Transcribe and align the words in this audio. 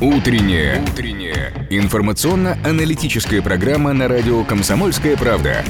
Утренняя. 0.00 0.80
Утренняя. 0.80 1.52
Информационно-аналитическая 1.68 3.42
программа 3.42 3.92
на 3.92 4.08
радио 4.08 4.42
«Комсомольская 4.44 5.14
правда». 5.14 5.62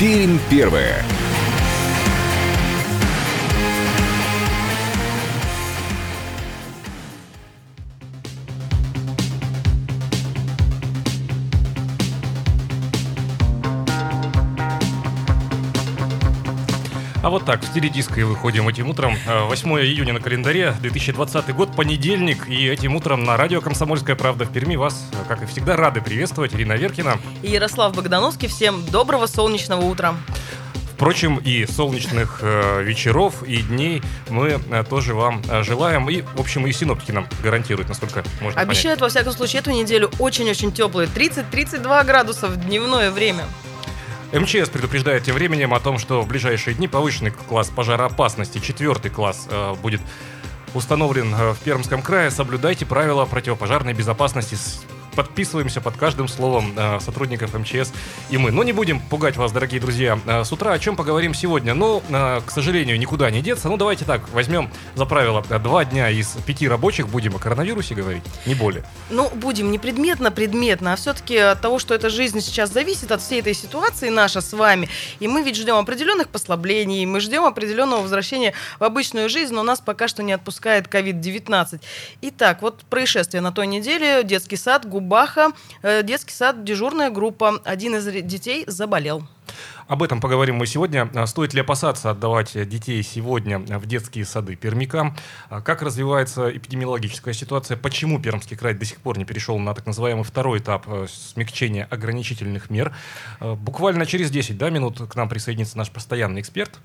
Пермь 0.00 0.38
первая. 0.48 1.04
А 17.28 17.30
вот 17.30 17.44
так, 17.44 17.60
в 17.60 17.66
стиле 17.66 17.90
диска 17.90 18.18
и 18.18 18.22
выходим 18.22 18.66
этим 18.70 18.88
утром. 18.88 19.14
8 19.26 19.68
июня 19.80 20.14
на 20.14 20.20
календаре, 20.20 20.74
2020 20.80 21.54
год, 21.54 21.76
понедельник. 21.76 22.48
И 22.48 22.66
этим 22.66 22.96
утром 22.96 23.22
на 23.22 23.36
радио 23.36 23.60
«Комсомольская 23.60 24.16
правда» 24.16 24.46
в 24.46 24.50
Перми 24.50 24.76
вас, 24.76 25.06
как 25.28 25.42
и 25.42 25.44
всегда, 25.44 25.76
рады 25.76 26.00
приветствовать. 26.00 26.54
Ирина 26.54 26.72
Веркина. 26.72 27.18
И 27.42 27.50
Ярослав 27.50 27.94
Богдановский. 27.94 28.48
Всем 28.48 28.82
доброго 28.86 29.26
солнечного 29.26 29.84
утра. 29.84 30.14
Впрочем, 30.94 31.36
и 31.36 31.66
солнечных 31.66 32.38
э, 32.40 32.82
вечеров, 32.82 33.42
и 33.42 33.58
дней 33.58 34.02
мы 34.30 34.58
э, 34.70 34.84
тоже 34.88 35.12
вам 35.12 35.42
э, 35.50 35.62
желаем. 35.62 36.08
И, 36.08 36.22
в 36.22 36.40
общем, 36.40 36.66
и 36.66 36.72
синоптики 36.72 37.12
нам 37.12 37.28
гарантируют, 37.42 37.90
насколько 37.90 38.24
можно 38.40 38.58
Обещают, 38.58 39.00
понять. 39.00 39.14
во 39.14 39.20
всяком 39.20 39.32
случае, 39.34 39.60
эту 39.60 39.70
неделю 39.72 40.10
очень-очень 40.18 40.72
теплые. 40.72 41.10
30-32 41.14 42.06
градуса 42.06 42.46
в 42.46 42.56
дневное 42.56 43.10
время. 43.10 43.44
МЧС 44.32 44.68
предупреждает 44.68 45.24
тем 45.24 45.34
временем 45.34 45.72
о 45.72 45.80
том, 45.80 45.98
что 45.98 46.20
в 46.20 46.28
ближайшие 46.28 46.74
дни 46.74 46.86
повышенный 46.86 47.30
класс 47.30 47.68
пожароопасности, 47.68 48.58
четвертый 48.58 49.10
класс, 49.10 49.48
э, 49.50 49.74
будет 49.74 50.00
установлен 50.74 51.34
э, 51.34 51.52
в 51.54 51.58
Пермском 51.60 52.02
крае. 52.02 52.30
Соблюдайте 52.30 52.84
правила 52.84 53.24
противопожарной 53.24 53.94
безопасности. 53.94 54.58
Подписываемся 55.18 55.80
под 55.80 55.96
каждым 55.96 56.28
словом 56.28 56.74
э, 56.76 57.00
сотрудников 57.00 57.52
МЧС 57.52 57.92
и 58.30 58.38
мы. 58.38 58.52
Но 58.52 58.62
не 58.62 58.72
будем 58.72 59.00
пугать 59.00 59.36
вас, 59.36 59.50
дорогие 59.50 59.80
друзья, 59.80 60.16
э, 60.24 60.44
с 60.44 60.52
утра. 60.52 60.72
О 60.72 60.78
чем 60.78 60.94
поговорим 60.94 61.34
сегодня? 61.34 61.74
Ну, 61.74 62.04
э, 62.08 62.40
к 62.46 62.52
сожалению, 62.52 62.96
никуда 63.00 63.28
не 63.32 63.42
деться. 63.42 63.68
Ну, 63.68 63.76
давайте 63.76 64.04
так, 64.04 64.28
возьмем 64.28 64.70
за 64.94 65.06
правило 65.06 65.42
два 65.42 65.84
дня 65.84 66.08
из 66.08 66.36
пяти 66.46 66.68
рабочих 66.68 67.08
будем 67.08 67.34
о 67.34 67.40
коронавирусе 67.40 67.96
говорить, 67.96 68.22
не 68.46 68.54
более. 68.54 68.84
Ну, 69.10 69.28
будем 69.30 69.72
не 69.72 69.80
предметно, 69.80 70.30
предметно, 70.30 70.92
а 70.92 70.96
все-таки 70.96 71.36
от 71.36 71.60
того, 71.60 71.80
что 71.80 71.94
эта 71.94 72.10
жизнь 72.10 72.40
сейчас 72.40 72.70
зависит 72.72 73.10
от 73.10 73.20
всей 73.20 73.40
этой 73.40 73.54
ситуации 73.54 74.10
наша 74.10 74.40
с 74.40 74.52
вами. 74.52 74.88
И 75.18 75.26
мы 75.26 75.42
ведь 75.42 75.56
ждем 75.56 75.74
определенных 75.74 76.28
послаблений, 76.28 77.04
мы 77.06 77.18
ждем 77.18 77.44
определенного 77.44 78.02
возвращения 78.02 78.54
в 78.78 78.84
обычную 78.84 79.28
жизнь, 79.28 79.52
но 79.52 79.64
нас 79.64 79.80
пока 79.80 80.06
что 80.06 80.22
не 80.22 80.32
отпускает 80.32 80.86
COVID-19. 80.86 81.80
Итак, 82.22 82.62
вот 82.62 82.82
происшествие 82.88 83.40
на 83.40 83.50
той 83.50 83.66
неделе. 83.66 84.22
Детский 84.22 84.56
сад, 84.56 84.86
Губаха, 84.86 85.07
э, 85.82 86.02
детский 86.02 86.34
сад, 86.34 86.64
дежурная 86.64 87.10
группа. 87.10 87.60
Один 87.64 87.96
из 87.96 88.04
детей 88.24 88.64
заболел. 88.66 89.24
Об 89.88 90.02
этом 90.02 90.20
поговорим 90.20 90.56
мы 90.56 90.66
сегодня. 90.66 91.08
А 91.14 91.26
Стоит 91.26 91.54
ли 91.54 91.62
опасаться 91.62 92.10
отдавать 92.10 92.52
детей 92.68 93.02
сегодня 93.02 93.58
в 93.58 93.86
детские 93.86 94.26
сады 94.26 94.54
Пермика? 94.54 95.16
А 95.48 95.62
Как 95.62 95.80
развивается 95.80 96.54
эпидемиологическая 96.54 97.32
ситуация? 97.32 97.78
Почему 97.78 98.20
Пермский 98.20 98.56
край 98.56 98.74
до 98.74 98.84
сих 98.84 98.98
пор 98.98 99.16
не 99.16 99.24
перешел 99.24 99.58
на 99.58 99.74
так 99.74 99.86
называемый 99.86 100.24
второй 100.24 100.58
этап 100.58 100.84
э, 100.86 101.06
смягчения 101.08 101.86
ограничительных 101.90 102.68
мер? 102.68 102.94
Э, 103.40 103.54
Буквально 103.54 104.04
через 104.04 104.30
10 104.30 104.58
да, 104.58 104.68
минут 104.68 105.00
к 105.08 105.14
нам 105.16 105.28
присоединится 105.28 105.78
наш 105.78 105.90
постоянный 105.90 106.42
эксперт. 106.42 106.78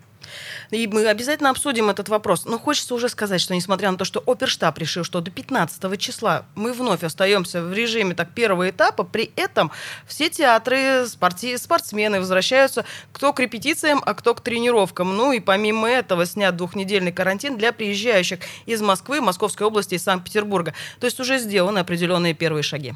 И 0.72 0.88
мы 0.88 1.08
обязательно 1.08 1.50
обсудим 1.50 1.90
этот 1.90 2.10
вопрос. 2.10 2.46
Но 2.46 2.58
хочется 2.58 2.96
уже 2.96 3.10
сказать, 3.10 3.42
что 3.42 3.54
несмотря 3.54 3.92
на 3.92 3.98
то, 3.98 4.06
что 4.06 4.24
оперштаб 4.26 4.78
решил, 4.78 5.04
что 5.04 5.22
до 5.22 5.32
15 5.32 6.00
числа 6.00 6.46
мы 6.56 6.74
вновь 6.74 7.04
остаемся 7.04 7.62
в 7.62 7.74
режиме 7.74 8.16
так 8.16 8.32
первого 8.32 8.70
этапа, 8.70 9.04
при 9.04 9.32
этом 9.36 9.72
все 10.08 10.30
театры, 10.30 11.06
спорти- 11.06 11.58
спортсмены 11.58 12.20
возвращаются 12.20 12.86
кто 13.12 13.34
к 13.34 13.40
репетициям, 13.40 14.02
а 14.06 14.14
кто 14.14 14.34
к 14.34 14.42
тренировкам. 14.42 15.16
Ну 15.16 15.32
и 15.32 15.40
помимо 15.40 15.90
этого 15.90 16.26
снят 16.26 16.56
двухнедельный 16.56 17.12
карантин 17.12 17.58
для 17.58 17.72
приезжающих 17.72 18.40
из 18.66 18.82
Москвы, 18.82 19.22
Московской 19.22 19.68
области 19.68 19.96
и 19.96 20.00
Санкт-Петербурга. 20.00 20.74
То 21.00 21.06
есть 21.06 21.20
уже 21.20 21.38
сделаны 21.38 21.80
определенные 21.80 22.34
первые 22.34 22.64
шаги. 22.64 22.94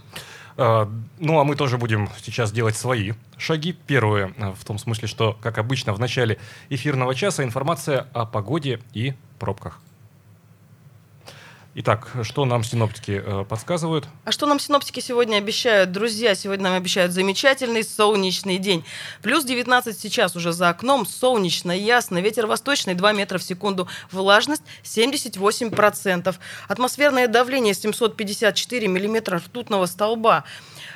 Э, 0.57 0.88
Ну, 1.19 1.40
а 1.40 1.44
мы 1.44 1.56
тоже 1.56 1.78
будем 1.78 2.09
сейчас 2.22 2.51
делать 2.51 2.75
свои 2.75 3.13
шаги. 3.38 3.73
Первое, 3.88 4.34
э, 4.38 4.51
в 4.51 4.66
том 4.66 4.78
смысле, 4.78 5.07
что, 5.07 5.38
как 5.41 5.57
обычно, 5.57 5.94
в 5.94 6.00
начале 6.00 6.38
эфирного 6.69 7.16
часа 7.16 7.44
информация 7.44 8.07
о 8.13 8.25
погоде 8.25 8.79
и 8.94 9.13
пробках. 9.40 9.79
Итак, 11.79 12.07
что 12.23 12.45
нам 12.45 12.63
синоптики 12.63 13.21
э, 13.23 13.45
подсказывают? 13.47 14.07
А 14.25 14.31
что 14.31 14.47
нам 14.47 14.59
синоптики 14.59 14.99
сегодня 14.99 15.38
обещают? 15.38 15.91
Друзья, 15.91 16.33
сегодня 16.33 16.63
нам 16.63 16.73
обещают 16.73 17.11
замечательный 17.11 17.83
солнечный 17.83 18.57
день. 18.57 18.83
Плюс 19.21 19.45
19 19.45 19.95
сейчас 19.95 20.35
уже 20.35 20.53
за 20.53 20.69
окном, 20.69 21.05
солнечно, 21.05 21.71
ясно, 21.71 22.17
ветер 22.17 22.47
восточный 22.47 22.95
2 22.95 23.13
метра 23.13 23.38
в 23.38 23.43
секунду, 23.43 23.88
влажность 24.09 24.63
78%, 24.85 26.35
атмосферное 26.67 27.27
давление 27.27 27.75
754 27.75 28.88
миллиметра 28.88 29.38
ртутного 29.38 29.85
столба. 29.85 30.45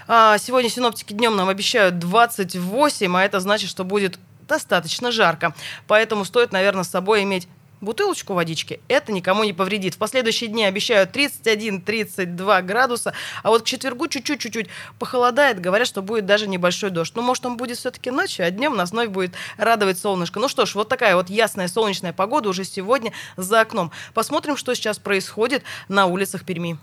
А, 0.08 0.40
сегодня 0.40 0.72
синоптики 0.72 1.14
днем 1.14 1.36
нам 1.36 1.50
обещают 1.50 2.00
28, 2.00 3.16
а 3.16 3.24
это 3.24 3.40
значит, 3.40 3.70
что 3.70 3.84
будет 3.84 4.18
достаточно 4.48 5.12
жарко. 5.12 5.54
Поэтому 5.86 6.26
стоит, 6.26 6.52
наверное, 6.52 6.84
с 6.84 6.90
собой 6.90 7.22
иметь 7.22 7.48
бутылочку 7.82 8.34
водички, 8.34 8.80
это 8.88 9.12
никому 9.12 9.44
не 9.44 9.54
повредит. 9.54 9.96
В 9.96 9.98
последующие 9.98 10.50
дни 10.50 10.64
обещают 10.64 11.16
31-32 11.16 12.62
градуса, 12.62 13.14
а 13.44 13.50
вот 13.50 13.64
к 13.64 13.66
четвергу 13.66 14.08
чуть-чуть-чуть 14.08 14.68
похолодает, 15.00 15.60
говорят, 15.60 15.88
что 15.88 16.02
будет 16.02 16.26
даже 16.26 16.48
небольшой 16.48 16.92
дождь. 16.92 17.14
Ну, 17.16 17.22
может, 17.22 17.46
он 17.46 17.58
будет 17.58 17.78
все-таки 17.78 18.12
ночью, 18.12 18.46
а 18.46 18.52
днем 18.52 18.76
нас 18.76 18.92
вновь 18.92 19.10
будет 19.10 19.34
радовать 19.58 20.00
солнышко. 20.00 20.40
Ну 20.40 20.48
что 20.48 20.66
ж, 20.66 20.76
вот 20.76 20.90
такая 20.90 21.16
вот 21.16 21.30
ясная 21.30 21.68
солнечная 21.68 22.14
погода 22.14 22.50
уже 22.50 22.64
сегодня 22.64 23.12
за 23.36 23.62
окном. 23.62 23.92
Посмотрим, 24.14 24.56
что 24.58 24.74
сейчас 24.76 25.00
происходит 25.00 25.64
на 25.88 26.06
улицах 26.06 26.46
Перми. 26.46 26.78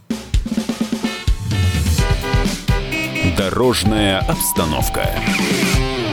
Дорожная 3.37 4.19
обстановка. 4.19 5.09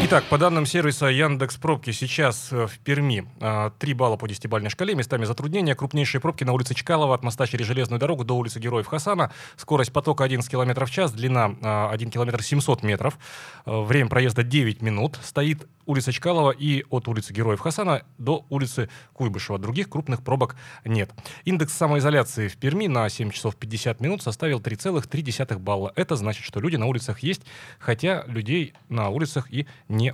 Итак, 0.07 0.23
по 0.25 0.37
данным 0.37 0.67
сервиса 0.67 1.07
Яндекс 1.07 1.55
Пробки, 1.55 1.89
сейчас 1.89 2.49
э, 2.51 2.67
в 2.67 2.77
Перми 2.77 3.27
а, 3.41 3.71
3 3.71 3.93
балла 3.95 4.17
по 4.17 4.27
10-бальной 4.27 4.69
шкале, 4.69 4.93
местами 4.93 5.25
затруднения. 5.25 5.73
Крупнейшие 5.73 6.21
пробки 6.21 6.43
на 6.43 6.53
улице 6.53 6.75
Чкалова 6.75 7.15
от 7.15 7.23
моста 7.23 7.47
через 7.47 7.65
железную 7.65 7.99
дорогу 7.99 8.23
до 8.23 8.35
улицы 8.35 8.59
Героев 8.59 8.85
Хасана. 8.85 9.31
Скорость 9.55 9.91
потока 9.91 10.23
11 10.23 10.47
км 10.47 10.85
в 10.85 10.91
час, 10.91 11.11
длина 11.11 11.55
а, 11.63 11.89
1 11.89 12.11
км 12.11 12.39
700 12.39 12.83
метров. 12.83 13.17
Э, 13.65 13.81
Время 13.81 14.07
проезда 14.07 14.43
9 14.43 14.83
минут. 14.83 15.17
Стоит 15.23 15.67
улица 15.87 16.11
Чкалова 16.11 16.51
и 16.51 16.83
от 16.91 17.07
улицы 17.07 17.33
Героев 17.33 17.59
Хасана 17.59 18.03
до 18.19 18.45
улицы 18.49 18.89
Куйбышева. 19.13 19.57
Других 19.57 19.89
крупных 19.89 20.21
пробок 20.21 20.55
нет. 20.83 21.11
Индекс 21.45 21.73
самоизоляции 21.73 22.47
в 22.47 22.57
Перми 22.57 22.85
на 22.85 23.09
7 23.09 23.31
часов 23.31 23.55
50 23.55 24.01
минут 24.01 24.21
составил 24.21 24.59
3,3 24.59 25.57
балла. 25.57 25.91
Это 25.95 26.15
значит, 26.15 26.43
что 26.43 26.59
люди 26.59 26.75
на 26.75 26.85
улицах 26.85 27.19
есть, 27.21 27.41
хотя 27.79 28.23
людей 28.27 28.73
на 28.89 29.09
улицах 29.09 29.51
и 29.51 29.65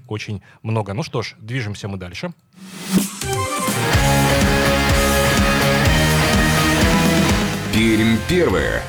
очень 0.07 0.41
много. 0.63 0.93
Ну 0.93 1.03
что 1.03 1.21
ж, 1.21 1.35
движемся 1.39 1.87
мы 1.87 1.97
дальше. 1.97 2.33
Пермь 7.73 8.17
первая. 8.27 8.83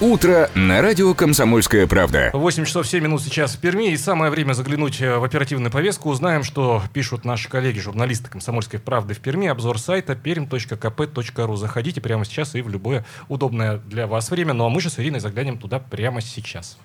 Утро 0.00 0.50
на 0.54 0.82
радио 0.82 1.14
«Комсомольская 1.14 1.86
правда». 1.86 2.30
8 2.34 2.64
часов 2.64 2.86
7 2.86 3.02
минут 3.02 3.22
сейчас 3.22 3.54
в 3.54 3.60
Перми, 3.60 3.92
и 3.92 3.96
самое 3.96 4.30
время 4.30 4.52
заглянуть 4.52 5.00
э, 5.00 5.18
в 5.18 5.24
оперативную 5.24 5.70
повестку. 5.70 6.10
Узнаем, 6.10 6.42
что 6.42 6.82
пишут 6.92 7.24
наши 7.24 7.48
коллеги, 7.48 7.78
журналисты 7.78 8.28
«Комсомольской 8.28 8.80
правды» 8.80 9.14
в 9.14 9.20
Перми. 9.20 9.46
Обзор 9.46 9.78
сайта 9.78 10.14
perm.kp.ru. 10.14 11.56
Заходите 11.56 12.00
прямо 12.00 12.24
сейчас 12.24 12.56
и 12.56 12.60
в 12.60 12.68
любое 12.68 13.06
удобное 13.28 13.78
для 13.78 14.08
вас 14.08 14.30
время. 14.30 14.52
Ну 14.52 14.66
а 14.66 14.68
мы 14.68 14.80
же 14.80 14.90
с 14.90 14.98
Ириной 14.98 15.20
заглянем 15.20 15.58
туда 15.58 15.78
прямо 15.78 16.20
сейчас. 16.20 16.76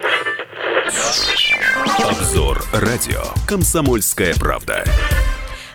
Обзор 1.85 2.61
радио 2.73 3.21
«Комсомольская 3.47 4.35
правда». 4.35 4.83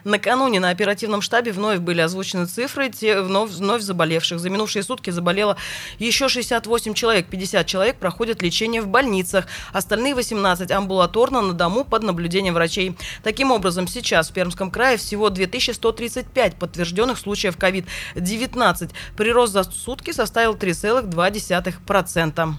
Накануне 0.04 0.60
на 0.60 0.68
оперативном 0.68 1.22
штабе 1.22 1.50
вновь 1.50 1.78
были 1.78 2.02
озвучены 2.02 2.44
цифры 2.44 2.90
те, 2.90 3.22
вновь, 3.22 3.52
вновь 3.52 3.80
заболевших. 3.80 4.38
За 4.38 4.50
минувшие 4.50 4.82
сутки 4.82 5.08
заболело 5.08 5.56
еще 5.98 6.28
68 6.28 6.92
человек. 6.92 7.28
50 7.28 7.66
человек 7.66 7.96
проходят 7.96 8.42
лечение 8.42 8.82
в 8.82 8.86
больницах. 8.86 9.46
Остальные 9.72 10.14
18 10.14 10.70
амбулаторно 10.70 11.40
на 11.40 11.54
дому 11.54 11.86
под 11.86 12.02
наблюдением 12.02 12.52
врачей. 12.52 12.94
Таким 13.22 13.50
образом, 13.50 13.88
сейчас 13.88 14.28
в 14.28 14.34
Пермском 14.34 14.70
крае 14.70 14.98
всего 14.98 15.30
2135 15.30 16.56
подтвержденных 16.56 17.18
случаев 17.18 17.56
COVID-19. 17.56 18.90
Прирост 19.16 19.54
за 19.54 19.64
сутки 19.64 20.12
составил 20.12 20.54
3,2%. 20.54 22.54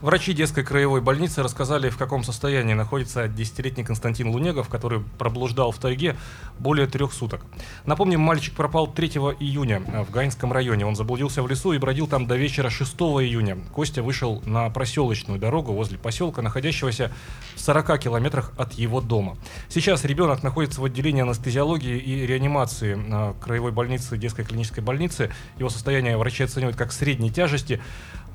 Врачи 0.00 0.32
детской 0.32 0.62
краевой 0.62 1.00
больницы 1.00 1.42
рассказали, 1.42 1.90
в 1.90 1.96
каком 1.96 2.22
состоянии 2.22 2.72
находится 2.72 3.26
десятилетний 3.26 3.82
Константин 3.82 4.28
Лунегов, 4.28 4.68
который 4.68 5.00
проблуждал 5.18 5.72
в 5.72 5.78
тайге 5.78 6.16
более 6.60 6.86
трех 6.86 7.12
суток. 7.12 7.44
Напомним, 7.84 8.20
мальчик 8.20 8.54
пропал 8.54 8.86
3 8.86 9.08
июня 9.40 9.80
в 9.80 10.12
Гаинском 10.12 10.52
районе. 10.52 10.86
Он 10.86 10.94
заблудился 10.94 11.42
в 11.42 11.48
лесу 11.48 11.72
и 11.72 11.78
бродил 11.78 12.06
там 12.06 12.28
до 12.28 12.36
вечера 12.36 12.70
6 12.70 12.94
июня. 12.94 13.58
Костя 13.72 14.04
вышел 14.04 14.40
на 14.46 14.70
проселочную 14.70 15.40
дорогу 15.40 15.72
возле 15.72 15.98
поселка, 15.98 16.42
находящегося 16.42 17.10
в 17.56 17.60
40 17.60 17.98
километрах 17.98 18.52
от 18.56 18.74
его 18.74 19.00
дома. 19.00 19.36
Сейчас 19.68 20.04
ребенок 20.04 20.44
находится 20.44 20.80
в 20.80 20.84
отделении 20.84 21.22
анестезиологии 21.22 21.98
и 21.98 22.24
реанимации 22.24 22.94
на 22.94 23.32
краевой 23.32 23.72
больницы, 23.72 24.16
детской 24.16 24.44
клинической 24.44 24.84
больницы. 24.84 25.32
Его 25.58 25.70
состояние 25.70 26.16
врачи 26.16 26.44
оценивают 26.44 26.76
как 26.76 26.92
средней 26.92 27.32
тяжести. 27.32 27.80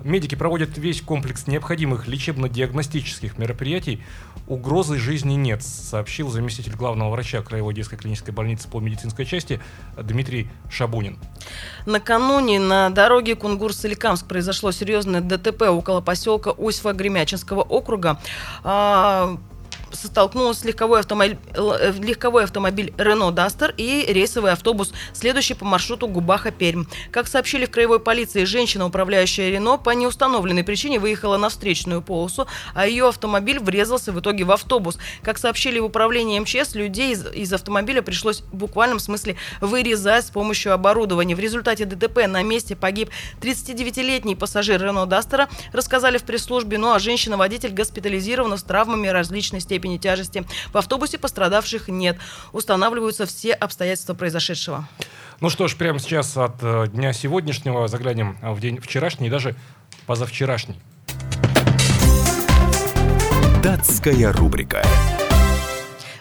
Медики 0.04 0.36
проводят 0.36 0.78
весь 0.78 1.02
комплекс 1.02 1.48
необходимых 1.48 2.08
лечебно-диагностических 2.08 3.38
мероприятий. 3.38 4.04
Угрозы 4.48 4.98
жизни 4.98 5.34
нет, 5.36 5.64
сообщил 5.64 6.30
заместитель 6.30 6.76
главного 6.76 7.12
врача 7.12 7.42
Краевой 7.42 7.74
детской 7.74 7.96
клинической 7.96 8.34
больницы 8.34 8.68
по 8.68 8.82
медицинской 8.82 9.26
части 9.26 9.62
Дмитрий 9.98 10.50
Шабунин. 10.70 11.18
Накануне 11.86 12.60
на 12.60 12.90
дороге 12.90 13.34
Кунгур-Соликамск 13.36 14.28
произошло 14.28 14.72
серьезное 14.72 15.22
ДТП 15.22 15.64
около 15.64 16.02
поселка 16.02 16.52
Усьва-Гремячинского 16.52 17.62
округа. 17.62 18.20
Столкнулась 19.94 20.66
легковой 20.66 21.00
автомобиль, 21.00 21.38
э, 21.56 21.94
легковой 22.00 22.44
автомобиль 22.44 22.94
Renault 22.98 23.36
Duster 23.36 23.74
и 23.78 24.12
рейсовый 24.12 24.52
автобус, 24.52 24.92
следующий 25.14 25.54
по 25.54 25.66
маршруту 25.66 26.08
Губаха-Пермь. 26.08 26.86
Как 27.12 27.28
сообщили 27.28 27.66
в 27.66 27.72
краевой 27.72 28.00
полиции, 28.00 28.44
женщина, 28.44 28.86
управляющая 28.86 29.50
Рено, 29.50 29.78
по 29.78 29.92
неустановленной 29.92 30.64
причине 30.64 31.00
выехала 31.00 31.38
на 31.38 31.50
встречную 31.50 32.02
полосу, 32.02 32.48
а 32.74 32.88
ее 32.88 33.08
автомобиль 33.08 33.60
врезался 33.60 34.12
в 34.12 34.20
итоге 34.20 34.44
в 34.44 34.52
автобус. 34.52 34.98
Как 35.22 35.38
сообщили 35.38 35.80
в 35.80 35.86
управлении 35.86 36.40
МЧС, 36.40 36.74
людей 36.74 37.14
из, 37.14 37.26
из 37.32 37.54
автомобиля 37.54 38.02
пришлось 38.02 38.42
в 38.42 38.56
буквальном 38.56 39.00
смысле 39.00 39.38
вырезать 39.62 40.26
с 40.26 40.32
помощью 40.32 40.74
оборудования. 40.74 41.36
В 41.36 41.40
результате 41.40 41.86
ДТП 41.86 42.28
на 42.28 42.42
месте 42.42 42.76
погиб 42.76 43.10
39-летний 43.42 44.36
пассажир 44.36 44.84
Renault 44.84 45.08
Duster, 45.08 45.48
рассказали 45.72 46.18
в 46.18 46.24
пресс-службе, 46.24 46.78
ну 46.78 46.94
а 46.94 47.00
женщина-водитель 47.00 47.72
госпитализирована 47.72 48.58
с 48.58 48.64
травмами 48.64 49.08
различной 49.08 49.60
степени 49.60 49.83
степени 49.84 49.98
тяжести. 49.98 50.46
В 50.72 50.78
автобусе 50.78 51.18
пострадавших 51.18 51.90
нет. 51.90 52.18
Устанавливаются 52.54 53.26
все 53.26 53.54
обстоятельства 53.54 54.14
произошедшего. 54.14 54.88
Ну 55.42 55.50
что 55.50 55.68
ж, 55.68 55.76
прямо 55.76 56.00
сейчас 56.00 56.38
от 56.38 56.56
э, 56.62 56.88
дня 56.88 57.12
сегодняшнего 57.12 57.88
заглянем 57.90 58.38
в 58.42 58.60
день 58.62 58.80
вчерашний 58.80 59.28
и 59.28 59.30
даже 59.30 59.56
позавчерашний. 60.06 60.80
Датская 63.62 64.32
рубрика. 64.32 64.84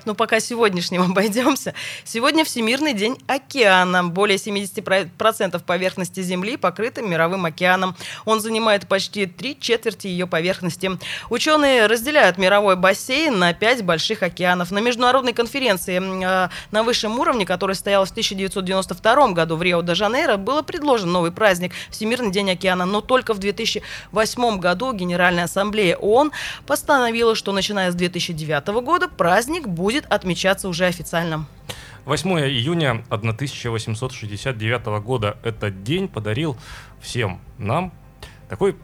Но 0.05 0.15
пока 0.15 0.41
сегодняшним 0.41 1.03
обойдемся. 1.11 1.75
Сегодня 2.05 2.45
Всемирный 2.45 2.95
день 2.95 3.19
океана. 3.27 4.05
Более 4.05 4.39
70% 4.39 5.63
поверхности 5.65 6.21
Земли 6.21 6.57
покрыты 6.57 7.03
мировым 7.03 7.45
океаном. 7.45 7.95
Он 8.25 8.41
занимает 8.41 8.89
почти 8.89 9.27
три 9.27 9.59
четверти 9.59 10.07
ее 10.07 10.27
поверхности. 10.27 10.91
Ученые 11.31 11.87
разделяют 11.87 12.39
мировой 12.39 12.77
бассейн 12.77 13.39
на 13.39 13.53
пять 13.53 13.83
больших 13.85 14.23
океанов. 14.23 14.71
На 14.71 14.79
международной 14.79 15.33
конференции 15.33 15.99
э, 15.99 16.49
на 16.71 16.83
высшем 16.83 17.19
уровне, 17.19 17.47
которая 17.47 17.75
стояла 17.75 18.05
в 18.05 18.11
1992 18.11 19.29
году 19.29 19.57
в 19.57 19.63
Рио-де-Жанейро, 19.63 20.37
был 20.37 20.63
предложен 20.63 21.13
новый 21.13 21.31
праздник 21.31 21.73
Всемирный 21.91 22.31
день 22.31 22.51
океана. 22.51 22.87
Но 22.87 23.01
только 23.01 23.35
в 23.35 23.39
2008 23.39 24.59
году 24.59 24.93
Генеральная 24.93 25.45
ассамблея 25.45 25.97
ООН 25.97 26.33
постановила, 26.67 27.35
что 27.35 27.53
начиная 27.53 27.91
с 27.91 27.95
2009 27.95 28.69
года 28.83 29.09
праздник 29.09 29.69
будет 29.69 29.92
будет 29.93 30.07
отмечаться 30.11 30.69
уже 30.69 30.87
официально. 30.87 31.45
8 32.07 32.31
июня 32.41 33.05
1869 33.11 34.87
года 35.05 35.37
этот 35.45 35.85
день 35.85 36.09
подарил 36.09 36.57
всем 37.01 37.41
нам 37.59 37.93
такой 38.49 38.75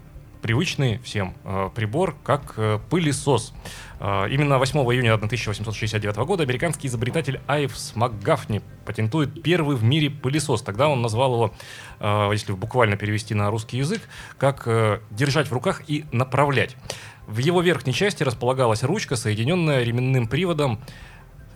привычный 0.43 0.99
всем 0.99 1.35
э, 1.45 1.71
прибор, 1.75 2.15
как 2.23 2.55
э, 2.59 2.79
пылесос. 2.91 3.55
Э, 3.99 4.27
именно 4.31 4.59
8 4.59 4.79
июня 4.81 5.15
1869 5.15 6.17
года 6.19 6.43
американский 6.45 6.87
изобретатель 6.87 7.41
Айвс 7.49 7.97
МакГафни 7.97 8.63
патентует 8.85 9.43
первый 9.43 9.77
в 9.77 9.83
мире 9.83 10.11
пылесос. 10.11 10.63
Тогда 10.63 10.89
он 10.89 11.03
назвал 11.03 11.35
его, 11.35 11.55
э, 12.01 12.29
если 12.33 12.53
буквально 12.53 12.97
перевести 12.97 13.35
на 13.35 13.51
русский 13.51 13.79
язык, 13.79 14.03
как 14.37 14.63
э, 14.67 15.01
держать 15.11 15.49
в 15.49 15.53
руках 15.53 15.83
и 15.89 16.05
направлять. 16.13 16.77
В 17.29 17.39
его 17.39 17.61
верхней 17.61 17.93
части 17.93 18.23
располагалась 18.23 18.83
ручка, 18.83 19.15
соединенная 19.15 19.83
ременным 19.83 20.27
приводом 20.27 20.81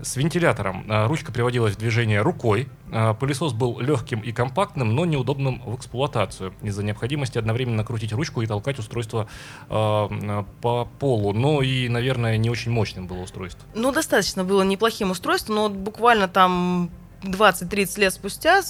с 0.02 0.16
вентилятором. 0.16 0.84
А, 0.90 1.08
ручка 1.08 1.32
приводилась 1.32 1.76
в 1.76 1.78
движение 1.78 2.20
рукой. 2.20 2.68
А, 2.92 3.14
пылесос 3.14 3.54
был 3.54 3.80
легким 3.80 4.20
и 4.20 4.32
компактным, 4.32 4.94
но 4.94 5.06
неудобным 5.06 5.62
в 5.64 5.74
эксплуатацию 5.74 6.52
из-за 6.60 6.84
необходимости 6.84 7.38
одновременно 7.38 7.84
крутить 7.84 8.12
ручку 8.12 8.42
и 8.42 8.46
толкать 8.46 8.78
устройство 8.78 9.28
э, 9.70 10.44
по 10.60 10.88
полу. 10.98 11.32
Ну 11.32 11.62
и, 11.62 11.88
наверное, 11.88 12.36
не 12.36 12.50
очень 12.50 12.70
мощным 12.70 13.06
было 13.06 13.20
устройство. 13.20 13.66
Ну, 13.74 13.92
достаточно 13.92 14.44
было 14.44 14.62
неплохим 14.64 15.10
устройством, 15.10 15.54
но 15.54 15.68
буквально 15.70 16.28
там 16.28 16.90
20-30 17.24 18.00
лет 18.00 18.14
спустя 18.14 18.62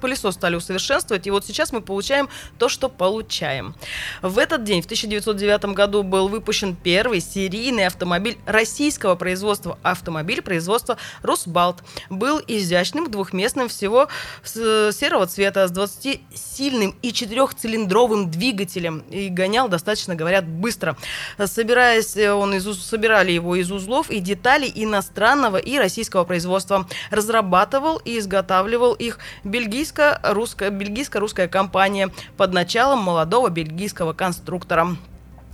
пылесос 0.00 0.34
стали 0.34 0.56
усовершенствовать, 0.56 1.26
и 1.26 1.30
вот 1.30 1.46
сейчас 1.46 1.72
мы 1.72 1.80
получаем 1.80 2.28
то, 2.58 2.68
что 2.68 2.88
получаем. 2.88 3.74
В 4.22 4.38
этот 4.38 4.64
день, 4.64 4.82
в 4.82 4.84
1909 4.84 5.74
году, 5.74 6.02
был 6.02 6.28
выпущен 6.28 6.76
первый 6.76 7.20
серийный 7.20 7.86
автомобиль 7.86 8.38
российского 8.46 9.14
производства, 9.14 9.78
автомобиль 9.82 10.42
производства 10.42 10.98
«Росбалт». 11.22 11.82
Был 12.10 12.40
изящным, 12.46 13.10
двухместным, 13.10 13.68
всего 13.68 14.08
серого 14.44 15.26
цвета, 15.26 15.66
с 15.66 15.72
20-сильным 15.72 16.94
и 17.02 17.12
четырехцилиндровым 17.12 18.30
двигателем, 18.30 19.04
и 19.10 19.28
гонял 19.28 19.68
достаточно, 19.68 20.14
говорят, 20.14 20.46
быстро. 20.46 20.96
Собираясь, 21.44 22.16
он 22.16 22.54
из, 22.54 22.64
собирали 22.82 23.32
его 23.32 23.56
из 23.56 23.70
узлов 23.70 24.10
и 24.10 24.20
деталей 24.20 24.70
иностранного 24.74 25.56
и 25.56 25.78
российского 25.78 26.24
производства. 26.24 26.86
Разрабатывали 27.10 27.69
разрабатывал 27.70 28.00
и 28.04 28.18
изготавливал 28.18 28.94
их 28.94 29.18
бельгийско-русская, 29.44 30.70
бельгийско-русская 30.70 31.48
компания 31.48 32.10
под 32.36 32.52
началом 32.52 33.00
молодого 33.00 33.48
бельгийского 33.48 34.12
конструктора. 34.12 34.96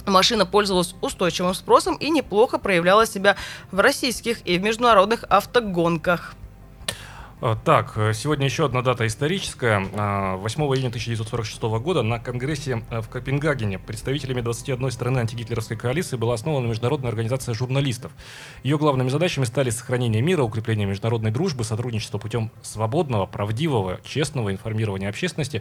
Машина 0.06 0.46
пользовалась 0.46 0.94
устойчивым 1.00 1.54
спросом 1.54 1.96
и 1.96 2.10
неплохо 2.10 2.58
проявляла 2.58 3.06
себя 3.06 3.36
в 3.72 3.80
российских 3.80 4.46
и 4.46 4.58
в 4.58 4.62
международных 4.62 5.24
автогонках. 5.28 6.34
А, 7.38 7.54
так, 7.54 7.98
э, 7.98 8.14
сегодня 8.14 8.46
еще 8.46 8.64
одна 8.64 8.80
дата 8.80 9.06
историческая. 9.06 9.78
8 9.78 9.92
а, 9.94 10.38
июня 10.74 10.88
1946 10.88 11.62
года 11.82 12.02
на 12.02 12.18
Конгрессе 12.18 12.82
э, 12.88 13.02
в 13.02 13.10
Копенгагене 13.10 13.78
представителями 13.78 14.40
21 14.40 14.90
страны 14.90 15.18
антигитлеровской 15.18 15.76
коалиции 15.76 16.16
была 16.16 16.32
основана 16.32 16.66
Международная 16.66 17.10
организация 17.10 17.52
журналистов. 17.54 18.12
Ее 18.62 18.78
главными 18.78 19.10
задачами 19.10 19.44
стали 19.44 19.68
сохранение 19.68 20.22
мира, 20.22 20.44
укрепление 20.44 20.86
международной 20.86 21.30
дружбы, 21.30 21.64
сотрудничество 21.64 22.16
путем 22.16 22.50
свободного, 22.62 23.26
правдивого, 23.26 24.00
честного 24.02 24.50
информирования 24.50 25.10
общественности, 25.10 25.60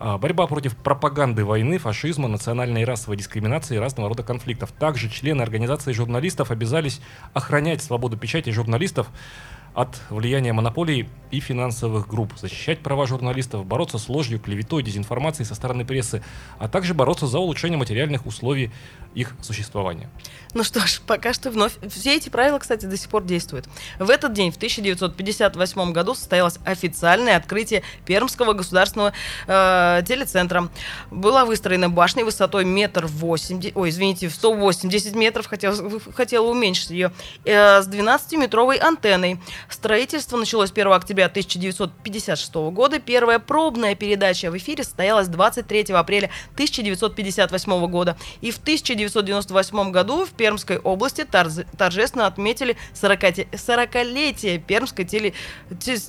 борьба 0.00 0.48
против 0.48 0.76
пропаганды 0.76 1.44
войны, 1.44 1.78
фашизма, 1.78 2.26
национальной 2.26 2.82
и 2.82 2.84
расовой 2.84 3.16
дискриминации 3.16 3.76
и 3.76 3.78
разного 3.78 4.08
рода 4.08 4.24
конфликтов. 4.24 4.72
Также 4.72 5.08
члены 5.08 5.42
организации 5.42 5.92
журналистов 5.92 6.50
обязались 6.50 7.00
охранять 7.32 7.80
свободу 7.80 8.16
печати 8.16 8.50
журналистов, 8.50 9.08
от 9.74 10.00
влияния 10.10 10.52
монополий 10.52 11.08
и 11.30 11.40
финансовых 11.40 12.06
групп, 12.08 12.34
защищать 12.36 12.80
права 12.80 13.06
журналистов, 13.06 13.64
бороться 13.64 13.98
с 13.98 14.08
ложью, 14.08 14.38
клеветой, 14.38 14.82
дезинформацией 14.82 15.46
со 15.46 15.54
стороны 15.54 15.84
прессы, 15.84 16.22
а 16.58 16.68
также 16.68 16.92
бороться 16.92 17.26
за 17.26 17.38
улучшение 17.38 17.78
материальных 17.78 18.26
условий 18.26 18.70
их 19.14 19.34
существования. 19.42 20.10
Ну 20.54 20.62
что 20.62 20.80
ж, 20.80 21.00
пока 21.06 21.32
что 21.32 21.50
вновь. 21.50 21.72
Все 21.88 22.16
эти 22.16 22.28
правила, 22.28 22.58
кстати, 22.58 22.86
до 22.86 22.96
сих 22.96 23.08
пор 23.08 23.24
действуют. 23.24 23.66
В 23.98 24.10
этот 24.10 24.34
день, 24.34 24.52
в 24.52 24.56
1958 24.56 25.92
году, 25.92 26.14
состоялось 26.14 26.58
официальное 26.64 27.36
открытие 27.36 27.82
Пермского 28.04 28.52
государственного 28.52 29.12
э, 29.46 30.02
телецентра. 30.06 30.68
Была 31.10 31.44
выстроена 31.44 31.88
башня 31.88 32.24
высотой 32.24 32.64
метр 32.64 33.06
восемьдесят, 33.06 33.76
ой, 33.76 33.88
извините, 33.88 34.28
180 34.28 35.14
метров, 35.14 35.46
хотела, 35.46 36.00
хотела 36.14 36.46
уменьшить 36.46 36.90
ее, 36.90 37.12
э, 37.44 37.82
с 37.82 37.88
12-метровой 37.88 38.78
антенной. 38.78 39.40
Строительство 39.68 40.36
началось 40.36 40.70
1 40.70 40.92
октября 40.92 41.26
1956 41.26 42.54
года. 42.54 42.98
Первая 42.98 43.38
пробная 43.38 43.94
передача 43.94 44.50
в 44.50 44.56
эфире 44.56 44.84
состоялась 44.84 45.28
23 45.28 45.92
апреля 45.94 46.30
1958 46.54 47.86
года. 47.86 48.16
И 48.40 48.50
в 48.50 48.58
1998 48.58 49.90
году 49.90 50.24
в 50.24 50.30
Пермской 50.30 50.78
области 50.78 51.24
торжественно 51.24 52.26
отметили 52.26 52.76
40-летие 52.94 54.58
пермской 54.58 55.04
теле... 55.04 55.34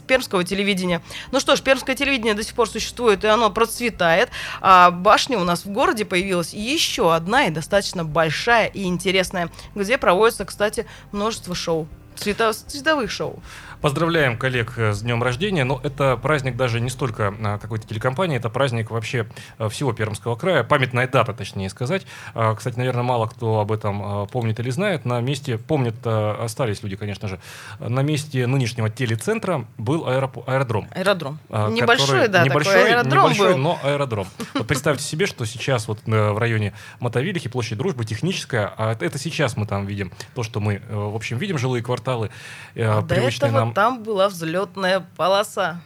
пермского 0.07 0.43
телевидения. 0.43 1.01
Ну 1.31 1.39
что 1.39 1.55
ж, 1.55 1.61
пермское 1.61 1.95
телевидение 1.95 2.33
до 2.33 2.43
сих 2.43 2.55
пор 2.55 2.69
существует, 2.69 3.23
и 3.23 3.27
оно 3.27 3.49
процветает. 3.49 4.29
А 4.61 4.91
башня 4.91 5.37
у 5.37 5.43
нас 5.43 5.65
в 5.65 5.69
городе 5.69 6.05
появилась 6.05 6.53
еще 6.53 7.13
одна 7.13 7.45
и 7.45 7.51
достаточно 7.51 8.03
большая 8.03 8.67
и 8.67 8.83
интересная, 8.83 9.49
где 9.75 9.97
проводится, 9.97 10.45
кстати, 10.45 10.85
множество 11.11 11.55
шоу. 11.55 11.87
Цвета, 12.15 12.53
цветовых 12.53 13.11
шоу. 13.11 13.41
Поздравляем 13.83 14.37
коллег 14.37 14.75
э, 14.77 14.93
с 14.93 15.01
днем 15.01 15.21
рождения, 15.21 15.65
но 15.65 15.77
это 15.83 16.15
праздник 16.15 16.55
даже 16.55 16.79
не 16.79 16.89
столько 16.89 17.35
а, 17.43 17.57
какой-то 17.57 17.85
телекомпании, 17.85 18.37
это 18.37 18.49
праздник 18.49 18.91
вообще 18.91 19.27
э, 19.59 19.67
всего 19.67 19.91
Пермского 19.91 20.37
края, 20.37 20.63
памятная 20.63 21.05
дата, 21.05 21.33
точнее 21.33 21.69
сказать. 21.69 22.07
А, 22.33 22.55
кстати, 22.55 22.77
наверное, 22.77 23.03
мало 23.03 23.27
кто 23.27 23.59
об 23.59 23.73
этом 23.73 24.01
а, 24.01 24.25
помнит 24.25 24.57
или 24.61 24.69
знает. 24.69 25.03
На 25.03 25.19
месте, 25.19 25.57
помнят, 25.57 25.95
остались 26.07 26.81
люди, 26.81 26.95
конечно 26.95 27.27
же, 27.27 27.41
на 27.79 27.99
месте 28.03 28.47
нынешнего 28.47 28.89
телецентра 28.89 29.65
был 29.77 30.07
аэродром. 30.07 30.87
Аэродром. 30.95 31.39
Небольшой, 31.49 32.29
да, 32.29 32.45
небольшой, 32.45 32.73
такой 32.75 32.89
аэродром 32.89 33.23
небольшой, 33.23 33.51
был. 33.51 33.57
но 33.57 33.79
аэродром. 33.83 34.27
Вот 34.53 34.65
представьте 34.65 35.03
себе, 35.03 35.25
что 35.25 35.43
сейчас 35.43 35.89
вот 35.89 35.99
э, 36.05 36.31
в 36.31 36.37
районе 36.37 36.71
Мотовилихи, 37.01 37.49
площадь 37.49 37.77
Дружбы, 37.77 38.05
техническая, 38.05 38.73
а 38.77 38.95
это 38.97 39.19
сейчас 39.19 39.57
мы 39.57 39.65
там 39.65 39.85
видим 39.85 40.13
то, 40.35 40.43
что 40.43 40.61
мы, 40.61 40.81
в 40.87 41.17
общем, 41.17 41.37
видим 41.37 41.57
жилые 41.57 41.83
кварталы, 41.83 42.29
привычные 42.75 43.51
нам 43.51 43.72
там 43.73 44.03
была 44.03 44.29
взлетная 44.29 45.05
полоса. 45.17 45.81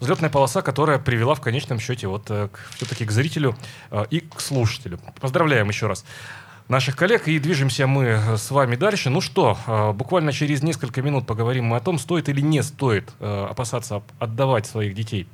Взлетная 0.00 0.30
полоса, 0.30 0.62
которая 0.62 0.98
привела 0.98 1.34
в 1.34 1.40
конечном 1.40 1.78
счете 1.78 2.06
вот 2.06 2.30
э, 2.30 2.48
все-таки 2.76 3.04
к 3.04 3.10
зрителю 3.10 3.56
э, 3.90 4.04
и 4.10 4.20
к 4.20 4.40
слушателю. 4.40 4.98
Поздравляем 5.20 5.68
еще 5.68 5.86
раз 5.86 6.04
наших 6.68 6.96
коллег 6.96 7.28
и 7.28 7.38
движемся 7.38 7.86
мы 7.86 8.04
э, 8.04 8.36
с 8.36 8.50
вами 8.50 8.76
дальше. 8.76 9.10
Ну 9.10 9.20
что, 9.20 9.56
буквально 9.94 10.32
через 10.32 10.62
несколько 10.62 11.02
минут 11.02 11.26
поговорим 11.26 11.66
мы 11.66 11.76
о 11.76 11.80
том, 11.80 11.98
стоит 11.98 12.28
или 12.28 12.40
не 12.40 12.62
стоит 12.62 13.10
опасаться 13.20 14.02
отдавать 14.18 14.66
своих 14.66 14.94
детей 14.94 15.28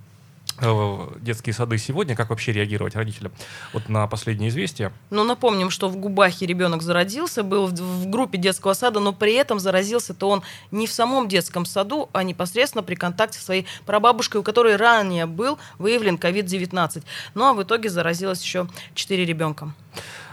детские 1.20 1.54
сады 1.54 1.78
сегодня, 1.78 2.14
как 2.14 2.30
вообще 2.30 2.52
реагировать 2.52 2.94
родителям 2.94 3.32
вот 3.72 3.88
на 3.88 4.06
последние 4.06 4.50
известия? 4.50 4.92
Ну, 5.10 5.24
напомним, 5.24 5.70
что 5.70 5.88
в 5.88 5.96
Губахе 5.96 6.46
ребенок 6.46 6.82
зародился, 6.82 7.42
был 7.42 7.66
в, 7.66 7.72
в 7.72 8.10
группе 8.10 8.38
детского 8.38 8.74
сада, 8.74 9.00
но 9.00 9.12
при 9.12 9.34
этом 9.34 9.58
заразился-то 9.58 10.28
он 10.28 10.42
не 10.70 10.86
в 10.86 10.92
самом 10.92 11.28
детском 11.28 11.64
саду, 11.64 12.08
а 12.12 12.22
непосредственно 12.22 12.82
при 12.82 12.94
контакте 12.94 13.38
с 13.38 13.44
своей 13.44 13.66
прабабушкой, 13.86 14.40
у 14.40 14.44
которой 14.44 14.76
ранее 14.76 15.26
был 15.26 15.58
выявлен 15.78 16.16
COVID-19. 16.16 17.02
Ну, 17.34 17.44
а 17.44 17.54
в 17.54 17.62
итоге 17.62 17.88
заразилось 17.88 18.42
еще 18.42 18.68
4 18.94 19.24
ребенка. 19.24 19.72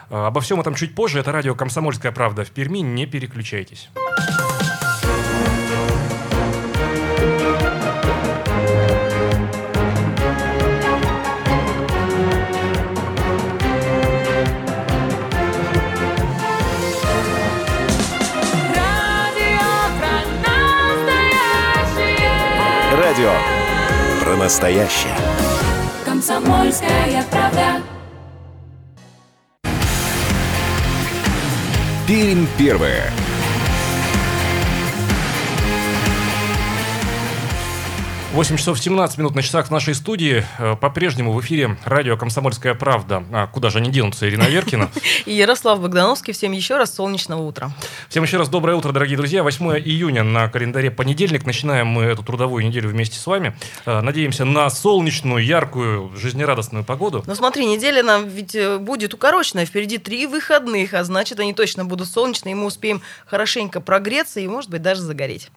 Э, 0.10 0.25
обо 0.27 0.41
всем 0.41 0.60
этом 0.60 0.75
чуть 0.75 0.96
позже. 0.96 1.19
Это 1.19 1.31
радио 1.31 1.55
«Комсомольская 1.55 2.12
правда» 2.12 2.43
в 2.43 2.51
Перми. 2.51 2.79
Не 2.79 3.05
переключайтесь. 3.05 3.89
Настоящее. 24.48 25.13
Комсомольская 26.06 27.22
правда. 27.30 27.82
Пермь 32.08 32.46
первое. 32.58 33.12
8 38.38 38.56
часов 38.56 38.79
17 38.79 39.17
минут 39.17 39.34
на 39.34 39.41
часах 39.41 39.65
в 39.65 39.72
нашей 39.72 39.96
студии. 39.96 40.46
Э, 40.60 40.75
по-прежнему 40.79 41.32
в 41.32 41.41
эфире 41.41 41.75
радио 41.86 42.17
«Комсомольская 42.17 42.75
правда». 42.75 43.24
А 43.34 43.48
куда 43.48 43.72
же 43.72 43.79
они 43.79 43.89
денутся, 43.89 44.29
Ирина 44.29 44.44
Веркина. 44.44 44.91
И 45.25 45.34
Ярослав 45.34 45.82
Богдановский. 45.82 46.34
Всем 46.34 46.51
еще 46.51 46.77
раз 46.77 46.94
солнечного 46.94 47.41
утра. 47.41 47.72
Всем 48.10 48.22
еще 48.22 48.38
раз 48.38 48.48
доброе 48.48 48.77
утро, 48.77 48.91
дорогие 48.91 49.17
друзья. 49.17 49.41
8 49.41 49.79
июня 49.79 50.22
на 50.22 50.50
календаре 50.50 50.91
понедельник. 50.91 51.48
Начинаем 51.48 51.88
мы 51.88 52.03
эту 52.03 52.22
трудовую 52.22 52.63
неделю 52.63 52.89
вместе 52.89 53.17
с 53.17 53.25
вами. 53.25 53.58
Э, 53.88 54.01
надеемся 54.01 54.46
на 54.46 54.70
солнечную, 54.70 55.44
яркую, 55.44 56.15
жизнерадостную 56.15 56.86
погоду. 56.86 57.24
Ну 57.25 57.34
смотри, 57.34 57.65
неделя 57.65 58.03
нам 58.03 58.27
ведь 58.27 58.53
э, 58.53 58.77
будет 58.77 59.15
укороченная. 59.15 59.65
Впереди 59.65 59.98
три 59.98 60.27
выходных, 60.27 60.94
а 60.94 61.03
значит, 61.03 61.39
они 61.39 61.56
точно 61.56 61.86
будут 61.86 62.08
солнечные, 62.08 62.51
и 62.51 62.56
мы 62.56 62.65
успеем 62.65 63.01
хорошенько 63.25 63.82
прогреться 63.82 64.39
и, 64.39 64.48
может 64.48 64.70
быть, 64.70 64.84
даже 64.84 65.01
загореть. 65.01 65.50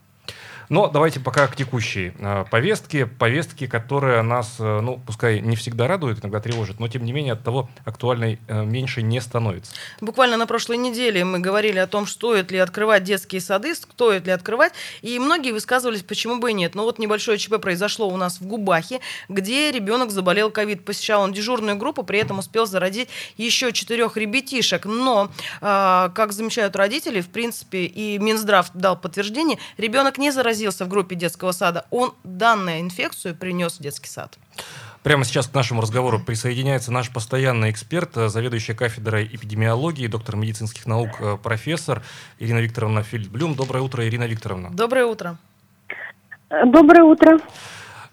Но 0.71 0.87
давайте 0.87 1.19
пока 1.19 1.49
к 1.49 1.57
текущей 1.57 2.13
э, 2.17 2.45
повестке. 2.49 3.05
Повестке, 3.05 3.67
которая 3.67 4.23
нас, 4.23 4.55
э, 4.61 4.81
ну, 4.81 5.01
пускай 5.05 5.41
не 5.41 5.57
всегда 5.57 5.89
радует, 5.89 6.21
иногда 6.21 6.39
тревожит, 6.39 6.79
но 6.79 6.87
тем 6.87 7.05
не 7.05 7.13
менее 7.13 7.33
от 7.33 7.43
того 7.43 7.69
актуальной 7.85 8.39
э, 8.47 8.65
меньше 8.65 9.03
не 9.03 9.21
становится. 9.21 9.73
Буквально 10.01 10.37
на 10.37 10.47
прошлой 10.47 10.77
неделе 10.77 11.25
мы 11.25 11.41
говорили 11.41 11.79
о 11.79 11.89
том, 11.89 12.07
стоит 12.07 12.53
ли 12.53 12.59
открывать 12.59 13.03
детские 13.03 13.41
сады, 13.41 13.75
стоит 13.75 14.27
ли 14.27 14.33
открывать, 14.33 14.73
и 15.03 15.19
многие 15.19 15.51
высказывались, 15.51 16.05
почему 16.05 16.39
бы 16.39 16.53
и 16.53 16.55
нет. 16.55 16.77
Но 16.77 16.85
вот 16.85 17.01
небольшое 17.01 17.37
ЧП 17.37 17.61
произошло 17.61 18.07
у 18.07 18.17
нас 18.17 18.41
в 18.41 18.47
Губахе, 18.47 19.01
где 19.29 19.73
ребенок 19.73 20.13
заболел 20.13 20.53
ковид. 20.53 20.85
Посещал 20.85 21.23
он 21.23 21.33
дежурную 21.33 21.79
группу, 21.79 22.05
при 22.05 22.21
этом 22.21 22.39
успел 22.39 22.67
зародить 22.67 23.09
еще 23.37 23.73
четырех 23.73 24.17
ребятишек. 24.17 24.87
Но, 24.87 25.33
как 25.61 26.33
замечают 26.33 26.77
родители, 26.77 27.21
в 27.21 27.29
принципе, 27.29 27.87
и 27.87 28.19
Минздрав 28.19 28.71
дал 28.73 28.97
подтверждение, 28.97 29.59
ребенок 29.77 30.17
не 30.17 30.31
заразился 30.31 30.60
заразился 30.61 30.85
в 30.85 30.89
группе 30.89 31.17
детского 31.17 31.53
сада, 31.53 31.87
он 31.91 32.13
данную 32.23 32.81
инфекцию 32.81 33.35
принес 33.35 33.79
в 33.79 33.83
детский 33.83 34.09
сад. 34.09 34.39
Прямо 35.03 35.25
сейчас 35.25 35.47
к 35.47 35.55
нашему 35.55 35.81
разговору 35.81 36.21
присоединяется 36.21 36.93
наш 36.93 37.11
постоянный 37.11 37.71
эксперт, 37.71 38.17
э, 38.19 38.29
заведующая 38.29 38.75
кафедрой 38.75 39.25
эпидемиологии, 39.25 40.07
доктор 40.09 40.37
медицинских 40.37 40.87
наук, 40.87 41.09
э, 41.21 41.39
профессор 41.43 42.03
Ирина 42.39 42.59
Викторовна 42.59 43.03
Фильдблюм. 43.03 43.55
Доброе 43.55 43.81
утро, 43.81 44.07
Ирина 44.07 44.25
Викторовна. 44.25 44.69
Доброе 44.71 45.07
утро. 45.07 45.39
Доброе 46.51 47.05
утро. 47.05 47.39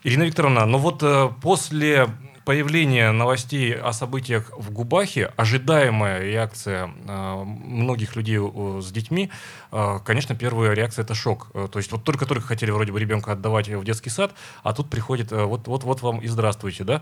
Ирина 0.04 0.24
Викторовна, 0.24 0.66
ну 0.66 0.78
вот 0.78 1.04
э, 1.04 1.30
после 1.42 2.08
появление 2.48 3.12
новостей 3.12 3.76
о 3.76 3.92
событиях 3.92 4.58
в 4.58 4.72
Губахе, 4.72 5.34
ожидаемая 5.36 6.22
реакция 6.22 6.90
э, 7.06 7.44
многих 7.44 8.16
людей 8.16 8.40
э, 8.40 8.80
с 8.82 8.90
детьми, 8.90 9.30
э, 9.74 10.00
конечно, 10.06 10.34
первая 10.34 10.72
реакция 10.72 11.04
это 11.04 11.14
шок. 11.14 11.52
То 11.52 11.78
есть 11.78 11.92
вот 11.92 12.06
только-только 12.06 12.48
хотели 12.48 12.72
вроде 12.72 12.94
бы 12.94 13.02
ребенка 13.02 13.34
отдавать 13.34 13.68
в 13.68 13.84
детский 13.84 14.10
сад, 14.10 14.32
а 14.64 14.74
тут 14.74 14.90
приходит 14.90 15.34
э, 15.34 15.44
вот, 15.44 15.68
вот, 15.68 15.84
вот 15.84 16.02
вам 16.02 16.20
и 16.20 16.28
здравствуйте, 16.28 16.86
да. 16.86 17.02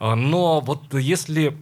Но 0.00 0.60
вот 0.60 0.94
если 0.94 1.54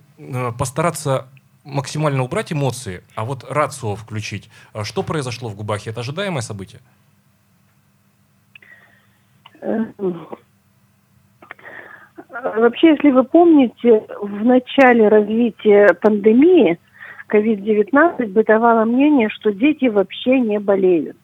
постараться 0.56 1.26
максимально 1.64 2.22
убрать 2.22 2.52
эмоции, 2.52 3.02
а 3.16 3.24
вот 3.24 3.44
рацио 3.50 3.96
включить, 3.96 4.48
что 4.84 5.02
произошло 5.02 5.48
в 5.48 5.56
Губахе? 5.56 5.90
Это 5.90 6.02
ожидаемое 6.02 6.42
событие? 6.42 6.80
Вообще, 12.44 12.88
если 12.90 13.10
вы 13.10 13.24
помните, 13.24 14.04
в 14.20 14.44
начале 14.44 15.08
развития 15.08 15.88
пандемии 16.02 16.78
COVID-19 17.30 18.26
бытовало 18.26 18.84
мнение, 18.84 19.30
что 19.30 19.50
дети 19.50 19.86
вообще 19.86 20.38
не 20.40 20.58
болеют. 20.58 21.16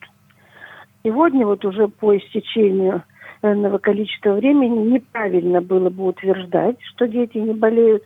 Сегодня 1.05 1.47
вот 1.47 1.63
уже 1.67 1.89
по 1.89 2.17
истечению 2.17 3.03
энного 3.43 3.77
количества 3.77 4.33
времени 4.33 4.93
неправильно 4.93 5.61
было 5.61 5.91
бы 5.91 6.07
утверждать, 6.07 6.77
что 6.95 7.07
дети 7.07 7.37
не 7.37 7.53
болеют. 7.53 8.03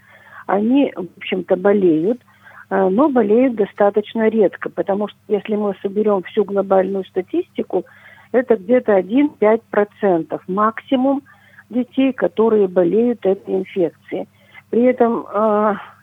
Они, 0.48 0.92
в 0.96 1.06
общем-то, 1.16 1.54
болеют, 1.54 2.20
а, 2.68 2.90
но 2.90 3.08
болеют 3.08 3.54
достаточно 3.54 4.28
редко, 4.28 4.70
потому 4.70 5.06
что 5.06 5.18
если 5.28 5.54
мы 5.54 5.76
соберем 5.82 6.24
всю 6.24 6.44
глобальную 6.44 7.04
статистику, 7.04 7.84
это 8.32 8.56
где-то 8.56 8.98
1-5% 8.98 10.40
максимум– 10.48 11.22
детей, 11.74 12.12
которые 12.12 12.68
болеют 12.68 13.26
этой 13.26 13.56
инфекцией. 13.56 14.28
При 14.70 14.84
этом 14.84 15.26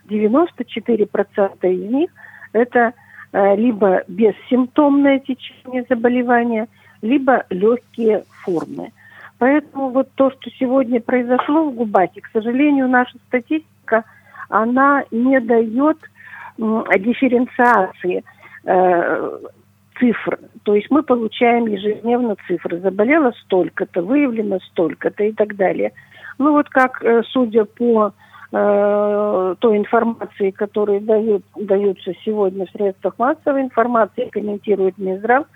94% 0.08 1.58
э, 1.60 1.72
из 1.72 1.90
них 1.90 2.10
это 2.52 2.92
э, 3.32 3.56
либо 3.56 4.02
бессимптомное 4.08 5.18
течение 5.18 5.84
заболевания, 5.88 6.68
либо 7.00 7.44
легкие 7.50 8.24
формы. 8.44 8.92
Поэтому 9.38 9.88
вот 9.90 10.08
то, 10.14 10.30
что 10.30 10.50
сегодня 10.58 11.00
произошло 11.00 11.68
в 11.68 11.74
Губахе, 11.74 12.20
к 12.20 12.28
сожалению, 12.32 12.88
наша 12.88 13.18
статистика, 13.28 14.04
она 14.48 15.04
не 15.10 15.40
дает 15.40 15.98
дифференциации 16.58 18.22
э, 19.94 19.98
цифр. 19.98 20.38
То 20.62 20.74
есть 20.74 20.90
мы 20.90 21.02
получаем 21.02 21.66
ежедневно 21.66 22.36
цифры. 22.46 22.80
Заболело 22.80 23.32
столько-то, 23.44 24.02
выявлено 24.02 24.58
столько-то 24.70 25.24
и 25.24 25.32
так 25.32 25.56
далее. 25.56 25.92
Ну 26.38 26.52
вот 26.52 26.68
как, 26.68 27.02
э, 27.02 27.22
судя 27.30 27.64
по 27.64 28.12
э, 28.52 29.54
той 29.58 29.76
информации, 29.78 30.50
которая 30.50 31.00
дают, 31.00 31.42
даются 31.56 32.12
сегодня 32.24 32.66
в 32.66 32.70
средствах 32.70 33.14
массовой 33.18 33.62
информации, 33.62 34.28
комментирует 34.30 34.98
Минздрав, 34.98 35.46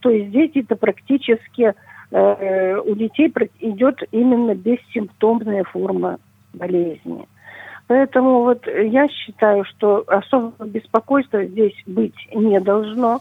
то 0.00 0.10
есть 0.10 0.30
дети-то 0.30 0.76
практически, 0.76 1.74
э, 2.10 2.76
у 2.78 2.94
детей 2.94 3.32
идет 3.60 4.02
именно 4.10 4.54
бессимптомная 4.54 5.64
форма 5.64 6.18
болезни. 6.54 7.26
Поэтому 7.86 8.42
вот 8.42 8.66
я 8.66 9.08
считаю, 9.08 9.64
что 9.64 10.04
особого 10.06 10.66
беспокойства 10.66 11.44
здесь 11.44 11.74
быть 11.86 12.14
не 12.34 12.58
должно, 12.60 13.20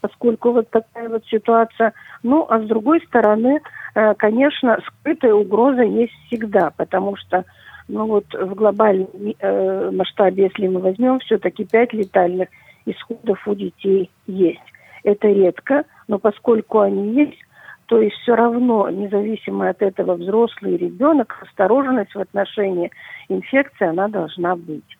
поскольку 0.00 0.52
вот 0.52 0.70
такая 0.70 1.08
вот 1.08 1.24
ситуация. 1.26 1.92
Ну, 2.22 2.46
а 2.48 2.60
с 2.60 2.66
другой 2.66 3.00
стороны, 3.06 3.60
э, 3.94 4.14
конечно, 4.14 4.78
скрытая 4.86 5.34
угроза 5.34 5.82
есть 5.82 6.12
всегда, 6.26 6.70
потому 6.76 7.16
что 7.16 7.44
ну 7.88 8.06
вот 8.06 8.26
в 8.34 8.54
глобальном 8.54 9.08
э, 9.38 9.90
масштабе, 9.90 10.44
если 10.44 10.68
мы 10.68 10.80
возьмем, 10.80 11.18
все-таки 11.20 11.64
пять 11.64 11.92
летальных 11.92 12.48
исходов 12.84 13.46
у 13.46 13.54
детей 13.54 14.10
есть. 14.26 14.60
Это 15.04 15.28
редко, 15.28 15.84
но 16.06 16.18
поскольку 16.18 16.80
они 16.80 17.14
есть, 17.14 17.38
то 17.86 18.00
есть 18.02 18.16
все 18.16 18.34
равно, 18.34 18.90
независимо 18.90 19.70
от 19.70 19.80
этого, 19.80 20.14
взрослый 20.14 20.76
ребенок, 20.76 21.38
осторожность 21.40 22.14
в 22.14 22.20
отношении 22.20 22.90
инфекции, 23.30 23.86
она 23.86 24.08
должна 24.08 24.56
быть. 24.56 24.97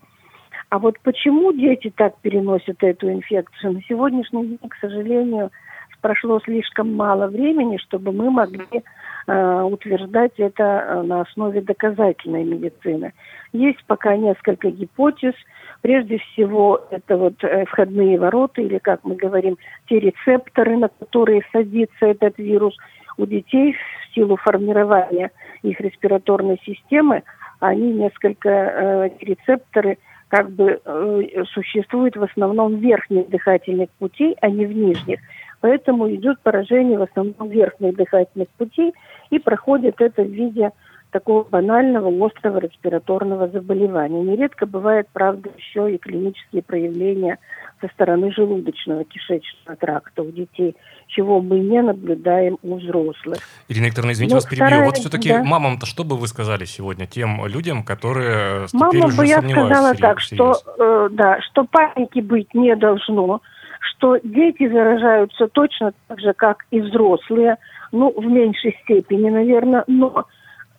А 0.71 0.79
вот 0.79 0.99
почему 1.03 1.53
дети 1.53 1.93
так 1.97 2.19
переносят 2.19 2.83
эту 2.83 3.11
инфекцию? 3.11 3.73
На 3.73 3.83
сегодняшний 3.83 4.47
день, 4.49 4.69
к 4.69 4.77
сожалению, 4.81 5.51
прошло 6.03 6.41
слишком 6.41 6.95
мало 6.95 7.27
времени, 7.27 7.79
чтобы 7.79 8.13
мы 8.13 8.31
могли 8.31 8.67
э, 9.27 9.63
утверждать 9.63 10.33
это 10.37 10.63
э, 10.63 11.03
на 11.03 11.23
основе 11.23 11.63
доказательной 11.63 12.45
медицины. 12.45 13.13
Есть 13.53 13.83
пока 13.87 14.17
несколько 14.17 14.71
гипотез. 14.71 15.35
Прежде 15.81 16.19
всего, 16.19 16.85
это 16.91 17.17
вот 17.17 17.43
э, 17.43 17.65
входные 17.65 18.19
ворота, 18.19 18.61
или, 18.61 18.79
как 18.79 19.05
мы 19.05 19.15
говорим, 19.15 19.57
те 19.89 20.01
рецепторы, 20.01 20.77
на 20.77 20.89
которые 20.89 21.43
садится 21.51 22.07
этот 22.07 22.37
вирус. 22.39 22.77
У 23.17 23.27
детей 23.27 23.73
в 23.73 24.15
силу 24.15 24.37
формирования 24.37 25.31
их 25.63 25.81
респираторной 25.81 26.61
системы, 26.65 27.23
они 27.61 27.93
несколько 27.93 28.49
э, 28.49 29.11
рецепторы 29.21 29.99
как 30.29 30.51
бы 30.51 30.81
э, 30.85 31.45
существуют 31.53 32.17
в 32.17 32.23
основном 32.23 32.77
в 32.77 32.81
верхних 32.81 33.29
дыхательных 33.29 33.91
путей, 33.99 34.37
а 34.41 34.49
не 34.49 34.67
в 34.67 34.73
нижних. 34.73 35.21
Поэтому 35.61 36.09
идет 36.15 36.39
поражение 36.41 36.99
в 36.99 37.03
основном 37.03 37.49
верхних 37.49 37.97
дыхательных 37.97 38.49
путей 38.57 38.93
и 39.31 39.39
проходит 39.39 40.01
это 40.01 40.23
в 40.23 40.31
виде 40.31 40.71
такого 41.11 41.45
банального 41.45 42.11
острого 42.27 42.59
респираторного 42.59 43.49
заболевания. 43.49 44.23
Нередко 44.23 44.67
бывает, 44.67 45.09
правда, 45.13 45.51
еще 45.57 45.95
и 45.95 45.99
клинические 45.99 46.63
проявления 46.63 47.39
со 47.81 47.89
стороны 47.89 48.33
желудочного 48.33 49.05
кишечного 49.05 49.77
тракта 49.77 50.23
у 50.23 50.31
детей, 50.31 50.77
чего 51.07 51.41
мы 51.41 51.61
не 51.61 51.81
наблюдаем 51.81 52.59
у 52.63 52.77
взрослых. 52.77 53.39
Ирина 53.69 53.87
Викторовна, 53.87 54.13
извините, 54.13 54.35
Но 54.35 54.39
вас 54.39 54.47
перебью. 54.47 54.67
Вторая, 54.67 54.87
вот 54.87 54.97
все-таки 54.97 55.29
да. 55.31 55.45
мамам-то 55.45 55.87
что 55.87 56.05
бы 56.05 56.17
вы 56.17 56.27
сказали 56.27 56.65
сегодня 56.65 57.07
тем 57.07 57.47
людям, 57.47 57.85
которые 57.85 58.67
теперь 58.67 58.81
Мама 58.81 59.07
уже 59.07 59.17
бы 59.17 59.27
я 59.27 59.41
сказала 59.41 59.95
так, 59.95 60.21
что, 60.21 60.57
э, 60.79 61.09
да, 61.13 61.41
что 61.43 61.65
паники 61.65 62.21
быть 62.21 62.53
не 62.55 62.75
должно, 62.75 63.41
что 63.81 64.19
дети 64.23 64.69
заражаются 64.69 65.49
точно 65.49 65.93
так 66.09 66.21
же, 66.21 66.33
как 66.33 66.67
и 66.71 66.81
взрослые, 66.81 67.57
ну, 67.93 68.13
в 68.17 68.25
меньшей 68.25 68.77
степени, 68.83 69.31
наверное, 69.31 69.85
но 69.87 70.27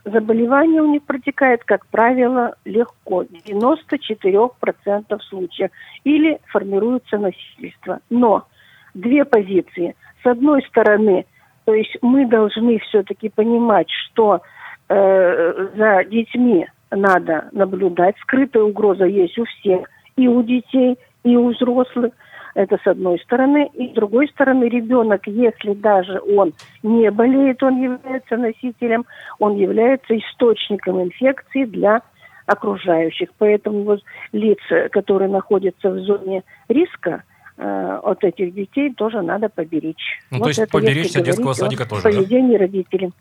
заболевание 0.09 0.81
у 0.81 0.91
них 0.91 1.03
протекает, 1.03 1.63
как 1.63 1.85
правило, 1.87 2.55
легко, 2.65 3.23
94% 3.23 5.19
случаев, 5.21 5.71
или 6.03 6.39
формируется 6.47 7.17
насильство. 7.17 7.99
Но 8.09 8.45
две 8.93 9.25
позиции. 9.25 9.95
С 10.23 10.27
одной 10.27 10.63
стороны, 10.63 11.25
то 11.65 11.73
есть 11.73 11.97
мы 12.01 12.25
должны 12.25 12.79
все-таки 12.79 13.29
понимать, 13.29 13.89
что 13.89 14.41
э, 14.89 15.67
за 15.75 16.03
детьми 16.05 16.67
надо 16.91 17.49
наблюдать. 17.51 18.15
Скрытая 18.21 18.63
угроза 18.63 19.05
есть 19.05 19.37
у 19.37 19.45
всех, 19.45 19.89
и 20.15 20.27
у 20.27 20.43
детей, 20.43 20.97
и 21.23 21.35
у 21.35 21.49
взрослых– 21.51 22.13
это 22.55 22.77
с 22.83 22.87
одной 22.87 23.19
стороны. 23.19 23.69
И 23.73 23.89
с 23.89 23.93
другой 23.93 24.27
стороны, 24.29 24.65
ребенок, 24.65 25.27
если 25.27 25.73
даже 25.73 26.19
он 26.21 26.53
не 26.83 27.09
болеет, 27.11 27.61
он 27.63 27.81
является 27.81 28.37
носителем, 28.37 29.05
он 29.39 29.55
является 29.55 30.17
источником 30.17 31.01
инфекции 31.01 31.65
для 31.65 32.01
окружающих. 32.45 33.29
Поэтому 33.37 33.83
вот 33.83 34.01
лица, 34.31 34.89
которые 34.89 35.29
находятся 35.29 35.91
в 35.91 35.99
зоне 35.99 36.43
риска, 36.67 37.23
э, 37.57 37.99
от 38.03 38.23
этих 38.23 38.53
детей 38.53 38.93
тоже 38.93 39.21
надо 39.21 39.49
поберечь. 39.49 40.19
Ну, 40.31 40.39
вот 40.39 40.45
то 40.45 40.49
есть 40.49 40.71
поберечься 40.71 41.21
детского 41.21 41.53
садика 41.53 41.87
тоже, 41.87 42.03
поведение 42.03 42.57
да? 42.57 42.65
родителей. 42.65 43.11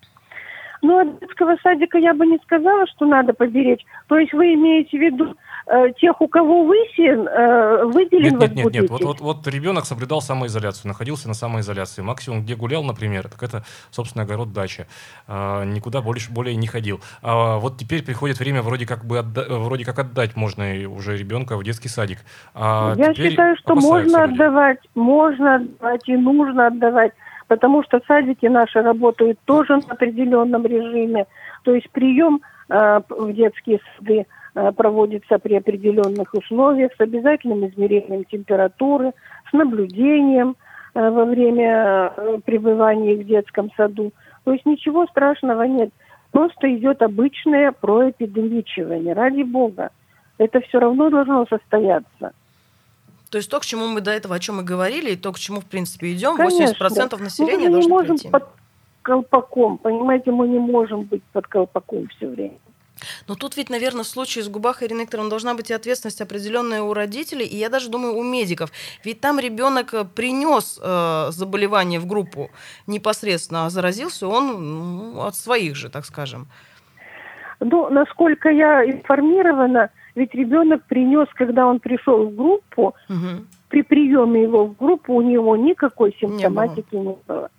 Ну, 0.81 0.99
от 0.99 1.19
детского 1.19 1.57
садика 1.61 1.97
я 1.97 2.13
бы 2.13 2.25
не 2.25 2.37
сказала, 2.39 2.87
что 2.87 3.05
надо 3.05 3.33
поберечь. 3.33 3.85
То 4.07 4.17
есть 4.17 4.33
вы 4.33 4.53
имеете 4.53 4.97
в 4.97 5.01
виду 5.01 5.35
тех, 5.97 6.19
у 6.19 6.27
кого 6.27 6.63
высен, 6.63 7.27
э, 7.27 7.85
выделен 7.85 8.39
Нет, 8.39 8.55
нет, 8.55 8.55
нет, 8.55 8.73
нет. 8.73 8.89
Вот, 8.89 9.03
вот, 9.03 9.21
вот 9.21 9.47
ребенок 9.47 9.85
соблюдал 9.85 10.21
самоизоляцию, 10.21 10.87
находился 10.87 11.27
на 11.27 11.35
самоизоляции. 11.35 12.01
Максимум, 12.01 12.41
где 12.41 12.55
гулял, 12.55 12.83
например, 12.83 13.27
так 13.29 13.43
это, 13.43 13.63
собственно, 13.91 14.23
огород 14.23 14.51
дача. 14.51 14.87
Никуда 15.27 16.01
больше, 16.01 16.31
более 16.31 16.55
не 16.55 16.65
ходил. 16.67 17.01
А 17.21 17.57
вот 17.59 17.77
теперь 17.77 18.03
приходит 18.03 18.39
время 18.39 18.61
вроде 18.63 18.87
как 18.87 19.05
бы 19.05 19.19
отда- 19.19 19.45
вроде 19.47 19.85
как 19.85 19.99
отдать 19.99 20.35
можно 20.35 20.65
уже 20.87 21.15
ребенка 21.15 21.55
в 21.55 21.63
детский 21.63 21.89
садик. 21.89 22.19
А 22.55 22.95
Я 22.97 23.13
считаю, 23.13 23.55
что 23.57 23.75
можно 23.75 24.25
люди. 24.25 24.33
отдавать, 24.33 24.79
можно 24.95 25.55
отдавать 25.55 26.09
и 26.09 26.17
нужно 26.17 26.67
отдавать 26.67 27.13
потому 27.47 27.83
что 27.83 27.99
садики 28.07 28.45
наши 28.45 28.79
работают 28.79 29.39
тоже 29.45 29.77
на 29.77 29.93
определенном 29.93 30.67
режиме. 30.67 31.25
То 31.63 31.73
есть 31.73 31.89
прием 31.89 32.41
э, 32.69 33.01
в 33.09 33.33
детские 33.33 33.79
сады 33.97 34.19
Э, 34.19 34.38
проводится 34.53 35.37
при 35.39 35.55
определенных 35.55 36.33
условиях 36.33 36.91
с 36.97 37.01
обязательным 37.01 37.67
измерением 37.67 38.25
температуры, 38.25 39.13
с 39.49 39.53
наблюдением 39.53 40.55
э, 40.93 41.09
во 41.09 41.25
время 41.25 42.13
э, 42.15 42.39
пребывания 42.43 43.15
в 43.15 43.25
детском 43.25 43.71
саду. 43.77 44.11
То 44.43 44.53
есть 44.53 44.65
ничего 44.65 45.05
страшного 45.07 45.63
нет. 45.63 45.91
Просто 46.31 46.73
идет 46.75 47.01
обычное 47.01 47.71
проэпидемичивание. 47.71 49.13
Ради 49.13 49.43
бога. 49.43 49.89
Это 50.37 50.61
все 50.61 50.79
равно 50.79 51.09
должно 51.09 51.45
состояться. 51.47 52.31
То 53.29 53.37
есть 53.37 53.49
то, 53.49 53.59
к 53.59 53.65
чему 53.65 53.87
мы 53.87 54.01
до 54.01 54.11
этого, 54.11 54.35
о 54.35 54.39
чем 54.39 54.57
мы 54.57 54.63
говорили, 54.63 55.11
и 55.11 55.15
то, 55.15 55.31
к 55.31 55.39
чему, 55.39 55.59
в 55.61 55.65
принципе, 55.65 56.13
идем, 56.13 56.35
Конечно. 56.35 56.87
80% 56.87 57.21
населения 57.21 57.69
ну, 57.69 57.77
мы 57.77 57.81
не 57.83 57.87
можем 57.87 58.15
прийти. 58.15 58.29
под 58.29 58.47
колпаком, 59.01 59.77
понимаете, 59.77 60.31
мы 60.31 60.47
не 60.47 60.59
можем 60.59 61.03
быть 61.03 61.23
под 61.31 61.47
колпаком 61.47 62.07
все 62.07 62.27
время. 62.27 62.57
Но 63.27 63.35
тут 63.35 63.57
ведь, 63.57 63.69
наверное, 63.69 64.03
в 64.03 64.07
случае 64.07 64.43
с 64.43 64.49
Губахой 64.49 64.87
Ирины 64.87 65.01
Викторовной 65.01 65.29
должна 65.29 65.53
быть 65.53 65.69
и 65.69 65.73
ответственность 65.73 66.21
определенная 66.21 66.81
у 66.81 66.93
родителей, 66.93 67.45
и 67.45 67.55
я 67.55 67.69
даже 67.69 67.89
думаю, 67.89 68.15
у 68.15 68.23
медиков. 68.23 68.71
Ведь 69.03 69.21
там 69.21 69.39
ребенок 69.39 69.93
э, 69.93 70.05
принес 70.05 70.79
э, 70.81 71.27
заболевание 71.31 71.99
в 71.99 72.05
группу 72.05 72.49
непосредственно, 72.87 73.65
а 73.65 73.69
заразился 73.69 74.27
он 74.27 75.13
ну, 75.13 75.21
от 75.21 75.35
своих 75.35 75.75
же, 75.75 75.89
так 75.89 76.05
скажем. 76.05 76.47
Ну, 77.59 77.89
насколько 77.89 78.49
я 78.49 78.85
информирована, 78.85 79.89
ведь 80.15 80.33
ребенок 80.33 80.83
принес, 80.85 81.27
когда 81.35 81.67
он 81.67 81.79
пришел 81.79 82.27
в 82.27 82.35
группу, 82.35 82.95
угу. 83.09 83.45
при 83.69 83.83
приеме 83.83 84.43
его 84.43 84.65
в 84.65 84.77
группу 84.77 85.13
у 85.13 85.21
него 85.21 85.55
никакой 85.55 86.15
симптоматики 86.19 86.95
не 86.95 86.99
было. 86.99 87.11
Не 87.11 87.17
было. 87.27 87.49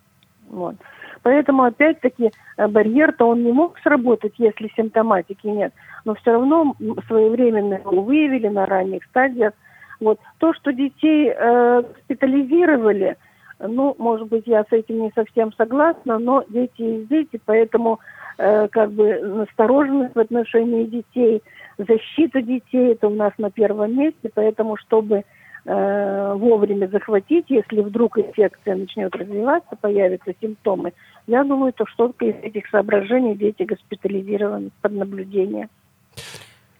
Вот. 0.49 0.75
Поэтому, 1.23 1.63
опять-таки, 1.63 2.31
э, 2.57 2.67
барьер-то 2.67 3.25
он 3.25 3.43
не 3.43 3.51
мог 3.51 3.77
сработать, 3.79 4.33
если 4.37 4.71
симптоматики 4.75 5.47
нет. 5.47 5.73
Но 6.05 6.15
все 6.15 6.31
равно 6.31 6.75
своевременно 7.07 7.75
его 7.75 8.01
выявили 8.01 8.47
на 8.47 8.65
ранних 8.65 9.03
стадиях. 9.05 9.53
Вот. 9.99 10.19
То, 10.39 10.53
что 10.53 10.73
детей 10.73 11.31
э, 11.33 11.83
госпитализировали, 11.83 13.17
ну, 13.59 13.95
может 13.99 14.27
быть, 14.27 14.47
я 14.47 14.63
с 14.63 14.71
этим 14.71 15.03
не 15.03 15.11
совсем 15.13 15.53
согласна, 15.53 16.17
но 16.17 16.43
дети 16.49 16.81
есть 16.81 17.09
дети, 17.09 17.39
поэтому 17.45 17.99
э, 18.39 18.67
как 18.69 18.91
бы 18.91 19.19
настороженность 19.19 20.15
в 20.15 20.19
отношении 20.19 20.85
детей, 20.85 21.43
защита 21.77 22.41
детей, 22.41 22.93
это 22.93 23.07
у 23.07 23.15
нас 23.15 23.33
на 23.37 23.51
первом 23.51 23.95
месте, 23.95 24.31
поэтому 24.33 24.77
чтобы 24.77 25.23
э, 25.65 26.33
вовремя 26.35 26.87
захватить, 26.87 27.45
если 27.49 27.81
вдруг 27.81 28.17
инфекция 28.17 28.75
начнет 28.75 29.15
развиваться, 29.15 29.75
появятся 29.79 30.33
симптомы, 30.41 30.93
я 31.27 31.43
думаю, 31.43 31.73
то 31.73 31.85
что 31.85 32.13
из 32.19 32.35
этих 32.43 32.67
соображений 32.69 33.35
дети 33.35 33.63
госпитализированы 33.63 34.71
под 34.81 34.91
наблюдение. 34.93 35.69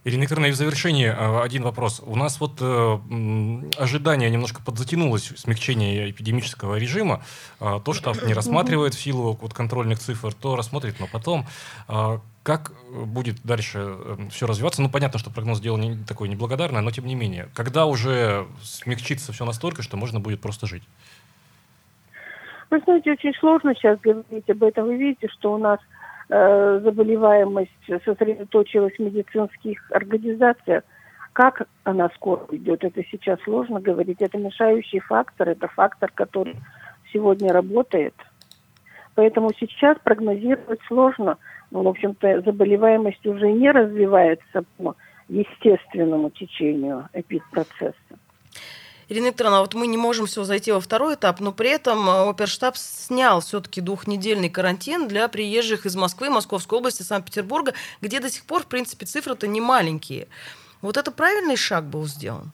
Ирина 0.04 0.24
Викторовна, 0.24 0.48
и 0.48 0.52
в 0.52 0.56
завершении 0.56 1.08
э, 1.08 1.42
один 1.44 1.62
вопрос. 1.62 2.02
У 2.04 2.16
нас 2.16 2.40
вот 2.40 2.58
э, 2.60 3.00
ожидание 3.78 4.32
немножко 4.32 4.62
подзатянулось, 4.64 5.32
смягчение 5.38 6.10
эпидемического 6.10 6.76
режима. 6.76 7.24
Э, 7.60 7.80
то 7.84 7.94
штаб 7.94 8.24
не 8.24 8.34
рассматривает 8.34 8.96
в 8.96 9.00
силу 9.00 9.38
вот, 9.40 9.54
контрольных 9.54 10.00
цифр, 10.00 10.34
то 10.34 10.56
рассмотрит, 10.56 11.00
но 11.00 11.08
потом. 11.08 11.46
Как 12.44 12.72
будет 12.90 13.44
дальше 13.44 13.78
э, 13.84 14.18
все 14.32 14.48
развиваться? 14.48 14.82
Ну, 14.82 14.90
понятно, 14.90 15.20
что 15.20 15.30
прогноз 15.30 15.60
дело 15.60 15.78
не 15.78 16.04
такое 16.06 16.28
неблагодарное, 16.28 16.82
но 16.82 16.90
тем 16.90 17.06
не 17.06 17.14
менее. 17.14 17.50
Когда 17.54 17.86
уже 17.86 18.48
смягчится 18.64 19.32
все 19.32 19.46
настолько, 19.46 19.84
что 19.84 19.96
можно 19.96 20.20
будет 20.20 20.42
просто 20.42 20.66
жить? 20.66 20.82
Вы 22.72 22.80
знаете, 22.80 23.12
очень 23.12 23.34
сложно 23.36 23.76
сейчас 23.76 24.00
говорить 24.00 24.50
об 24.50 24.64
этом. 24.64 24.86
Вы 24.88 24.98
видите, 24.98 25.28
что 25.28 25.54
у 25.54 25.60
нас 25.60 25.80
Э, 25.82 26.01
заболеваемость 26.32 27.72
сосредоточилась 28.06 28.94
в 28.96 29.00
медицинских 29.00 29.91
организациях. 29.91 30.84
Как 31.34 31.67
она 31.84 32.10
скоро 32.15 32.46
идет, 32.52 32.84
это 32.86 33.04
сейчас 33.12 33.41
сложно 33.41 33.82
говорить. 33.82 34.22
Это 34.22 34.38
мешающий 34.38 35.00
фактор, 35.00 35.50
это 35.50 35.67
фактор, 35.67 36.10
который 36.13 36.56
сегодня 37.12 37.52
работает. 37.52 38.13
Поэтому 39.15 39.52
сейчас 39.60 39.98
прогнозировать 40.04 40.80
сложно. 40.88 41.38
Ну, 41.70 41.84
в 41.84 41.88
общем-то, 41.89 42.41
заболеваемость 42.41 43.26
уже 43.26 43.52
не 43.52 43.70
развивается 43.70 44.63
по 44.78 44.96
естественному 45.28 46.30
течению 46.30 47.10
эпидпроцесса. 47.13 47.96
Ирина 49.12 49.28
Викторовна, 49.28 49.60
вот 49.60 49.74
мы 49.74 49.88
не 49.88 49.97
можем 49.97 50.26
все 50.26 50.45
зайти 50.45 50.71
во 50.71 50.80
второй 50.80 51.15
этап, 51.15 51.41
но 51.41 51.52
при 51.52 51.69
этом 51.69 52.10
э, 52.10 52.30
оперштаб 52.30 52.78
снял 52.78 53.41
все-таки 53.41 53.82
двухнедельный 53.82 54.50
карантин 54.50 55.10
для 55.10 55.28
приезжих 55.28 55.86
из 55.86 55.97
Москвы, 55.97 56.30
Московской 56.30 56.80
области, 56.80 57.04
Санкт-Петербурга, 57.04 57.74
где 58.02 58.21
до 58.21 58.30
сих 58.30 58.45
пор, 58.45 58.62
в 58.62 58.67
принципе, 58.67 59.06
цифры-то 59.06 59.47
не 59.47 59.60
маленькие. 59.60 60.30
Вот 60.82 60.95
это 60.95 61.12
правильный 61.12 61.58
шаг 61.58 61.84
был 61.84 62.06
сделан? 62.06 62.54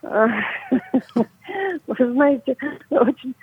Вы 0.00 0.46
знаете, 1.98 2.56
очень 2.88 3.34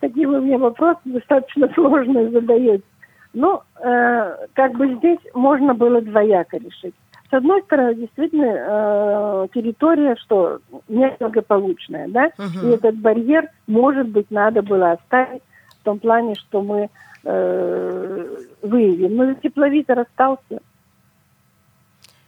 такие 0.00 0.28
вы 0.28 0.42
мне 0.42 0.58
вопросы 0.58 1.00
достаточно 1.06 1.72
сложные 1.72 2.30
задаете. 2.32 2.84
Ну, 3.32 3.62
э, 3.82 4.46
как 4.52 4.76
бы 4.76 4.94
здесь 4.96 5.20
можно 5.32 5.72
было 5.72 6.02
двояко 6.02 6.58
решить. 6.58 6.94
С 7.30 7.34
одной 7.34 7.62
стороны, 7.62 7.94
действительно, 7.94 8.44
э, 8.46 9.48
территория, 9.52 10.16
что 10.16 10.60
неблагополучная, 10.88 12.08
да, 12.08 12.28
uh-huh. 12.28 12.64
и 12.64 12.74
этот 12.74 12.96
барьер, 12.96 13.50
может 13.66 14.08
быть, 14.08 14.30
надо 14.30 14.62
было 14.62 14.92
оставить 14.92 15.42
в 15.80 15.84
том 15.84 15.98
плане, 15.98 16.36
что 16.36 16.62
мы 16.62 16.88
э, 17.24 18.36
выявим. 18.62 19.16
Но 19.16 19.34
тепловизор 19.34 20.00
остался. 20.00 20.62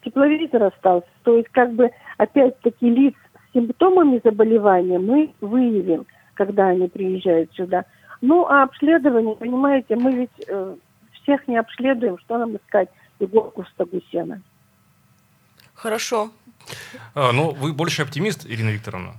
Тепловизор 0.04 0.64
остался. 0.64 1.08
То 1.22 1.38
есть, 1.38 1.48
как 1.48 1.72
бы, 1.72 1.90
опять-таки, 2.18 2.90
лиц 2.90 3.14
с 3.14 3.54
симптомами 3.54 4.20
заболевания 4.22 4.98
мы 4.98 5.32
выявим, 5.40 6.04
когда 6.34 6.68
они 6.68 6.88
приезжают 6.88 7.52
сюда. 7.54 7.86
Ну, 8.20 8.44
а 8.46 8.64
обследование, 8.64 9.34
понимаете, 9.34 9.96
мы 9.96 10.12
ведь 10.12 10.44
э, 10.46 10.76
всех 11.22 11.48
не 11.48 11.56
обследуем, 11.56 12.18
что 12.18 12.36
нам 12.36 12.56
искать 12.56 12.90
иголку 13.18 13.62
в 13.62 13.68
стогу 13.68 14.00
сена. 14.12 14.42
Хорошо. 15.82 16.30
А, 17.14 17.32
ну, 17.32 17.52
вы 17.52 17.72
больше 17.72 18.02
оптимист, 18.02 18.44
Ирина 18.44 18.68
Викторовна? 18.68 19.14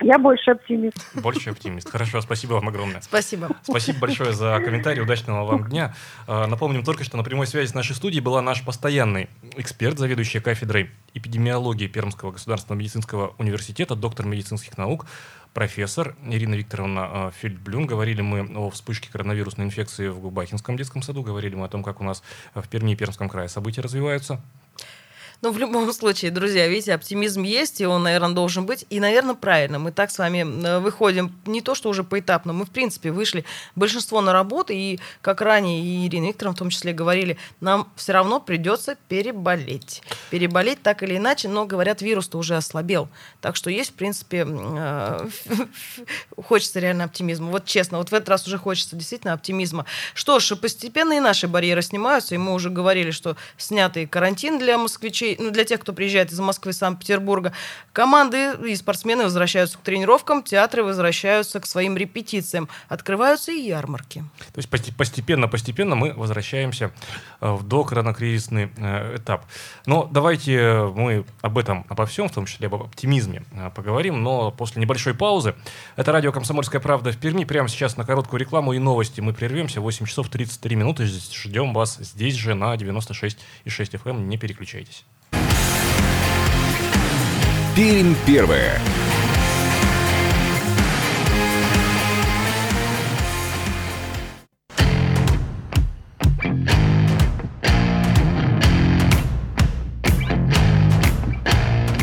Я 0.00 0.16
больше 0.16 0.52
оптимист. 0.52 0.96
Больше 1.14 1.50
оптимист. 1.50 1.90
Хорошо, 1.90 2.20
спасибо 2.20 2.54
вам 2.54 2.68
огромное. 2.68 3.00
Спасибо. 3.00 3.48
Спасибо 3.64 3.98
большое 3.98 4.32
за 4.32 4.60
комментарий. 4.64 5.02
Удачного 5.02 5.44
вам 5.44 5.68
дня. 5.68 5.92
А, 6.28 6.46
напомним 6.46 6.84
только, 6.84 7.02
что 7.02 7.16
на 7.16 7.24
прямой 7.24 7.48
связи 7.48 7.68
с 7.68 7.74
нашей 7.74 7.96
студией 7.96 8.22
была 8.22 8.40
наш 8.42 8.64
постоянный 8.64 9.28
эксперт, 9.56 9.98
заведующий 9.98 10.38
кафедрой 10.38 10.90
эпидемиологии 11.14 11.88
Пермского 11.88 12.30
государственного 12.30 12.78
медицинского 12.78 13.34
университета, 13.38 13.96
доктор 13.96 14.26
медицинских 14.26 14.78
наук, 14.78 15.06
профессор 15.52 16.14
Ирина 16.28 16.54
Викторовна 16.54 17.00
а, 17.02 17.30
Фельдблюм. 17.32 17.86
Говорили 17.86 18.22
мы 18.22 18.48
о 18.56 18.70
вспышке 18.70 19.10
коронавирусной 19.10 19.66
инфекции 19.66 20.06
в 20.06 20.20
Губахинском 20.20 20.76
детском 20.76 21.02
саду. 21.02 21.24
Говорили 21.24 21.56
мы 21.56 21.64
о 21.64 21.68
том, 21.68 21.82
как 21.82 22.00
у 22.00 22.04
нас 22.04 22.22
в 22.54 22.68
Перми 22.68 22.92
и 22.92 22.96
Пермском 22.96 23.28
крае 23.28 23.48
события 23.48 23.80
развиваются. 23.80 24.40
Но 25.42 25.52
в 25.52 25.58
любом 25.58 25.90
случае, 25.92 26.30
друзья, 26.30 26.68
видите, 26.68 26.92
оптимизм 26.92 27.42
есть, 27.42 27.80
и 27.80 27.86
он, 27.86 28.02
наверное, 28.02 28.34
должен 28.34 28.66
быть. 28.66 28.84
И, 28.90 29.00
наверное, 29.00 29.34
правильно. 29.34 29.78
Мы 29.78 29.90
так 29.90 30.10
с 30.10 30.18
вами 30.18 30.38
э, 30.40 30.78
выходим 30.80 31.34
не 31.46 31.62
то, 31.62 31.74
что 31.74 31.88
уже 31.88 32.04
поэтапно, 32.04 32.52
мы, 32.52 32.66
в 32.66 32.70
принципе, 32.70 33.10
вышли 33.10 33.46
большинство 33.74 34.20
на 34.20 34.34
работу, 34.34 34.74
и, 34.74 34.98
как 35.22 35.40
ранее 35.40 35.82
и 35.82 36.06
Ирина 36.06 36.26
Викторовна 36.26 36.56
в 36.56 36.58
том 36.58 36.70
числе 36.70 36.92
говорили, 36.92 37.38
нам 37.60 37.90
все 37.96 38.12
равно 38.12 38.38
придется 38.38 38.96
переболеть. 39.08 40.02
Переболеть 40.28 40.82
так 40.82 41.02
или 41.02 41.16
иначе, 41.16 41.48
но, 41.48 41.64
говорят, 41.64 42.02
вирус-то 42.02 42.36
уже 42.36 42.56
ослабел. 42.56 43.08
Так 43.40 43.56
что 43.56 43.70
есть, 43.70 43.90
в 43.90 43.94
принципе, 43.94 44.46
э, 44.46 45.28
хочется 46.44 46.80
реально 46.80 47.04
оптимизма. 47.04 47.50
Вот 47.50 47.64
честно, 47.64 47.96
вот 47.96 48.10
в 48.10 48.14
этот 48.14 48.28
раз 48.28 48.46
уже 48.46 48.58
хочется 48.58 48.94
действительно 48.94 49.32
оптимизма. 49.32 49.86
Что 50.12 50.38
ж, 50.38 50.54
постепенно 50.56 51.14
и 51.14 51.20
наши 51.20 51.48
барьеры 51.48 51.80
снимаются, 51.80 52.34
и 52.34 52.38
мы 52.38 52.52
уже 52.52 52.68
говорили, 52.68 53.10
что 53.10 53.36
снятый 53.56 54.06
карантин 54.06 54.58
для 54.58 54.76
москвичей, 54.76 55.29
ну, 55.38 55.50
для 55.50 55.64
тех, 55.64 55.80
кто 55.80 55.92
приезжает 55.92 56.32
из 56.32 56.40
Москвы, 56.40 56.72
Санкт-Петербурга, 56.72 57.52
команды 57.92 58.52
и 58.66 58.74
спортсмены 58.74 59.24
возвращаются 59.24 59.78
к 59.78 59.82
тренировкам, 59.82 60.42
театры 60.42 60.82
возвращаются 60.82 61.60
к 61.60 61.66
своим 61.66 61.96
репетициям, 61.96 62.68
открываются 62.88 63.52
и 63.52 63.60
ярмарки. 63.60 64.24
То 64.52 64.60
есть 64.60 64.96
постепенно-постепенно 64.96 65.94
мы 65.94 66.12
возвращаемся 66.12 66.92
э, 67.40 67.50
в 67.50 67.62
докоронакризисный 67.62 68.70
э, 68.76 69.16
этап. 69.16 69.44
Но 69.86 70.08
давайте 70.10 70.90
мы 70.94 71.24
об 71.40 71.58
этом, 71.58 71.84
обо 71.88 72.06
всем, 72.06 72.28
в 72.28 72.32
том 72.32 72.46
числе 72.46 72.66
об 72.66 72.74
оптимизме, 72.74 73.44
э, 73.52 73.70
поговорим, 73.74 74.22
но 74.22 74.50
после 74.50 74.80
небольшой 74.80 75.14
паузы. 75.14 75.54
Это 75.96 76.12
радио 76.12 76.32
«Комсомольская 76.32 76.80
правда» 76.80 77.12
в 77.12 77.16
Перми. 77.16 77.44
Прямо 77.44 77.68
сейчас 77.68 77.96
на 77.96 78.04
короткую 78.04 78.40
рекламу 78.40 78.72
и 78.72 78.78
новости 78.78 79.20
мы 79.20 79.32
прервемся. 79.32 79.80
8 79.80 80.06
часов 80.06 80.28
33 80.28 80.76
минуты. 80.76 81.06
Ждем 81.06 81.72
вас 81.72 81.96
здесь 81.98 82.34
же 82.34 82.54
на 82.54 82.74
96,6 82.74 83.36
FM. 83.66 84.20
Не 84.26 84.38
переключайтесь. 84.38 85.04
Пермь 87.76 88.14
первое. 88.26 88.80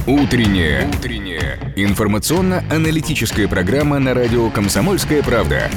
Утренняя. 0.07 0.87
Утренняя. 0.87 1.73
Информационно-аналитическая 1.75 3.49
программа 3.49 3.99
на 3.99 4.13
радио 4.13 4.49
«Комсомольская 4.49 5.21
правда». 5.21 5.69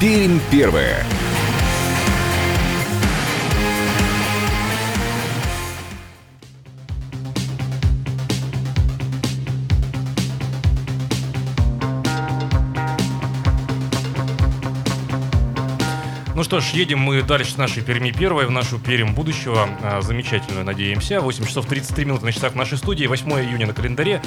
Пермь 0.00 0.40
первое. 0.50 1.04
Что 16.50 16.58
ж, 16.58 16.70
едем 16.70 16.98
мы 16.98 17.22
дальше 17.22 17.52
с 17.52 17.56
нашей 17.58 17.80
Перми 17.80 18.10
первой 18.10 18.44
в 18.44 18.50
нашу 18.50 18.80
Перим 18.80 19.14
будущего. 19.14 19.68
А, 19.84 20.00
замечательную, 20.02 20.64
надеемся. 20.64 21.20
8 21.20 21.46
часов 21.46 21.66
33 21.66 22.04
минуты 22.04 22.24
на 22.24 22.32
часах 22.32 22.54
в 22.54 22.56
нашей 22.56 22.76
студии. 22.76 23.06
8 23.06 23.30
июня 23.34 23.68
на 23.68 23.72
календаре. 23.72 24.20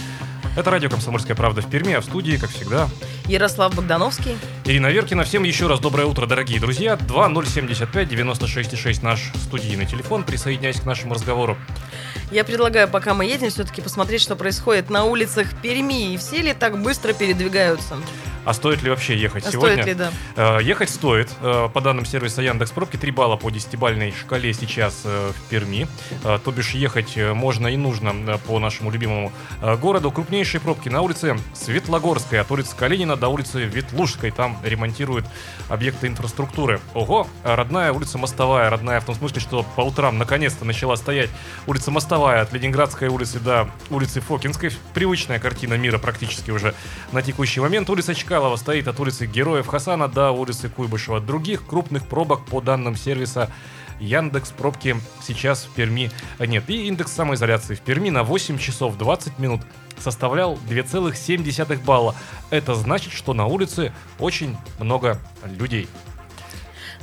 Это 0.56 0.72
радио 0.72 0.90
«Комсомольская 0.90 1.36
правда» 1.36 1.62
в 1.62 1.70
Перми, 1.70 1.92
а 1.92 2.00
в 2.00 2.06
студии, 2.06 2.38
как 2.38 2.52
всегда, 2.52 2.88
Ярослав 3.26 3.76
Богдановский. 3.76 4.38
Ирина 4.64 4.88
Веркина. 4.88 5.26
Всем 5.26 5.44
еще 5.44 5.68
раз 5.68 5.82
доброе 5.82 6.06
утро, 6.06 6.26
дорогие 6.26 6.62
друзья. 6.62 6.96
2075 6.96 8.08
96,6 8.08 9.04
наш 9.04 9.34
студийный 9.44 9.86
телефон. 9.86 10.24
Присоединяйся 10.24 10.82
к 10.82 10.86
нашему 10.86 11.16
разговору. 11.16 11.58
Я 12.34 12.44
предлагаю, 12.44 12.88
пока 12.88 13.14
мы 13.14 13.26
едем, 13.26 13.52
все-таки 13.52 13.80
посмотреть, 13.80 14.20
что 14.20 14.36
происходит 14.36 14.90
на 14.90 15.04
улицах 15.04 15.50
Перми. 15.62 16.16
И 16.16 16.18
все 16.18 16.42
ли 16.42 16.54
так 16.56 16.82
быстро 16.82 17.14
передвигаются? 17.14 17.96
А 18.46 18.54
стоит 18.54 18.84
ли 18.84 18.90
вообще 18.90 19.18
ехать 19.18 19.46
а 19.46 19.52
сегодня? 19.52 19.84
Стоит 19.84 19.88
ли, 19.88 19.94
да? 19.94 20.12
Э, 20.36 20.62
ехать 20.62 20.90
стоит. 20.90 21.30
Э, 21.42 21.70
по 21.74 21.80
данным 21.80 22.06
сервиса 22.06 22.42
Яндекс 22.42 22.72
Пробки, 22.72 22.98
3 22.98 23.12
балла 23.12 23.38
по 23.38 23.48
10-бальной 23.48 24.14
шкале 24.14 24.54
сейчас 24.54 25.02
э, 25.06 25.32
в 25.32 25.50
Перми. 25.50 25.88
То 26.24 26.52
бишь 26.52 26.72
ехать 26.72 27.18
можно 27.18 27.68
и 27.68 27.78
нужно 27.78 28.38
по 28.48 28.60
нашему 28.60 28.92
любимому 28.92 29.32
городу. 29.82 30.12
Крупнейшие 30.12 30.60
пробки 30.62 30.90
на 30.90 31.02
улице 31.02 31.38
Светлогорской, 31.54 32.40
от 32.40 32.52
улицы 32.52 32.76
Калинина 32.76 33.16
до 33.16 33.30
улицы 33.30 33.64
Ветлужской. 33.64 34.32
Там 34.32 34.58
ремонтируют 34.64 35.26
объекты 35.70 36.08
инфраструктуры. 36.08 36.82
Ого, 36.94 37.28
родная 37.44 37.92
улица 37.92 38.18
Мостовая. 38.18 38.70
Родная 38.70 39.00
в 39.00 39.06
том 39.06 39.16
смысле, 39.16 39.42
что 39.42 39.64
по 39.76 39.82
утрам 39.82 40.18
наконец-то 40.18 40.66
начала 40.66 40.96
стоять 40.96 41.30
улица 41.68 41.92
Мостовая 41.92 42.23
Мостовая 42.24 42.44
от 42.44 42.54
Ленинградской 42.54 43.10
улицы 43.10 43.42
до 43.42 43.70
улицы 43.90 44.22
Фокинской. 44.22 44.72
Привычная 44.94 45.40
картина 45.40 45.74
мира 45.74 45.98
практически 45.98 46.52
уже 46.52 46.74
на 47.12 47.22
текущий 47.22 47.60
момент. 47.60 47.90
Улица 47.90 48.16
Чкалова 48.16 48.56
стоит 48.56 48.88
от 48.88 48.98
улицы 49.02 49.26
Героев 49.26 49.68
Хасана 49.68 50.08
до 50.08 50.32
улицы 50.32 50.70
Куйбышева. 50.70 51.20
Других 51.20 51.68
крупных 51.68 52.08
пробок 52.08 52.46
по 52.46 52.62
данным 52.62 52.96
сервиса 52.96 53.52
Яндекс 54.00 54.52
пробки 54.52 54.96
сейчас 55.22 55.66
в 55.66 55.72
Перми 55.72 56.12
нет. 56.40 56.70
И 56.70 56.88
индекс 56.88 57.12
самоизоляции 57.12 57.76
в 57.76 57.82
Перми 57.82 58.10
на 58.10 58.24
8 58.24 58.58
часов 58.58 58.98
20 58.98 59.38
минут 59.40 59.60
составлял 60.00 60.58
2,7 60.70 61.84
балла. 61.84 62.16
Это 62.52 62.74
значит, 62.74 63.12
что 63.12 63.34
на 63.34 63.48
улице 63.48 63.92
очень 64.18 64.56
много 64.80 65.20
людей. 65.44 65.90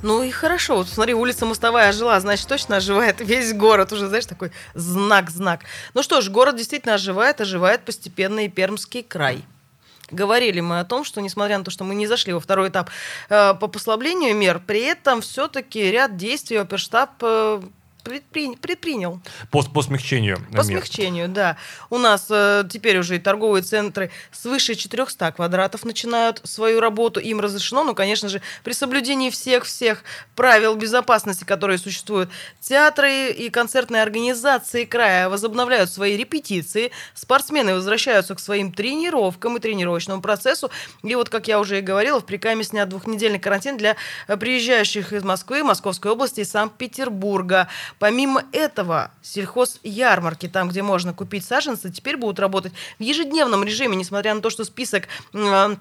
Ну 0.03 0.23
и 0.23 0.31
хорошо. 0.31 0.77
Вот 0.77 0.89
смотри, 0.89 1.15
улица 1.15 1.47
Мостовая 1.47 1.91
ожила, 1.91 2.19
значит, 2.21 2.49
точно 2.49 2.77
оживает 2.77 3.21
весь 3.21 3.53
город. 3.53 3.93
Уже, 3.93 4.09
знаешь, 4.09 4.27
такой 4.27 4.51
знак-знак. 4.75 5.61
Ну 5.95 6.03
что 6.03 6.21
ж, 6.21 6.31
город 6.31 6.57
действительно 6.57 6.95
оживает, 6.95 7.41
оживает 7.41 7.85
постепенно 7.85 8.45
и 8.45 8.49
Пермский 8.49 9.03
край. 9.03 9.45
Говорили 10.11 10.61
мы 10.61 10.81
о 10.81 10.85
том, 10.85 11.05
что 11.05 11.21
несмотря 11.21 11.59
на 11.59 11.65
то, 11.65 11.71
что 11.71 11.85
мы 11.85 11.95
не 11.95 12.07
зашли 12.07 12.33
во 12.33 12.41
второй 12.41 12.71
этап 12.71 12.91
э, 13.29 13.55
по 13.55 13.69
послаблению 13.69 14.35
мер, 14.35 14.61
при 14.67 14.81
этом 14.81 15.21
все-таки 15.21 15.91
ряд 15.91 16.17
действий 16.17 16.57
оперштаб 16.57 17.11
э, 17.21 17.63
предпри... 18.01 18.57
предпринял. 18.57 19.21
По, 19.51 19.63
по 19.63 19.83
смягчению. 19.83 20.39
По 20.51 20.57
мер. 20.57 20.65
смягчению, 20.65 21.29
да. 21.29 21.57
У 21.91 21.99
нас 21.99 22.27
э, 22.31 22.65
теперь 22.71 22.99
уже 22.99 23.17
и 23.17 23.19
торговые 23.19 23.63
центры 23.63 24.11
свыше 24.33 24.75
400 24.75 25.33
квадратов 25.33 25.85
начинают 25.85 26.41
свою 26.45 26.81
работу. 26.81 27.21
Им 27.21 27.41
разрешено, 27.41 27.85
ну, 27.85 27.95
конечно 27.95 28.29
же, 28.29 28.41
при 28.65 28.73
соблюдении 28.73 29.31
всех-всех 29.31 30.05
правил 30.35 30.75
безопасности, 30.77 31.45
которые 31.45 31.79
существуют. 31.79 32.31
Театры 32.61 33.31
и 33.31 33.51
концертные 33.51 34.03
организации 34.03 34.85
края 34.85 35.29
возобновляют 35.29 35.91
свои 35.91 36.17
репетиции. 36.17 36.91
Спортсмены 37.15 37.75
возвращаются 37.75 38.35
к 38.35 38.41
своим 38.41 38.73
тренировкам 38.73 39.57
и 39.57 39.61
тренировочному 39.61 40.23
процессу. 40.23 40.71
И 41.03 41.15
вот, 41.15 41.29
как 41.29 41.49
я 41.49 41.61
уже 41.61 41.79
и 41.79 41.83
говорила, 41.83 42.21
в 42.21 42.25
Прикаме 42.25 42.65
снят 42.65 42.89
двухнедельный 42.89 43.39
карантин 43.39 43.77
для 43.77 43.97
приезжающих 44.27 45.13
из 45.13 45.23
Москвы, 45.23 45.63
Московской 45.63 46.13
области 46.13 46.41
и 46.41 46.45
Санкт-Петербурга. 46.45 47.69
Помимо 47.99 48.45
этого, 48.53 49.11
сельхоз-ярмарки, 49.23 50.49
там, 50.49 50.69
где 50.69 50.83
можно 50.83 51.13
купить 51.13 51.45
саженцы, 51.45 51.91
теперь 51.91 52.17
будут 52.17 52.39
работать 52.39 52.73
в 52.99 53.03
ежедневном 53.03 53.65
режиме, 53.65 53.97
несмотря 53.97 54.35
на 54.35 54.41
то, 54.41 54.51
что 54.51 54.65
список 54.65 55.09
э, 55.33 55.77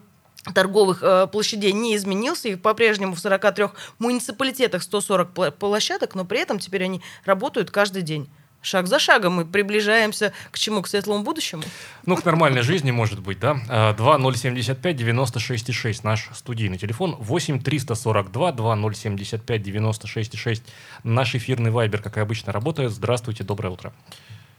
торговых 0.54 1.04
э, 1.04 1.28
площадей 1.28 1.72
не 1.72 1.96
изменился, 1.96 2.50
и 2.50 2.56
по-прежнему 2.56 3.16
в 3.16 3.20
43 3.20 3.68
муниципалитетах 4.00 4.84
140 4.84 5.56
площадок, 5.58 6.16
но 6.16 6.26
при 6.26 6.40
этом 6.40 6.60
теперь 6.60 6.84
они 6.84 7.02
работают 7.26 7.72
каждый 7.72 8.02
день. 8.02 8.30
Шаг 8.62 8.88
за 8.88 9.00
шагом 9.00 9.34
мы 9.34 9.46
приближаемся 9.46 10.34
к 10.52 10.60
чему? 10.60 10.82
К 10.82 10.88
светлому 10.88 11.24
будущему? 11.24 11.64
Ну, 12.06 12.18
к 12.18 12.26
нормальной 12.26 12.62
жизни, 12.62 12.92
может 12.92 13.22
быть, 13.22 13.40
да. 13.40 13.56
2075 13.98 14.96
96 14.96 15.74
6 15.74 16.04
наш 16.04 16.30
студийный 16.34 16.78
телефон. 16.78 17.16
8 17.20 17.62
342 17.62 18.52
2075 18.52 19.62
96 19.62 20.38
6 20.38 20.74
наш 21.04 21.36
эфирный 21.36 21.72
вайбер, 21.72 22.02
как 22.02 22.18
и 22.18 22.20
обычно, 22.20 22.52
работает. 22.52 22.92
Здравствуйте, 22.92 23.46
доброе 23.46 23.70
утро. 23.70 23.94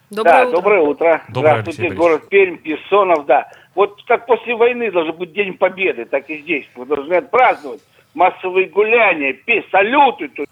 Доброе 0.09 0.33
да, 0.33 0.49
утро. 0.49 0.57
доброе 0.57 0.81
утро. 0.81 1.23
Доброе, 1.29 1.63
Здравствуйте, 1.63 1.95
город 1.95 2.29
Пермь, 2.29 2.57
Пессонов, 2.57 3.27
да. 3.27 3.53
Вот 3.75 4.03
как 4.07 4.27
после 4.27 4.57
войны 4.57 4.91
должен 4.91 5.15
быть 5.17 5.33
День 5.33 5.55
Победы, 5.55 6.07
так 6.07 6.29
и 6.31 6.41
здесь. 6.41 6.67
Мы 6.75 6.87
должны 6.87 7.15
отпраздновать 7.15 7.81
массовые 8.15 8.69
гуляния, 8.69 9.37
салюты. 9.71 10.47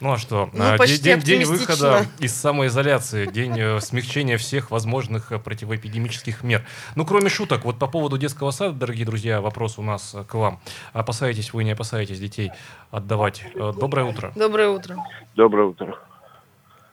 Ну 0.00 0.12
а 0.12 0.18
что? 0.18 0.50
Ну, 0.52 0.62
а, 0.62 0.78
день, 0.86 1.20
день 1.20 1.44
выхода 1.44 2.04
из 2.18 2.34
самоизоляции, 2.34 3.26
день 3.26 3.58
э, 3.58 3.80
смягчения 3.80 4.36
всех 4.36 4.70
возможных 4.70 5.32
э, 5.32 5.38
противоэпидемических 5.38 6.42
мер. 6.42 6.62
Ну, 6.96 7.06
кроме 7.06 7.30
шуток, 7.30 7.64
вот 7.64 7.78
по 7.78 7.86
поводу 7.86 8.18
детского 8.18 8.50
сада, 8.50 8.74
дорогие 8.74 9.06
друзья, 9.06 9.40
вопрос 9.40 9.78
у 9.78 9.82
нас 9.82 10.14
э, 10.14 10.24
к 10.24 10.34
вам. 10.34 10.60
Опасаетесь 10.92 11.52
вы, 11.54 11.64
не 11.64 11.72
опасаетесь 11.72 12.20
детей 12.20 12.50
отдавать? 12.90 13.44
Доброе 13.54 14.04
утро. 14.06 14.32
Доброе 14.36 14.68
утро. 14.68 14.96
Доброе 15.34 15.68
утро. 15.68 15.98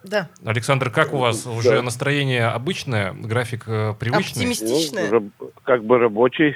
Да. 0.04 0.30
Александр, 0.46 0.90
как 0.90 1.14
у 1.14 1.18
вас? 1.18 1.46
Уже 1.46 1.76
да. 1.76 1.82
настроение 1.82 2.48
обычное, 2.48 3.14
график 3.14 3.66
привычный? 3.66 4.44
Оптимистичное? 4.44 5.10
Ну, 5.10 5.32
как 5.64 5.84
бы 5.84 5.98
рабочий. 5.98 6.56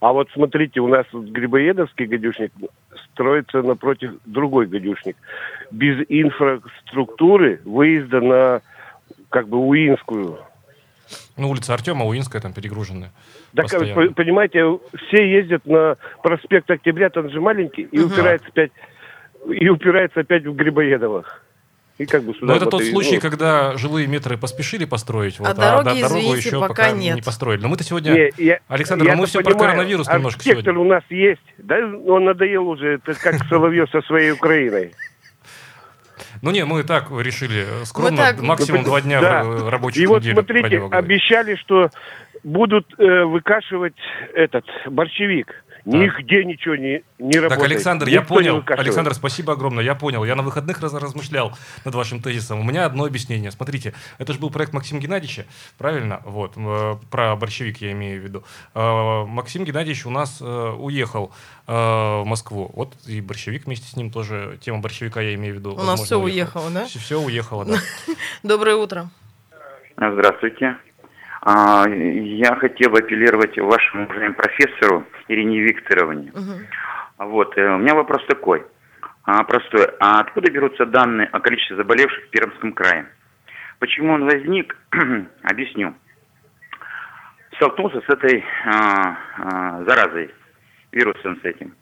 А 0.00 0.12
вот 0.12 0.28
смотрите, 0.32 0.80
у 0.80 0.88
нас 0.88 1.06
Грибоедовский 1.12 2.06
гадюшник 2.06 2.52
строится 3.12 3.62
напротив 3.62 4.12
другой 4.24 4.66
гадюшник. 4.66 5.16
Без 5.70 6.04
инфраструктуры 6.08 7.60
выезда 7.64 8.20
на 8.20 8.60
как 9.28 9.48
бы 9.48 9.58
Уинскую. 9.58 10.38
Ну, 11.36 11.50
улица 11.50 11.74
Артема, 11.74 12.06
Уинская 12.06 12.40
там 12.40 12.52
перегруженная. 12.52 13.10
Так, 13.54 13.68
понимаете, 13.68 14.78
все 15.06 15.28
ездят 15.28 15.66
на 15.66 15.96
проспект 16.22 16.70
Октября, 16.70 17.10
там 17.10 17.30
же 17.30 17.40
маленький, 17.40 17.82
и 17.82 17.98
угу. 17.98 18.12
упирается 18.12 18.48
опять 18.48 18.72
и 19.48 19.68
упирается 19.68 20.20
опять 20.20 20.44
в 20.44 20.54
Грибоедовых. 20.54 21.42
И 22.00 22.06
как 22.06 22.22
бы 22.22 22.32
сюда 22.32 22.46
Но 22.46 22.56
это 22.56 22.64
тот 22.64 22.82
случай, 22.82 23.16
ну, 23.16 23.20
когда 23.20 23.76
жилые 23.76 24.06
метры 24.06 24.38
поспешили 24.38 24.86
построить, 24.86 25.38
вот, 25.38 25.48
а, 25.48 25.50
а 25.50 25.54
дороги, 25.82 26.00
дорогу 26.00 26.20
извините, 26.20 26.48
еще 26.48 26.58
пока, 26.58 26.68
пока 26.68 26.90
нет. 26.92 27.16
не 27.16 27.20
построили. 27.20 27.60
Но 27.60 27.68
мы-то 27.68 27.84
сегодня, 27.84 28.14
не, 28.14 28.32
я, 28.42 28.60
Александр, 28.68 29.04
я 29.04 29.16
мы 29.16 29.26
все 29.26 29.40
понимаю, 29.40 29.58
про 29.58 29.66
коронавирус 29.66 30.08
немножко 30.08 30.42
сегодня. 30.42 30.78
у 30.78 30.84
нас 30.84 31.02
есть, 31.10 31.42
да, 31.58 31.76
он 31.76 32.24
надоел 32.24 32.68
уже, 32.68 32.94
это 32.94 33.12
как 33.12 33.44
Соловьев 33.50 33.90
со 33.90 34.00
своей 34.00 34.30
Украиной. 34.30 34.94
Ну 36.40 36.52
не, 36.52 36.64
мы 36.64 36.80
и 36.80 36.82
так 36.84 37.10
решили 37.10 37.66
скромно, 37.84 38.16
так... 38.16 38.40
максимум 38.40 38.82
два 38.82 39.02
дня 39.02 39.20
да. 39.20 39.42
рабочих 39.68 40.02
И 40.02 40.06
вот 40.06 40.24
смотрите, 40.24 40.82
обещали, 40.90 41.56
что 41.56 41.90
будут 42.42 42.86
э, 42.98 43.24
выкашивать 43.24 43.96
этот 44.32 44.64
борщевик. 44.86 45.54
Нигде 45.84 46.44
ничего 46.44 46.76
не, 46.76 47.02
не 47.18 47.38
работает. 47.38 47.48
Так, 47.48 47.62
Александр, 47.62 48.06
Никто 48.06 48.18
я 48.18 48.22
понял. 48.22 48.64
Александр, 48.66 49.14
спасибо 49.14 49.54
огромное, 49.54 49.84
я 49.84 49.94
понял. 49.94 50.24
Я 50.24 50.34
на 50.34 50.42
выходных 50.42 50.80
раз, 50.80 50.94
размышлял 50.94 51.56
над 51.84 51.94
вашим 51.94 52.20
тезисом. 52.20 52.60
У 52.60 52.62
меня 52.62 52.86
одно 52.86 53.04
объяснение. 53.04 53.50
Смотрите, 53.50 53.94
это 54.18 54.32
же 54.32 54.38
был 54.38 54.50
проект 54.50 54.72
Максима 54.72 55.00
Геннадьевича, 55.00 55.46
правильно? 55.78 56.20
Вот, 56.24 56.52
э, 56.56 56.96
про 57.10 57.36
борщевик 57.36 57.78
я 57.78 57.92
имею 57.92 58.20
в 58.20 58.24
виду. 58.24 58.44
Э, 58.74 59.24
Максим 59.26 59.64
Геннадьевич 59.64 60.06
у 60.06 60.10
нас 60.10 60.38
э, 60.40 60.44
уехал 60.44 61.32
в 61.66 62.24
Москву. 62.24 62.68
Вот 62.74 62.96
и 63.06 63.20
борщевик 63.20 63.66
вместе 63.66 63.86
с 63.86 63.94
ним 63.94 64.10
тоже, 64.10 64.58
тема 64.60 64.80
борщевика 64.80 65.20
я 65.20 65.34
имею 65.34 65.54
в 65.54 65.58
виду. 65.58 65.74
У 65.74 65.82
нас 65.84 66.02
все 66.02 66.18
уехало, 66.18 66.68
да? 66.70 66.86
Все, 66.86 66.98
все 66.98 67.20
уехало, 67.20 67.64
да. 67.64 67.78
Доброе 68.42 68.74
утро. 68.74 69.08
Здравствуйте. 69.96 70.78
А, 71.42 71.88
я 71.88 72.54
хотел 72.56 72.90
бы 72.90 72.98
апеллировать 72.98 73.58
вашему 73.58 74.04
уважаемому 74.04 74.34
профессору 74.34 75.06
Ирине 75.28 75.60
Викторовне. 75.60 76.30
Угу. 76.32 77.30
Вот, 77.30 77.56
э, 77.56 77.74
у 77.74 77.78
меня 77.78 77.94
вопрос 77.94 78.22
такой, 78.26 78.64
а, 79.24 79.42
простой. 79.44 79.86
А 80.00 80.20
откуда 80.20 80.50
берутся 80.50 80.84
данные 80.84 81.28
о 81.28 81.40
количестве 81.40 81.76
заболевших 81.76 82.24
в 82.24 82.30
Пермском 82.30 82.72
крае? 82.72 83.06
Почему 83.78 84.12
он 84.12 84.24
возник? 84.24 84.76
Объясню. 85.42 85.94
Столкнулся 87.56 88.00
с 88.00 88.08
этой 88.08 88.44
а, 88.66 89.16
а, 89.36 89.84
заразой, 89.84 90.34
вирусом 90.92 91.40
с 91.40 91.44
этим. 91.44 91.74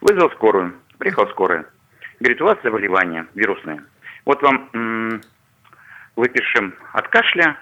Вызвал 0.00 0.30
скорую, 0.30 0.74
приехал 0.98 1.28
скорая. 1.28 1.66
Говорит, 2.20 2.40
у 2.40 2.46
вас 2.46 2.58
заболевание 2.62 3.26
вирусное. 3.34 3.82
Вот 4.24 4.42
вам 4.42 4.68
м- 4.72 5.20
выпишем 6.16 6.74
от 6.92 7.08
кашля 7.08 7.56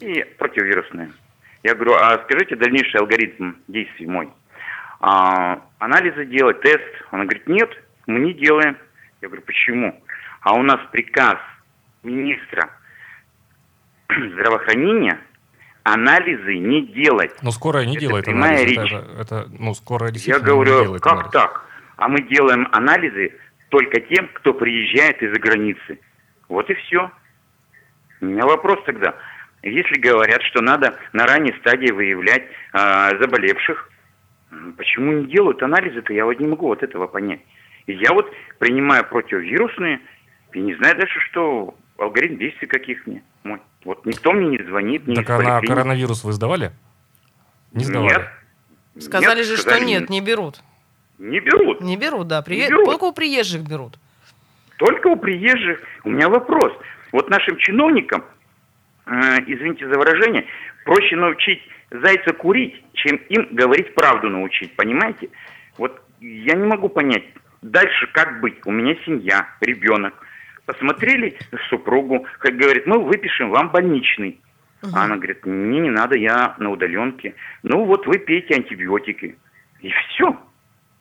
и 0.00 0.24
противовирусные. 0.38 1.10
Я 1.62 1.74
говорю, 1.74 1.94
а 1.94 2.22
скажите 2.24 2.56
дальнейший 2.56 3.00
алгоритм 3.00 3.54
действий 3.68 4.06
мой. 4.06 4.28
А, 5.00 5.62
анализы 5.78 6.26
делать, 6.26 6.60
тест. 6.60 6.84
Она 7.10 7.24
говорит, 7.24 7.46
нет, 7.46 7.70
мы 8.06 8.20
не 8.20 8.34
делаем. 8.34 8.76
Я 9.22 9.28
говорю, 9.28 9.42
почему? 9.42 10.02
А 10.40 10.54
у 10.54 10.62
нас 10.62 10.78
приказ 10.92 11.38
министра 12.02 12.70
здравоохранения 14.08 15.18
анализы 15.84 16.58
не 16.58 16.86
делать. 16.86 17.32
Но 17.42 17.50
скорая 17.50 17.86
не 17.86 17.96
это 17.96 18.00
делает 18.00 18.28
анализы. 18.28 18.82
Речь. 18.82 18.92
Это, 18.92 19.20
это, 19.20 19.48
ну, 19.58 19.74
скорая 19.74 20.12
Я 20.12 20.40
говорю, 20.40 20.74
не 20.74 20.84
делает 20.84 21.02
как 21.02 21.12
анализ. 21.12 21.30
так? 21.32 21.64
А 21.96 22.08
мы 22.08 22.22
делаем 22.22 22.68
анализы 22.72 23.34
только 23.68 24.00
тем, 24.00 24.28
кто 24.34 24.54
приезжает 24.54 25.22
из-за 25.22 25.38
границы. 25.38 26.00
Вот 26.48 26.68
и 26.70 26.74
все. 26.74 27.10
У 28.20 28.26
меня 28.26 28.44
вопрос 28.44 28.80
тогда. 28.86 29.14
Если 29.70 29.98
говорят, 29.98 30.42
что 30.42 30.60
надо 30.60 30.94
на 31.12 31.26
ранней 31.26 31.54
стадии 31.60 31.90
выявлять 31.90 32.44
э, 32.74 33.18
заболевших, 33.18 33.90
почему 34.76 35.12
не 35.12 35.26
делают 35.26 35.62
анализы-то, 35.62 36.12
я 36.12 36.26
вот 36.26 36.38
не 36.38 36.46
могу 36.46 36.66
вот 36.66 36.82
этого 36.82 37.06
понять. 37.06 37.40
И 37.86 37.94
я 37.94 38.12
вот 38.12 38.30
принимаю 38.58 39.06
противовирусные, 39.08 40.00
и 40.52 40.60
не 40.60 40.74
знаю 40.74 40.96
дальше, 40.96 41.18
что 41.30 41.74
алгоритм 41.98 42.36
действий 42.36 42.68
каких 42.68 43.06
мне. 43.06 43.22
Мой. 43.42 43.60
Вот 43.84 44.04
никто 44.04 44.32
мне 44.32 44.58
не 44.58 44.64
звонит. 44.64 45.06
Не 45.06 45.16
так 45.16 45.30
а 45.30 45.42
на 45.42 45.60
коронавирус 45.62 46.24
вы 46.24 46.32
сдавали? 46.32 46.72
Не 47.72 47.84
сдавали? 47.84 48.12
Нет. 48.12 49.02
Сказали 49.02 49.38
нет, 49.38 49.46
же, 49.46 49.56
сказали, 49.56 49.80
что 49.80 49.86
нет, 49.86 50.10
не 50.10 50.20
берут. 50.20 50.62
Не 51.18 51.40
берут. 51.40 51.80
Не 51.80 51.96
берут, 51.96 52.28
да. 52.28 52.42
Прие... 52.42 52.68
берут. 52.68 52.84
Только 52.84 53.04
у 53.04 53.12
приезжих 53.12 53.62
берут. 53.62 53.98
Только 54.76 55.06
у 55.08 55.16
приезжих. 55.16 55.80
У 56.04 56.10
меня 56.10 56.28
вопрос. 56.28 56.72
Вот 57.12 57.30
нашим 57.30 57.56
чиновникам 57.56 58.24
извините 59.06 59.88
за 59.88 59.98
выражение, 59.98 60.46
проще 60.84 61.16
научить 61.16 61.62
зайца 61.90 62.32
курить, 62.32 62.82
чем 62.94 63.16
им 63.28 63.48
говорить 63.52 63.94
правду 63.94 64.28
научить, 64.28 64.74
понимаете? 64.76 65.28
Вот 65.78 66.00
я 66.20 66.54
не 66.54 66.66
могу 66.66 66.88
понять, 66.88 67.24
дальше 67.62 68.08
как 68.12 68.40
быть? 68.40 68.54
У 68.66 68.72
меня 68.72 68.96
семья, 69.04 69.48
ребенок. 69.60 70.14
Посмотрели 70.66 71.36
супругу, 71.68 72.26
как 72.38 72.56
говорит, 72.56 72.86
мы 72.86 72.98
выпишем 72.98 73.50
вам 73.50 73.70
больничный. 73.70 74.40
А 74.92 75.04
она 75.04 75.16
говорит, 75.16 75.46
мне 75.46 75.80
не 75.80 75.90
надо, 75.90 76.16
я 76.16 76.54
на 76.58 76.70
удаленке. 76.70 77.34
Ну 77.62 77.84
вот 77.84 78.06
вы 78.06 78.18
пейте 78.18 78.54
антибиотики. 78.54 79.36
И 79.80 79.90
все. 79.90 80.38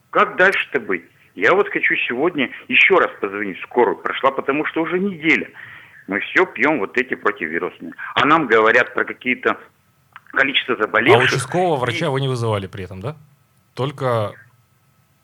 Как 0.10 0.38
дальше-то 0.38 0.80
быть? 0.80 1.04
Я 1.36 1.54
вот 1.54 1.68
хочу 1.70 1.96
сегодня 2.08 2.50
еще 2.68 2.96
раз 2.96 3.10
позвонить 3.20 3.60
в 3.60 3.64
скорую. 3.64 3.98
Прошла, 3.98 4.32
потому 4.32 4.66
что 4.66 4.84
уже 4.84 5.00
неделя. 5.00 5.50
Мы 6.08 6.20
все 6.20 6.46
пьем 6.46 6.80
вот 6.80 6.98
эти 6.98 7.14
противовирусные. 7.16 7.94
А 8.16 8.26
нам 8.26 8.48
говорят 8.48 8.94
про 8.94 9.06
какие-то 9.06 9.58
количество 10.32 10.76
А 10.76 10.82
заболевших. 10.84 11.30
участкового 11.32 11.78
врача 11.78 12.10
вы 12.10 12.20
не 12.22 12.28
вызывали 12.28 12.68
при 12.68 12.84
этом, 12.84 13.00
да? 13.02 13.16
Только 13.74 14.34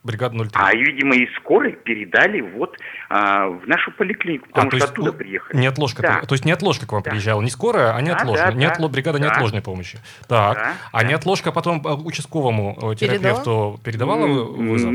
бригада 0.03 0.37
03. 0.37 0.49
А, 0.53 0.73
видимо, 0.73 1.15
из 1.15 1.35
скорой 1.35 1.73
передали 1.73 2.39
вот 2.41 2.77
а, 3.09 3.47
в 3.47 3.67
нашу 3.67 3.91
поликлинику, 3.91 4.47
потому 4.47 4.67
А, 4.67 4.71
то 4.71 4.77
что 4.77 4.83
есть, 4.85 4.93
оттуда 4.93 5.11
ну, 5.11 5.17
приехали. 5.17 5.57
Неотложка, 5.57 6.01
Да. 6.01 6.21
то 6.21 6.33
есть 6.35 6.45
неотложка 6.45 6.87
к 6.87 6.91
вам 6.93 7.01
Да. 7.03 7.09
приезжала, 7.11 7.41
не 7.41 7.49
скорая, 7.49 7.93
а 7.95 8.01
неотложная, 8.01 8.51
да, 8.51 8.57
Неотло- 8.57 8.81
да. 8.83 8.87
бригада 8.87 9.19
Да. 9.19 9.25
неотложной 9.25 9.61
помощи. 9.61 9.99
Так, 10.29 10.55
Да, 10.57 10.73
а 10.93 11.01
да. 11.01 11.07
неотложка 11.07 11.51
потом 11.51 11.85
э, 11.85 11.89
участковому 11.93 12.77
э, 12.91 12.95
терапевту 12.95 13.79
передавала 13.83 14.25
М, 14.25 14.69
вызов? 14.69 14.93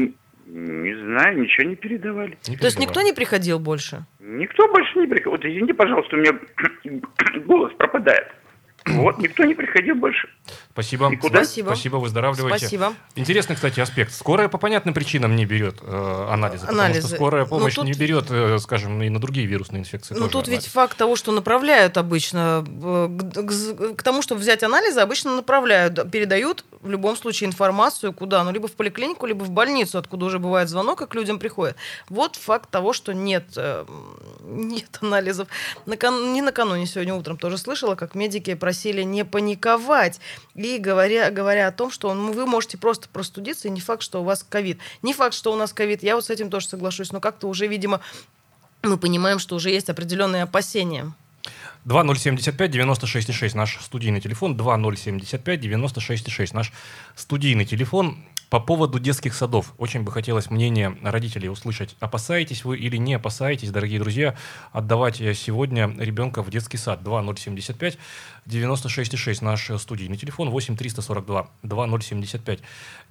Не 0.56 0.94
знаю, 0.94 1.40
ничего 1.40 1.68
не 1.68 1.74
передавали. 1.74 2.38
Не 2.46 2.56
То 2.56 2.66
есть 2.66 2.78
никто 2.78 3.02
не 3.02 3.12
приходил 3.12 3.58
больше? 3.58 4.04
Никто 4.20 4.68
больше 4.68 5.00
не 5.00 5.08
приходил. 5.08 5.32
Вот 5.32 5.44
извините, 5.44 5.74
пожалуйста, 5.74 6.14
у 6.14 6.20
меня 6.20 6.38
голос 7.44 7.72
пропадает. 7.76 8.28
Вот, 8.86 9.18
никто 9.18 9.42
не 9.42 9.54
приходил 9.54 9.96
больше. 9.96 10.28
Спасибо. 10.74 11.06
Никуда. 11.08 11.44
Спасибо. 11.44 11.66
Спасибо, 11.68 11.96
выздоравливайте. 11.98 12.58
Спасибо. 12.66 12.94
Интересный, 13.14 13.54
кстати, 13.54 13.78
аспект. 13.78 14.12
Скорая 14.12 14.48
по 14.48 14.58
понятным 14.58 14.92
причинам 14.92 15.36
не 15.36 15.46
берет 15.46 15.76
э, 15.80 16.26
анализы, 16.30 16.66
потому 16.66 16.80
Анализы. 16.80 17.06
что 17.06 17.16
скорая 17.16 17.44
Ну, 17.44 17.48
помощь 17.48 17.74
тут- 17.76 17.84
не 17.84 17.92
берет, 17.92 18.26
э, 18.30 18.58
скажем, 18.58 19.00
и 19.00 19.08
на 19.08 19.20
другие 19.20 19.46
вирусные 19.46 19.80
инфекции. 19.82 20.14
Ну 20.18 20.28
тут 20.28 20.48
ведь 20.48 20.58
анализ. 20.58 20.72
факт 20.72 20.96
того, 20.98 21.14
что 21.14 21.30
направляют 21.30 21.96
обычно 21.96 22.64
э, 22.66 23.18
к, 23.32 23.46
к- 23.46 23.96
к 23.98 24.02
тому, 24.02 24.20
чтобы 24.20 24.40
взять 24.40 24.64
анализы, 24.64 24.98
обычно 24.98 25.36
направляют, 25.36 26.10
передают 26.10 26.64
в 26.80 26.90
любом 26.90 27.16
случае 27.16 27.46
информацию 27.48 28.12
куда, 28.12 28.42
ну 28.42 28.50
либо 28.50 28.66
в 28.66 28.72
поликлинику, 28.72 29.26
либо 29.26 29.44
в 29.44 29.50
больницу, 29.50 29.96
откуда 29.98 30.26
уже 30.26 30.40
бывает 30.40 30.68
звонок, 30.68 31.02
и 31.02 31.06
к 31.06 31.14
людям 31.14 31.38
приходят. 31.38 31.76
Вот 32.08 32.34
факт 32.34 32.68
того, 32.70 32.92
что 32.92 33.14
нет, 33.14 33.44
э, 33.56 33.84
нет 34.42 34.98
анализов. 35.00 35.46
Накан- 35.86 36.32
не 36.32 36.42
накануне, 36.42 36.86
сегодня 36.86 37.14
утром 37.14 37.36
тоже 37.36 37.58
слышала, 37.58 37.94
как 37.94 38.16
медики 38.16 38.54
просили 38.54 39.02
не 39.04 39.24
паниковать 39.24 40.18
и 40.64 40.78
говоря, 40.78 41.30
говоря 41.30 41.68
о 41.68 41.72
том, 41.72 41.90
что 41.90 42.12
ну, 42.14 42.32
вы 42.32 42.46
можете 42.46 42.78
просто 42.78 43.08
простудиться, 43.08 43.68
и 43.68 43.70
не 43.70 43.80
факт, 43.80 44.02
что 44.02 44.20
у 44.20 44.24
вас 44.24 44.44
ковид. 44.48 44.78
Не 45.02 45.12
факт, 45.12 45.34
что 45.34 45.52
у 45.52 45.56
нас 45.56 45.72
ковид. 45.72 46.02
Я 46.02 46.16
вот 46.16 46.24
с 46.24 46.30
этим 46.30 46.50
тоже 46.50 46.66
соглашусь, 46.66 47.12
но 47.12 47.20
как-то 47.20 47.48
уже, 47.48 47.66
видимо, 47.66 48.00
мы 48.82 48.96
понимаем, 48.96 49.38
что 49.38 49.56
уже 49.56 49.70
есть 49.70 49.90
определенные 49.90 50.42
опасения. 50.42 51.12
2075-96-6 51.86 53.56
наш 53.56 53.78
студийный 53.80 54.20
телефон. 54.20 54.56
2075-96-6 54.56 56.50
наш 56.54 56.72
студийный 57.14 57.66
телефон. 57.66 58.24
По 58.54 58.60
поводу 58.60 59.00
детских 59.00 59.34
садов. 59.34 59.74
Очень 59.78 60.04
бы 60.04 60.12
хотелось 60.12 60.48
мнение 60.48 60.96
родителей 61.02 61.48
услышать. 61.48 61.96
Опасаетесь 61.98 62.64
вы 62.64 62.78
или 62.78 62.96
не 62.96 63.14
опасаетесь, 63.14 63.72
дорогие 63.72 63.98
друзья, 63.98 64.36
отдавать 64.72 65.20
э, 65.20 65.34
сегодня 65.34 65.90
ребенка 65.98 66.40
в 66.40 66.50
детский 66.50 66.76
сад? 66.76 67.02
2075 67.02 67.98
96,6 68.46 69.44
наш 69.44 69.70
э, 69.70 69.78
студийный 69.78 70.16
телефон. 70.16 70.50
8 70.50 70.76
342 70.76 71.48
2075 71.64 72.60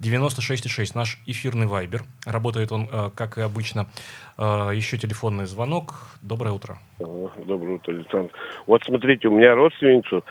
96,6 0.00 0.92
наш 0.94 1.18
эфирный 1.26 1.66
вайбер. 1.66 2.04
Работает 2.24 2.72
он, 2.72 2.88
э, 2.90 3.10
как 3.14 3.36
и 3.36 3.42
обычно. 3.42 3.86
Еще 4.38 4.96
телефонный 4.96 5.44
звонок. 5.44 5.92
Доброе 6.22 6.52
утро. 6.52 6.78
Доброе 6.98 7.74
утро, 7.74 7.92
Александр. 7.92 8.32
Вот 8.66 8.82
смотрите, 8.82 9.28
у 9.28 9.32
меня 9.32 9.54
родственницу 9.54 10.24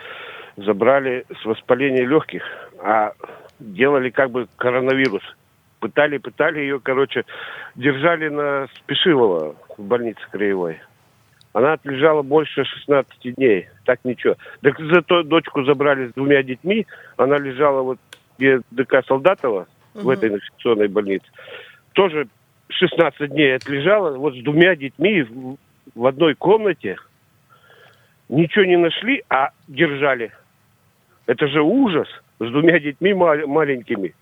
забрали 0.58 1.26
с 1.40 1.46
воспаления 1.46 2.04
легких, 2.04 2.42
а 2.84 3.14
делали 3.64 4.10
как 4.10 4.32
бы 4.32 4.48
коронавирус. 4.58 5.24
Пытали, 5.80 6.18
пытали 6.18 6.60
ее, 6.60 6.80
короче, 6.80 7.26
держали 7.76 8.30
на 8.30 8.68
Спешилова 8.76 9.56
в 9.78 9.82
больнице 9.82 10.22
краевой. 10.32 10.80
Она 11.54 11.74
отлежала 11.74 12.22
больше 12.22 12.64
16 12.64 13.36
дней. 13.36 13.68
Так 13.86 14.00
ничего. 14.04 14.36
Так 14.62 14.80
зато 14.80 15.24
дочку 15.24 15.64
забрали 15.64 16.08
с 16.08 16.14
двумя 16.14 16.42
детьми. 16.42 16.88
Она 17.18 17.38
лежала 17.38 17.82
вот 17.82 18.00
где 18.38 18.62
ДК 18.72 19.06
Солдатова, 19.06 19.68
в 19.94 20.00
Мгм. 20.00 20.10
этой 20.10 20.30
инфекционной 20.30 20.88
больнице. 20.88 21.26
Тоже 21.94 22.28
16 22.70 23.30
дней 23.30 23.56
отлежала 23.56 24.18
вот 24.18 24.36
с 24.36 24.42
двумя 24.42 24.76
детьми 24.76 25.22
в, 25.22 25.58
в 25.94 26.06
одной 26.08 26.34
комнате. 26.34 26.98
Ничего 28.30 28.66
не 28.66 28.78
нашли, 28.78 29.24
а 29.30 29.50
держали. 29.68 30.32
Это 31.26 31.48
же 31.48 31.62
ужас. 31.62 32.08
С 32.40 32.50
двумя 32.50 32.80
детьми 32.80 33.14
ма- 33.14 33.48
маленькими. 33.48 34.14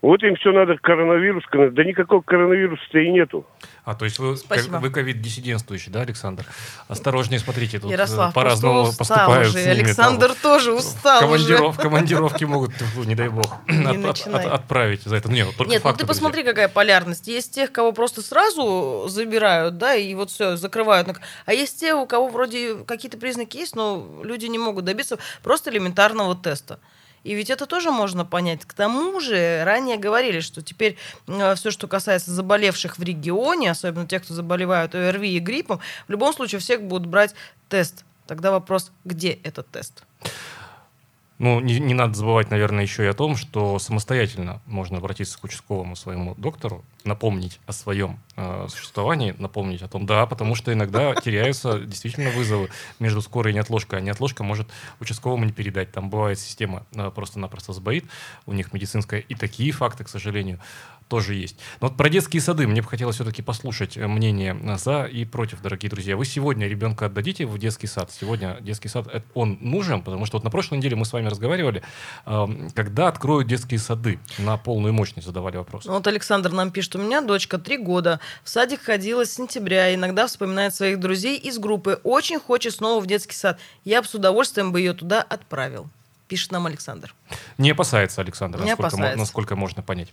Вот 0.00 0.22
им 0.22 0.36
все 0.36 0.52
надо 0.52 0.76
коронавирус. 0.78 1.42
Да 1.52 1.82
никакого 1.82 2.20
коронавируса-то 2.20 2.98
и 3.00 3.10
нету. 3.10 3.44
А, 3.84 3.96
то 3.96 4.04
есть 4.04 4.20
вы, 4.20 4.36
Спасибо. 4.36 4.76
вы 4.76 4.90
ковид-диссидентствующий, 4.90 5.90
да, 5.90 6.02
Александр? 6.02 6.44
Осторожнее 6.86 7.40
смотрите, 7.40 7.80
тут 7.80 7.90
э, 7.90 7.94
Ярослав, 7.94 8.32
по-разному 8.32 8.92
поступают 8.96 9.48
уже. 9.48 9.58
с 9.58 9.66
ними. 9.66 9.80
Александр 9.80 10.28
там. 10.28 10.36
тоже 10.40 10.72
устал 10.72 11.22
Командиров- 11.22 11.70
уже. 11.70 11.78
Командировки 11.80 12.44
могут, 12.44 12.70
не 13.06 13.16
дай 13.16 13.28
бог, 13.28 13.56
Не 13.66 14.06
от- 14.08 14.18
от- 14.26 14.34
от- 14.34 14.46
отправить 14.46 15.02
за 15.02 15.16
это. 15.16 15.28
Нет, 15.30 15.48
Нет, 15.48 15.54
ну 15.58 15.64
факты, 15.64 15.78
ты 15.80 15.80
друзья. 15.80 16.06
посмотри, 16.06 16.44
какая 16.44 16.68
полярность. 16.68 17.26
Есть 17.26 17.54
тех, 17.54 17.72
кого 17.72 17.90
просто 17.92 18.22
сразу 18.22 19.06
забирают, 19.08 19.78
да, 19.78 19.96
и 19.96 20.14
вот 20.14 20.30
все, 20.30 20.56
закрывают. 20.56 21.08
А 21.46 21.52
есть 21.52 21.80
те, 21.80 21.94
у 21.94 22.06
кого 22.06 22.28
вроде 22.28 22.76
какие-то 22.84 23.18
признаки 23.18 23.56
есть, 23.56 23.74
но 23.74 24.20
люди 24.22 24.46
не 24.46 24.58
могут 24.58 24.84
добиться 24.84 25.18
просто 25.42 25.70
элементарного 25.70 26.36
теста. 26.36 26.78
И 27.28 27.34
ведь 27.34 27.50
это 27.50 27.66
тоже 27.66 27.90
можно 27.90 28.24
понять. 28.24 28.64
К 28.64 28.72
тому 28.72 29.20
же 29.20 29.62
ранее 29.62 29.98
говорили, 29.98 30.40
что 30.40 30.62
теперь 30.62 30.96
все, 31.26 31.70
что 31.70 31.86
касается 31.86 32.30
заболевших 32.30 32.96
в 32.96 33.02
регионе, 33.02 33.70
особенно 33.70 34.06
тех, 34.06 34.22
кто 34.22 34.32
заболевают 34.32 34.94
ОРВИ 34.94 35.36
и 35.36 35.38
гриппом, 35.38 35.78
в 36.06 36.10
любом 36.10 36.32
случае 36.32 36.58
всех 36.58 36.82
будут 36.82 37.06
брать 37.06 37.34
тест. 37.68 38.06
Тогда 38.26 38.50
вопрос, 38.50 38.92
где 39.04 39.32
этот 39.42 39.68
тест? 39.68 40.04
Ну, 41.38 41.60
не, 41.60 41.78
не 41.78 41.94
надо 41.94 42.14
забывать, 42.14 42.50
наверное, 42.50 42.82
еще 42.82 43.04
и 43.04 43.08
о 43.08 43.14
том, 43.14 43.36
что 43.36 43.78
самостоятельно 43.78 44.60
можно 44.66 44.98
обратиться 44.98 45.38
к 45.38 45.44
участковому 45.44 45.94
своему 45.94 46.34
доктору, 46.34 46.84
напомнить 47.04 47.60
о 47.66 47.72
своем 47.72 48.18
э, 48.36 48.66
существовании, 48.68 49.34
напомнить 49.38 49.82
о 49.82 49.88
том, 49.88 50.04
да, 50.04 50.26
потому 50.26 50.56
что 50.56 50.72
иногда 50.72 51.14
теряются 51.24 51.78
действительно 51.78 52.30
вызовы 52.30 52.70
между 52.98 53.22
скорой 53.22 53.52
и 53.52 53.54
неотложкой, 53.54 54.00
а 54.00 54.02
неотложка 54.02 54.42
может 54.42 54.68
участковому 54.98 55.44
не 55.44 55.52
передать. 55.52 55.92
Там 55.92 56.10
бывает 56.10 56.40
система 56.40 56.84
э, 56.92 57.10
просто-напросто 57.14 57.72
сбоит, 57.72 58.04
у 58.46 58.52
них 58.52 58.72
медицинская, 58.72 59.20
и 59.20 59.34
такие 59.34 59.70
факты, 59.70 60.02
к 60.02 60.08
сожалению, 60.08 60.58
тоже 61.08 61.34
есть. 61.34 61.56
Но 61.80 61.88
вот 61.88 61.96
про 61.96 62.08
детские 62.08 62.42
сады 62.42 62.66
мне 62.66 62.82
бы 62.82 62.88
хотелось 62.88 63.16
все-таки 63.16 63.42
послушать 63.42 63.96
э, 63.96 64.06
мнение 64.06 64.58
э, 64.62 64.76
за 64.76 65.04
и 65.04 65.24
против, 65.24 65.62
дорогие 65.62 65.90
друзья. 65.90 66.16
Вы 66.16 66.24
сегодня 66.24 66.68
ребенка 66.68 67.06
отдадите 67.06 67.46
в 67.46 67.58
детский 67.58 67.86
сад? 67.86 68.10
Сегодня 68.12 68.58
детский 68.60 68.88
сад, 68.88 69.08
э, 69.12 69.22
он 69.34 69.58
нужен, 69.60 70.02
потому 70.02 70.26
что 70.26 70.36
вот 70.36 70.44
на 70.44 70.50
прошлой 70.50 70.78
неделе 70.78 70.96
мы 70.96 71.04
с 71.04 71.12
вами 71.12 71.28
разговаривали, 71.28 71.82
э, 72.26 72.46
когда 72.74 73.08
откроют 73.08 73.48
детские 73.48 73.80
сады 73.80 74.18
на 74.38 74.56
полную 74.56 74.92
мощность, 74.92 75.26
задавали 75.26 75.56
вопрос. 75.56 75.86
Ну, 75.86 75.94
Вот 75.94 76.06
Александр 76.06 76.52
нам 76.52 76.70
пишет, 76.70 76.96
у 76.96 76.98
меня 76.98 77.20
дочка 77.20 77.58
три 77.58 77.78
года, 77.78 78.20
в 78.44 78.48
садик 78.48 78.82
ходила 78.82 79.24
с 79.24 79.32
сентября, 79.32 79.94
иногда 79.94 80.26
вспоминает 80.26 80.74
своих 80.74 81.00
друзей 81.00 81.38
из 81.38 81.58
группы, 81.58 82.00
очень 82.04 82.38
хочет 82.38 82.74
снова 82.74 83.00
в 83.00 83.06
детский 83.06 83.34
сад. 83.34 83.58
Я 83.84 84.02
бы 84.02 84.08
с 84.08 84.14
удовольствием 84.14 84.72
бы 84.72 84.80
ее 84.80 84.92
туда 84.92 85.22
отправил. 85.22 85.88
Пишет 86.28 86.52
нам 86.52 86.66
Александр. 86.66 87.14
Не 87.58 87.70
опасается 87.70 88.20
Александр, 88.20 88.58
Не 88.58 88.70
насколько, 88.70 88.88
опасается. 88.88 89.18
насколько 89.18 89.56
можно 89.56 89.82
понять. 89.82 90.12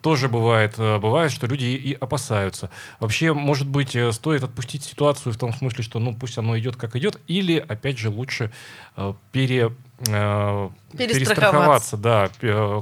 Тоже 0.00 0.28
бывает, 0.28 0.74
э, 0.78 0.98
бывает, 0.98 1.30
что 1.32 1.46
люди 1.46 1.64
и 1.64 1.94
опасаются. 1.94 2.70
Вообще, 3.00 3.32
может 3.32 3.68
быть, 3.68 3.94
э, 3.96 4.12
стоит 4.12 4.42
отпустить 4.44 4.84
ситуацию 4.84 5.32
в 5.32 5.36
том 5.36 5.52
смысле, 5.52 5.84
что 5.84 5.98
ну 5.98 6.14
пусть 6.14 6.38
оно 6.38 6.58
идет 6.58 6.76
как 6.76 6.96
идет, 6.96 7.20
или, 7.26 7.58
опять 7.58 7.98
же, 7.98 8.10
лучше 8.10 8.50
э, 8.96 9.14
пере, 9.32 9.72
э, 10.06 10.70
Перестраховаться. 10.96 11.96
да, 11.98 12.30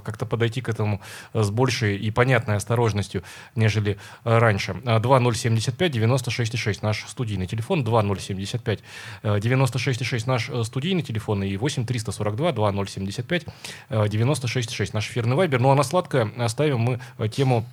как-то 0.04 0.26
подойти 0.26 0.60
к 0.60 0.68
этому 0.68 1.00
с 1.34 1.50
большей 1.50 1.96
и 1.96 2.10
понятной 2.12 2.56
осторожностью, 2.56 3.22
нежели 3.56 3.98
раньше. 4.22 4.76
А, 4.84 5.00
2075-96-6 5.00 6.78
наш 6.82 7.04
студийный 7.08 7.46
телефон, 7.46 7.82
2075 7.84 8.80
э, 9.22 9.38
96-6 9.38 10.22
наш 10.26 10.50
студийный 10.64 11.02
телефон 11.02 11.42
и 11.42 11.54
8-342-2075 11.56 13.42
э, 13.46 13.50
96-6 13.90 14.90
наш 14.92 15.08
эфирный 15.08 15.36
вайбер. 15.36 15.60
Ну 15.60 15.70
а 15.70 15.74
на 15.74 15.82
сладкое 15.82 16.30
оставим 16.36 16.80
мы 16.80 17.00
э, 17.18 17.28
тему 17.28 17.64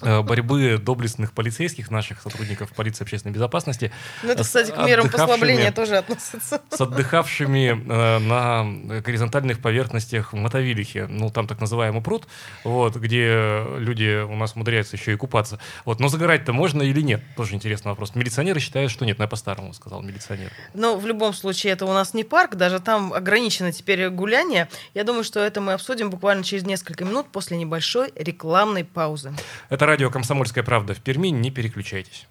борьбы 0.00 0.78
доблестных 0.78 1.32
полицейских, 1.32 1.90
наших 1.90 2.20
сотрудников 2.20 2.72
полиции 2.72 3.04
общественной 3.04 3.32
безопасности. 3.32 3.92
Ну, 4.22 4.30
это, 4.30 4.42
кстати, 4.42 4.70
к 4.70 4.78
мерам 4.78 5.08
послабления 5.08 5.72
тоже 5.72 5.96
относится. 5.96 6.60
С 6.70 6.80
отдыхавшими 6.80 7.68
э, 7.68 8.18
на 8.18 9.00
горизонтальных 9.00 9.60
поверхностях 9.60 10.32
в 10.32 10.36
Мотовилихе. 10.36 11.06
Ну, 11.06 11.30
там 11.30 11.46
так 11.46 11.60
называемый 11.60 12.02
пруд, 12.02 12.26
вот, 12.64 12.96
где 12.96 13.64
люди 13.78 14.22
у 14.22 14.34
нас 14.36 14.54
умудряются 14.54 14.96
еще 14.96 15.12
и 15.12 15.16
купаться. 15.16 15.58
Вот, 15.84 16.00
но 16.00 16.08
загорать-то 16.08 16.52
можно 16.52 16.82
или 16.82 17.00
нет? 17.00 17.22
Тоже 17.36 17.54
интересный 17.54 17.90
вопрос. 17.90 18.14
Милиционеры 18.14 18.60
считают, 18.60 18.90
что 18.90 19.04
нет. 19.04 19.18
Но 19.18 19.24
я 19.24 19.28
по-старому 19.28 19.72
сказал, 19.74 20.02
милиционер. 20.02 20.50
Но 20.74 20.96
в 20.96 21.06
любом 21.06 21.32
случае 21.32 21.72
это 21.72 21.86
у 21.86 21.92
нас 21.92 22.14
не 22.14 22.24
парк, 22.24 22.56
даже 22.56 22.80
там 22.80 23.12
ограничено 23.12 23.72
теперь 23.72 24.08
гуляние. 24.10 24.68
Я 24.92 25.04
думаю, 25.04 25.24
что 25.24 25.40
это 25.40 25.60
мы 25.60 25.72
обсудим 25.72 26.10
буквально 26.10 26.42
через 26.42 26.64
несколько 26.64 27.04
минут 27.04 27.28
после 27.28 27.56
небольшой 27.56 28.12
рекламной 28.16 28.84
паузы. 28.84 29.32
Это 29.68 29.83
радио 29.86 30.10
«Комсомольская 30.10 30.64
правда» 30.64 30.94
в 30.94 31.00
Перми. 31.00 31.28
Не 31.28 31.50
переключайтесь. 31.50 32.26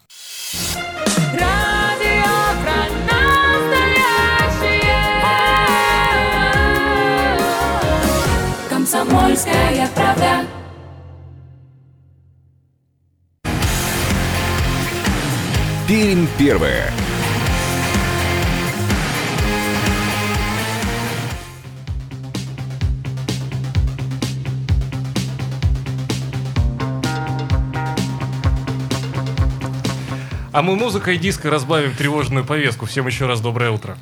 Радио 1.33 2.23
про 2.63 2.89
настоящее. 3.11 3.99
Комсомольская 8.69 9.87
правда. 9.95 10.45
Пермь 15.87 16.27
первая. 16.37 16.91
А 30.53 30.61
мы 30.61 30.75
музыкой 30.75 31.15
и 31.15 31.17
диско 31.17 31.49
разбавим 31.49 31.95
тревожную 31.95 32.45
повестку. 32.45 32.85
Всем 32.85 33.07
еще 33.07 33.25
раз 33.25 33.41
доброе 33.41 33.71
утро. 33.71 33.97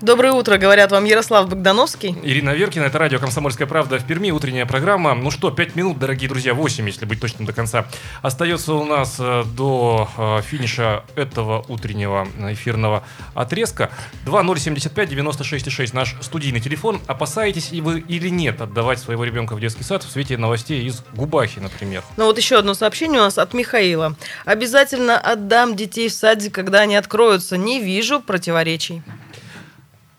Доброе 0.00 0.34
утро, 0.34 0.56
говорят 0.56 0.92
вам 0.92 1.04
Ярослав 1.04 1.48
Богдановский. 1.48 2.16
Ирина 2.22 2.50
Веркина, 2.50 2.84
это 2.84 2.96
радио 2.98 3.18
«Комсомольская 3.18 3.66
правда» 3.66 3.98
в 3.98 4.06
Перми, 4.06 4.30
утренняя 4.30 4.66
программа. 4.66 5.16
Ну 5.16 5.32
что, 5.32 5.50
5 5.50 5.74
минут, 5.74 5.98
дорогие 5.98 6.28
друзья, 6.28 6.54
8, 6.54 6.86
если 6.86 7.06
быть 7.06 7.20
точным 7.20 7.44
до 7.44 7.52
конца. 7.52 7.86
Остается 8.22 8.74
у 8.74 8.84
нас 8.84 9.16
э, 9.18 9.42
до 9.56 10.08
э, 10.16 10.42
финиша 10.42 11.02
этого 11.16 11.64
утреннего 11.66 12.28
эфирного 12.52 13.02
отрезка. 13.34 13.90
2075-96-6 14.26 15.90
наш 15.92 16.14
студийный 16.20 16.60
телефон. 16.60 17.00
Опасаетесь 17.08 17.72
и 17.72 17.80
вы 17.80 17.98
или 17.98 18.28
нет 18.28 18.60
отдавать 18.60 19.00
своего 19.00 19.24
ребенка 19.24 19.56
в 19.56 19.60
детский 19.60 19.82
сад 19.82 20.04
в 20.04 20.10
свете 20.12 20.38
новостей 20.38 20.86
из 20.86 21.02
Губахи, 21.16 21.58
например? 21.58 22.04
Ну 22.16 22.26
вот 22.26 22.38
еще 22.38 22.58
одно 22.58 22.74
сообщение 22.74 23.18
у 23.18 23.24
нас 23.24 23.38
от 23.38 23.54
Михаила. 23.54 24.14
Обязательно 24.44 25.18
отдам 25.18 25.74
детей 25.74 25.95
в 26.08 26.12
садик, 26.12 26.54
когда 26.54 26.80
они 26.80 26.96
откроются. 26.96 27.56
Не 27.56 27.80
вижу 27.80 28.20
противоречий. 28.20 29.02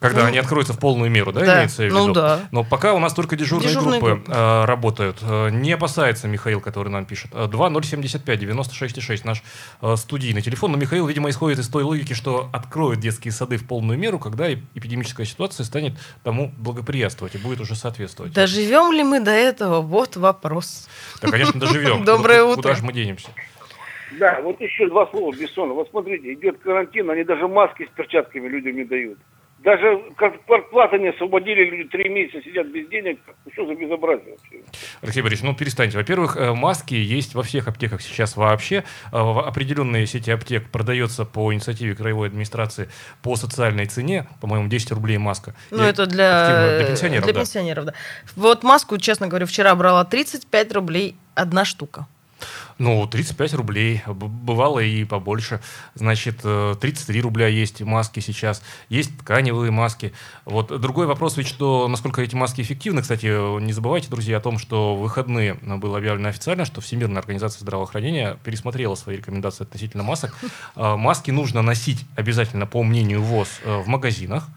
Когда 0.00 0.20
Ну, 0.22 0.28
они 0.28 0.38
откроются 0.38 0.72
в 0.74 0.78
полную 0.78 1.10
меру, 1.10 1.32
да, 1.32 1.40
да, 1.40 1.56
имеется 1.56 1.82
в 1.82 1.86
виду? 1.86 2.06
ну 2.06 2.12
да. 2.12 2.42
Но 2.52 2.62
пока 2.62 2.94
у 2.94 3.00
нас 3.00 3.12
только 3.14 3.34
дежурные, 3.34 3.68
Дежурные 3.70 4.00
группы, 4.00 4.14
группы. 4.14 4.32
э, 4.32 4.64
работают. 4.64 5.16
Э, 5.22 5.50
Не 5.50 5.72
опасается 5.72 6.28
Михаил, 6.28 6.60
который 6.60 6.88
нам 6.90 7.04
пишет. 7.04 7.32
Э, 7.34 7.48
2075 7.50 8.40
96,6 8.40 9.22
наш 9.24 9.42
э, 9.82 9.96
студийный 9.96 10.40
телефон. 10.40 10.70
Но 10.70 10.78
Михаил, 10.78 11.04
видимо, 11.08 11.30
исходит 11.30 11.58
из 11.58 11.66
той 11.68 11.82
логики, 11.82 12.12
что 12.12 12.48
откроют 12.52 13.00
детские 13.00 13.32
сады 13.32 13.56
в 13.56 13.66
полную 13.66 13.98
меру, 13.98 14.20
когда 14.20 14.48
эп- 14.52 14.62
эпидемическая 14.76 15.26
ситуация 15.26 15.64
станет 15.64 15.94
тому 16.22 16.52
благоприятствовать 16.58 17.34
и 17.34 17.38
будет 17.38 17.58
уже 17.60 17.74
соответствовать. 17.74 18.32
Доживем 18.32 18.92
ли 18.92 19.02
мы 19.02 19.18
до 19.18 19.32
этого? 19.32 19.80
Вот 19.80 20.14
вопрос. 20.14 20.86
Да, 21.20 21.28
конечно, 21.28 21.58
доживем. 21.58 22.04
Доброе 22.04 22.44
утро. 22.44 22.62
Куда 22.62 22.74
же 22.76 22.84
мы 22.84 22.92
денемся? 22.92 23.30
Да, 24.18 24.40
вот 24.42 24.60
еще 24.60 24.88
два 24.88 25.06
слова 25.08 25.32
Бессона. 25.34 25.72
Вот 25.74 25.88
смотрите, 25.90 26.32
идет 26.34 26.58
карантин, 26.58 27.10
они 27.10 27.24
даже 27.24 27.46
маски 27.48 27.84
с 27.86 27.96
перчатками 27.96 28.48
людям 28.48 28.76
не 28.76 28.84
дают. 28.84 29.18
Даже 29.64 30.00
как 30.16 30.44
квартплаты 30.46 30.98
не 31.00 31.08
освободили, 31.08 31.64
люди 31.64 31.88
три 31.88 32.08
месяца 32.08 32.40
сидят 32.44 32.68
без 32.68 32.88
денег. 32.88 33.18
Что 33.52 33.66
за 33.66 33.74
безобразие 33.74 34.36
вообще? 34.36 34.62
Алексей 35.02 35.20
Борисович, 35.20 35.50
ну 35.50 35.56
перестаньте. 35.56 35.98
Во-первых, 35.98 36.36
э, 36.36 36.54
маски 36.54 36.94
есть 36.94 37.34
во 37.34 37.42
всех 37.42 37.66
аптеках 37.66 38.00
сейчас 38.00 38.36
вообще. 38.36 38.84
Э, 39.12 39.18
В 39.20 39.40
определенные 39.44 40.06
сети 40.06 40.30
аптек 40.30 40.70
продается 40.70 41.24
по 41.24 41.52
инициативе 41.52 41.96
краевой 41.96 42.28
администрации 42.28 42.88
по 43.20 43.34
социальной 43.34 43.86
цене, 43.86 44.28
по-моему, 44.40 44.68
10 44.68 44.92
рублей 44.92 45.18
маска. 45.18 45.56
Ну, 45.72 45.82
И 45.82 45.86
это 45.86 46.06
для, 46.06 46.46
активно- 46.46 46.78
для 46.78 46.86
пенсионеров, 46.86 47.24
для 47.24 47.32
да. 47.34 47.40
пенсионеров, 47.40 47.84
да. 47.86 47.94
Вот 48.36 48.62
маску, 48.62 48.96
честно 48.98 49.26
говоря, 49.26 49.46
вчера 49.46 49.74
брала 49.74 50.04
35 50.04 50.72
рублей 50.72 51.16
одна 51.34 51.64
штука. 51.64 52.06
Ну, 52.78 53.06
35 53.06 53.54
рублей, 53.54 54.02
бывало 54.06 54.78
и 54.78 55.04
побольше. 55.04 55.60
Значит, 55.94 56.40
э, 56.44 56.76
33 56.80 57.20
рубля 57.20 57.48
есть 57.48 57.80
маски 57.80 58.20
сейчас, 58.20 58.62
есть 58.88 59.16
тканевые 59.18 59.70
маски. 59.70 60.12
Вот 60.44 60.80
другой 60.80 61.06
вопрос 61.06 61.36
ведь, 61.36 61.48
что 61.48 61.88
насколько 61.88 62.22
эти 62.22 62.36
маски 62.36 62.60
эффективны. 62.60 63.02
Кстати, 63.02 63.26
э, 63.26 63.60
не 63.60 63.72
забывайте, 63.72 64.08
друзья, 64.08 64.36
о 64.36 64.40
том, 64.40 64.58
что 64.58 64.94
в 64.94 65.00
выходные 65.00 65.58
э, 65.60 65.76
было 65.76 65.98
объявлено 65.98 66.28
официально, 66.28 66.64
что 66.64 66.80
Всемирная 66.80 67.20
организация 67.20 67.60
здравоохранения 67.60 68.38
пересмотрела 68.44 68.94
свои 68.94 69.16
рекомендации 69.16 69.64
относительно 69.64 70.02
масок. 70.04 70.34
Э, 70.76 70.96
Маски 70.96 71.30
нужно 71.30 71.62
носить 71.62 72.04
обязательно, 72.14 72.66
по 72.66 72.82
мнению 72.82 73.22
ВОЗ, 73.22 73.48
э, 73.64 73.78
в 73.78 73.88
магазинах. 73.88 74.48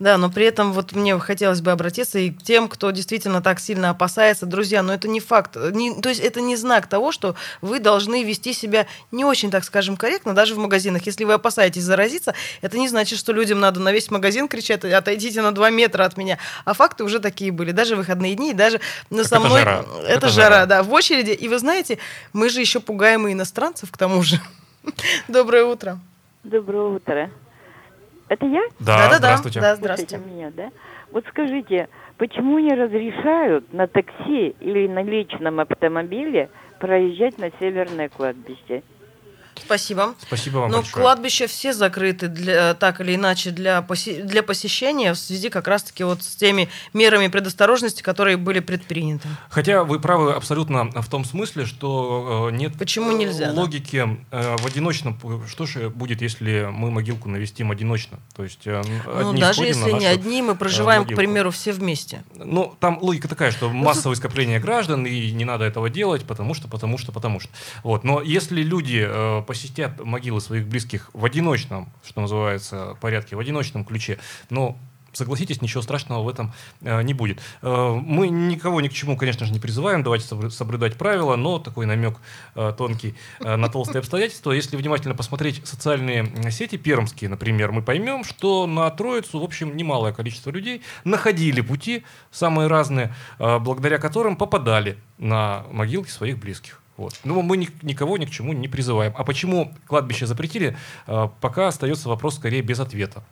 Да, 0.00 0.16
но 0.16 0.30
при 0.30 0.46
этом 0.46 0.72
вот 0.72 0.92
мне 0.92 1.18
хотелось 1.18 1.60
бы 1.60 1.70
обратиться 1.72 2.18
и 2.18 2.30
к 2.30 2.42
тем, 2.42 2.68
кто 2.70 2.90
действительно 2.90 3.42
так 3.42 3.60
сильно 3.60 3.90
опасается. 3.90 4.46
Друзья, 4.46 4.82
но 4.82 4.94
это 4.94 5.08
не 5.08 5.20
факт. 5.20 5.56
Не, 5.72 6.00
то 6.00 6.08
есть 6.08 6.22
это 6.22 6.40
не 6.40 6.56
знак 6.56 6.86
того, 6.86 7.12
что 7.12 7.34
вы 7.60 7.80
должны 7.80 8.24
вести 8.24 8.54
себя 8.54 8.86
не 9.12 9.26
очень, 9.26 9.50
так 9.50 9.62
скажем, 9.62 9.98
корректно, 9.98 10.34
даже 10.34 10.54
в 10.54 10.58
магазинах. 10.58 11.02
Если 11.04 11.24
вы 11.24 11.34
опасаетесь 11.34 11.82
заразиться, 11.82 12.34
это 12.62 12.78
не 12.78 12.88
значит, 12.88 13.18
что 13.18 13.34
людям 13.34 13.60
надо 13.60 13.78
на 13.78 13.92
весь 13.92 14.10
магазин 14.10 14.48
кричать, 14.48 14.86
отойдите 14.86 15.42
на 15.42 15.52
2 15.52 15.68
метра 15.68 16.04
от 16.04 16.16
меня. 16.16 16.38
А 16.64 16.72
факты 16.72 17.04
уже 17.04 17.18
такие 17.18 17.52
были. 17.52 17.72
Даже 17.72 17.94
в 17.94 17.98
выходные 17.98 18.34
дни, 18.34 18.52
и 18.52 18.54
даже 18.54 18.80
Так 19.10 19.26
со 19.26 19.36
это 19.36 19.40
мной... 19.40 19.60
жара. 19.60 19.84
Это, 20.04 20.12
Это 20.12 20.28
жара, 20.30 20.54
жара. 20.54 20.66
да, 20.66 20.82
в 20.82 20.90
очереди. 20.94 21.32
И 21.32 21.46
вы 21.46 21.58
знаете, 21.58 21.98
мы 22.32 22.48
же 22.48 22.60
еще 22.60 22.80
пугаем 22.80 23.28
и 23.28 23.32
иностранцев 23.34 23.92
к 23.92 23.98
тому 23.98 24.22
же. 24.22 24.40
Доброе 25.28 25.64
утро. 25.64 25.98
Доброе 26.42 26.84
утро. 26.84 27.30
Это 28.30 28.46
я? 28.46 28.62
Да, 28.78 28.96
Да-да-да. 28.96 29.16
здравствуйте. 29.18 29.60
Да, 29.60 29.74
здравствуйте. 29.74 30.18
меня, 30.18 30.52
да? 30.56 30.70
Вот 31.10 31.24
скажите, 31.28 31.88
почему 32.16 32.60
не 32.60 32.72
разрешают 32.72 33.72
на 33.72 33.88
такси 33.88 34.54
или 34.60 34.86
на 34.86 35.02
личном 35.02 35.58
автомобиле 35.58 36.48
проезжать 36.78 37.38
на 37.38 37.50
северное 37.58 38.08
кладбище? 38.08 38.84
Спасибо. 39.64 40.14
Спасибо 40.20 40.58
вам 40.58 40.70
Но 40.70 40.76
большое. 40.78 41.02
кладбища 41.02 41.46
все 41.46 41.72
закрыты 41.72 42.28
для, 42.28 42.74
так 42.74 43.00
или 43.00 43.14
иначе 43.14 43.50
для, 43.50 43.78
посе- 43.86 44.22
для 44.22 44.42
посещения 44.42 45.12
в 45.12 45.18
связи 45.18 45.48
как 45.50 45.68
раз-таки 45.68 46.04
вот 46.04 46.22
с 46.22 46.34
теми 46.36 46.68
мерами 46.92 47.28
предосторожности, 47.28 48.02
которые 48.02 48.36
были 48.36 48.60
предприняты. 48.60 49.28
Хотя 49.48 49.84
вы 49.84 50.00
правы 50.00 50.32
абсолютно 50.32 50.90
в 51.00 51.08
том 51.08 51.24
смысле, 51.24 51.66
что 51.66 52.48
э, 52.50 52.56
нет 52.56 52.76
Почему 52.78 53.12
э, 53.12 53.14
нельзя, 53.18 53.52
да? 53.52 53.60
логики 53.60 54.18
э, 54.30 54.56
в 54.56 54.66
одиночном. 54.66 55.18
Что 55.48 55.66
же 55.66 55.90
будет, 55.90 56.22
если 56.22 56.68
мы 56.70 56.90
могилку 56.90 57.28
навестим 57.28 57.70
одиночно? 57.70 58.18
То 58.34 58.44
есть 58.44 58.66
Ну, 58.66 59.32
даже 59.34 59.64
если 59.64 59.92
не 59.92 60.06
одни, 60.06 60.42
мы 60.42 60.54
проживаем, 60.54 61.02
к 61.02 61.04
могилку. 61.06 61.20
примеру, 61.20 61.50
все 61.50 61.72
вместе. 61.72 62.22
Ну, 62.34 62.74
там 62.80 62.98
логика 63.00 63.28
такая, 63.28 63.50
что 63.50 63.68
массовое 63.70 64.16
скопление 64.16 64.58
граждан, 64.60 65.06
и 65.06 65.30
не 65.32 65.44
надо 65.44 65.64
этого 65.64 65.90
делать, 65.90 66.24
потому 66.24 66.54
что, 66.54 66.68
потому 66.68 66.98
что, 66.98 67.12
потому 67.12 67.40
что. 67.40 67.50
Вот. 67.82 68.04
Но 68.04 68.22
если 68.22 68.62
люди 68.62 69.06
посетят 69.50 69.98
могилы 70.04 70.40
своих 70.40 70.68
близких 70.68 71.10
в 71.12 71.24
одиночном, 71.24 71.92
что 72.04 72.20
называется, 72.20 72.96
порядке, 73.00 73.34
в 73.34 73.40
одиночном 73.40 73.84
ключе, 73.84 74.20
ну, 74.48 74.78
согласитесь, 75.12 75.60
ничего 75.60 75.82
страшного 75.82 76.22
в 76.22 76.28
этом 76.28 76.52
э, 76.82 77.02
не 77.02 77.14
будет. 77.14 77.40
Э, 77.60 78.00
мы 78.00 78.28
никого 78.28 78.80
ни 78.80 78.86
к 78.86 78.92
чему, 78.92 79.16
конечно 79.16 79.44
же, 79.46 79.52
не 79.52 79.58
призываем, 79.58 80.04
давайте 80.04 80.24
соблюдать 80.50 80.94
правила, 80.94 81.34
но 81.34 81.58
такой 81.58 81.86
намек 81.86 82.18
э, 82.54 82.72
тонкий 82.78 83.16
э, 83.40 83.56
на 83.56 83.68
толстые 83.68 83.98
обстоятельства. 84.02 84.52
Если 84.52 84.76
внимательно 84.76 85.16
посмотреть 85.16 85.66
социальные 85.66 86.52
сети 86.52 86.78
пермские, 86.78 87.28
например, 87.28 87.72
мы 87.72 87.82
поймем, 87.82 88.22
что 88.22 88.68
на 88.68 88.88
Троицу, 88.90 89.40
в 89.40 89.42
общем, 89.42 89.76
немалое 89.76 90.12
количество 90.12 90.52
людей 90.52 90.82
находили 91.02 91.60
пути 91.60 92.04
самые 92.30 92.68
разные, 92.68 93.12
э, 93.40 93.58
благодаря 93.58 93.98
которым 93.98 94.36
попадали 94.36 94.96
на 95.18 95.64
могилки 95.72 96.08
своих 96.08 96.38
близких. 96.38 96.79
Вот. 97.00 97.18
Но 97.24 97.40
мы 97.40 97.56
ни- 97.56 97.70
никого 97.80 98.18
ни 98.18 98.26
к 98.26 98.30
чему 98.30 98.52
не 98.52 98.68
призываем. 98.68 99.14
А 99.16 99.24
почему 99.24 99.72
кладбище 99.86 100.26
запретили, 100.26 100.76
э, 101.06 101.28
пока 101.40 101.68
остается 101.68 102.10
вопрос 102.10 102.36
скорее 102.36 102.60
без 102.60 102.78
ответа. 102.78 103.24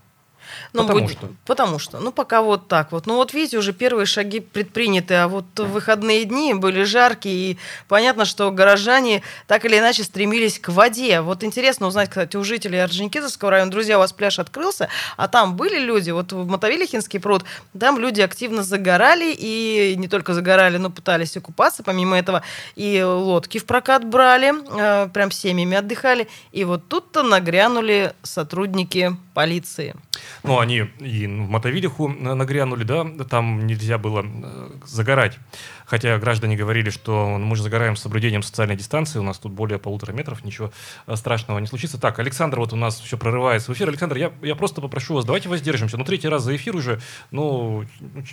Ну, 0.73 0.83
Потому 0.83 1.01
будь- 1.01 1.13
что. 1.13 1.29
Потому 1.47 1.79
что. 1.79 2.01
Ну, 2.01 2.13
пока 2.13 2.43
вот 2.43 2.69
так 2.69 2.93
вот. 2.93 3.07
Ну, 3.07 3.17
вот 3.17 3.33
видите, 3.35 3.59
уже 3.59 3.73
первые 3.73 4.07
шаги 4.07 4.41
предприняты, 4.41 5.15
а 5.15 5.29
вот 5.29 5.47
выходные 5.57 6.25
дни 6.25 6.55
были 6.55 6.83
жаркие, 6.85 7.53
и 7.53 7.59
понятно, 7.89 8.25
что 8.25 8.51
горожане 8.51 9.23
так 9.47 9.65
или 9.65 9.79
иначе 9.79 10.05
стремились 10.05 10.59
к 10.59 10.69
воде. 10.69 11.21
Вот 11.21 11.45
интересно 11.45 11.87
узнать, 11.87 12.09
кстати, 12.11 12.37
у 12.37 12.45
жителей 12.45 12.79
Орджоникидзевского 12.79 13.51
района, 13.51 13.71
друзья, 13.71 13.97
у 13.97 14.01
вас 14.01 14.13
пляж 14.13 14.39
открылся, 14.39 14.89
а 15.17 15.29
там 15.29 15.57
были 15.57 15.79
люди, 15.79 16.11
вот 16.11 16.33
в 16.33 16.47
Мотовилихинский 16.47 17.21
пруд, 17.21 17.45
там 17.79 17.99
люди 17.99 18.21
активно 18.21 18.63
загорали, 18.63 19.35
и 19.37 19.95
не 19.97 20.09
только 20.09 20.35
загорали, 20.35 20.77
но 20.77 20.91
пытались 20.91 21.37
и 21.37 21.41
купаться, 21.41 21.83
помимо 21.83 22.19
этого, 22.19 22.43
и 22.77 23.03
лодки 23.03 23.59
в 23.59 23.65
прокат 23.65 24.05
брали, 24.05 24.53
э, 24.79 25.09
прям 25.09 25.31
семьями 25.31 25.77
отдыхали, 25.77 26.29
и 26.53 26.65
вот 26.65 26.89
тут-то 26.89 27.23
нагрянули 27.23 28.13
сотрудники 28.23 29.17
полиции. 29.35 29.95
Ну, 30.43 30.59
они 30.59 30.89
и 31.01 31.27
в 31.27 31.51
Мотовилиху 31.51 32.09
на- 32.09 32.35
нагрянули, 32.35 32.85
да, 32.85 33.05
там 33.29 33.67
нельзя 33.67 33.99
было 33.99 34.25
э, 34.25 34.71
загорать. 34.85 35.39
Хотя 35.87 36.19
граждане 36.19 36.57
говорили, 36.57 36.91
что 36.91 37.39
мы 37.39 37.57
же 37.57 37.63
загораем 37.63 37.97
с 37.97 38.03
соблюдением 38.03 38.43
социальной 38.43 38.77
дистанции, 38.77 39.19
у 39.19 39.23
нас 39.23 39.39
тут 39.39 39.53
более 39.53 39.79
полутора 39.79 40.13
метров, 40.13 40.45
ничего 40.45 40.71
э, 41.07 41.17
страшного 41.17 41.59
не 41.59 41.67
случится. 41.67 41.99
Так, 41.99 42.19
Александр, 42.19 42.59
вот 42.59 42.73
у 42.73 42.77
нас 42.77 43.01
все 43.01 43.17
прорывается 43.17 43.73
в 43.73 43.75
эфир. 43.75 43.89
Александр, 43.89 44.17
я, 44.17 44.33
я 44.43 44.55
просто 44.55 44.81
попрошу 44.81 45.15
вас, 45.15 45.25
давайте 45.25 45.49
воздержимся. 45.49 45.97
Ну, 45.97 46.05
третий 46.05 46.29
раз 46.29 46.43
за 46.43 46.55
эфир 46.57 46.77
уже, 46.77 47.01
ну, 47.31 47.85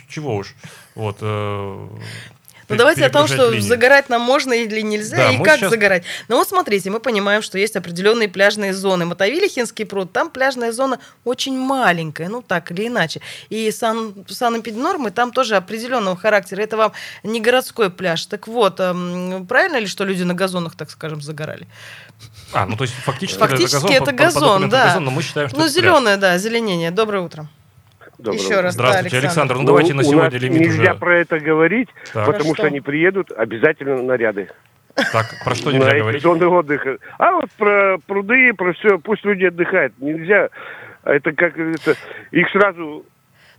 чего 0.08 0.36
уж. 0.36 0.54
Вот. 0.94 1.18
э, 1.20 1.88
Ну 2.68 2.76
давайте 2.76 3.04
о 3.06 3.10
том, 3.10 3.26
что 3.28 3.50
линии. 3.50 3.60
загорать 3.66 4.08
нам 4.08 4.22
можно 4.22 4.52
или 4.52 4.80
нельзя, 4.80 5.16
Да, 5.16 5.30
и 5.30 5.38
как 5.42 5.58
сейчас- 5.58 5.70
загорать. 5.70 6.02
Ну 6.28 6.36
вот 6.36 6.48
смотрите, 6.48 6.90
мы 6.90 6.98
понимаем, 7.00 7.42
что 7.42 7.58
есть 7.58 7.76
определенные 7.76 8.28
пляжные 8.28 8.74
зоны. 8.74 9.04
Мотовилихинский 9.04 9.86
пруд, 9.86 10.12
там 10.12 10.30
пляжная 10.30 10.72
зона 10.72 10.98
очень 11.24 11.56
маленькая, 11.58 12.28
ну 12.28 12.42
так 12.42 12.70
или 12.72 12.88
иначе. 12.88 13.20
И 13.50 13.70
сан, 13.70 14.14
санэпиднормы 14.28 15.10
там 15.12 15.30
тоже 15.32 15.56
определенного 15.56 16.16
характера. 16.16 16.60
Это 16.62 16.76
вам 16.76 16.92
не 17.22 17.40
городской 17.40 17.90
пляж. 17.90 18.26
Так 18.26 18.48
вот, 18.48 18.80
эм, 18.80 19.46
правильно 19.46 19.76
ли, 19.76 19.86
что 19.86 20.04
люди 20.04 20.22
на 20.24 20.34
газонах, 20.34 20.74
так 20.74 20.90
скажем, 20.90 21.20
загорали? 21.20 21.68
А, 22.52 22.66
ну 22.66 22.76
то 22.76 22.84
есть 22.84 22.94
фактически, 23.04 23.38
Фактически 23.38 23.74
газон, 23.74 23.90
это 23.90 24.00
по- 24.00 24.06
по- 24.06 24.12
по 24.12 24.16
газон, 24.24 24.42
документам 24.42 24.70
да. 24.70 24.84
газон, 24.86 25.04
но 25.04 25.10
мы 25.10 25.22
считаем, 25.22 25.48
что 25.48 25.58
Ну, 25.58 25.64
это 25.66 25.72
пляж. 25.74 25.82
зеленое, 25.84 26.16
да, 26.16 26.38
зеленение. 26.38 26.90
Доброе 26.90 27.22
утро. 27.22 27.48
Доброе 28.18 28.38
Еще 28.42 28.60
раз, 28.60 28.76
да, 28.76 28.88
Здравствуйте, 28.88 29.18
Александр. 29.18 29.56
Ну, 29.56 29.64
давайте 29.64 29.94
на 29.94 30.02
сегодня 30.04 30.38
лимит 30.38 30.60
нельзя 30.60 30.92
уже. 30.92 30.94
про 31.00 31.18
это 31.18 31.38
говорить, 31.38 31.88
Так. 32.12 32.26
Потому 32.26 32.44
что? 32.46 32.54
что 32.54 32.66
они 32.68 32.80
приедут, 32.80 33.30
обязательно 33.30 34.02
наряды. 34.02 34.48
Так, 34.94 35.26
про 35.44 35.54
что 35.54 35.70
на 35.70 35.74
нельзя 35.74 35.90
эти 35.92 35.98
говорить? 36.00 36.22
зоны 36.22 36.46
отдыха. 36.46 36.96
А 37.18 37.32
вот 37.32 37.50
про 37.58 37.98
пруды, 38.06 38.54
про 38.54 38.72
все, 38.72 38.98
пусть 38.98 39.24
люди 39.24 39.44
отдыхают. 39.44 39.92
Нельзя, 39.98 40.48
а 41.02 41.12
это 41.12 41.32
как 41.32 41.58
это, 41.58 41.94
их 42.30 42.48
сразу 42.50 43.04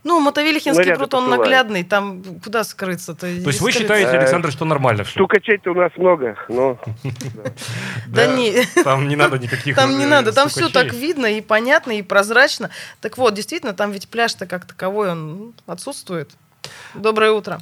Ну, 0.04 0.20
Мотовилихинский 0.20 0.94
пруд, 0.94 1.12
он 1.14 1.24
посылают. 1.24 1.40
наглядный, 1.40 1.82
там 1.84 2.22
куда 2.44 2.62
скрыться-то? 2.64 3.20
То 3.20 3.26
есть 3.26 3.44
вы 3.44 3.52
Скрыться. 3.52 3.80
считаете, 3.80 4.10
Э, 4.12 4.18
Александр, 4.20 4.50
что 4.52 4.64
нормально 4.64 5.04
все? 5.04 5.12
стукачей-то 5.12 5.72
у 5.72 5.74
нас 5.74 5.90
много, 5.96 6.36
но 6.48 6.78
Да 8.08 8.26
не- 8.26 8.64
Там 8.84 9.08
не 9.08 9.16
надо 9.16 9.38
никаких 9.38 9.76
Там 9.76 9.98
не 9.98 10.04
э, 10.04 10.08
надо, 10.08 10.32
там 10.32 10.48
все 10.48 10.68
так 10.68 10.92
видно 10.92 11.26
и 11.26 11.40
понятно, 11.40 11.92
и 11.92 12.02
прозрачно. 12.02 12.70
Так 13.00 13.18
вот, 13.18 13.34
действительно, 13.34 13.74
там 13.74 13.90
ведь 13.90 14.08
пляж-то 14.08 14.46
как 14.46 14.64
таковой, 14.66 15.10
он 15.10 15.54
отсутствует. 15.66 16.30
Доброе 16.94 17.32
утро. 17.32 17.58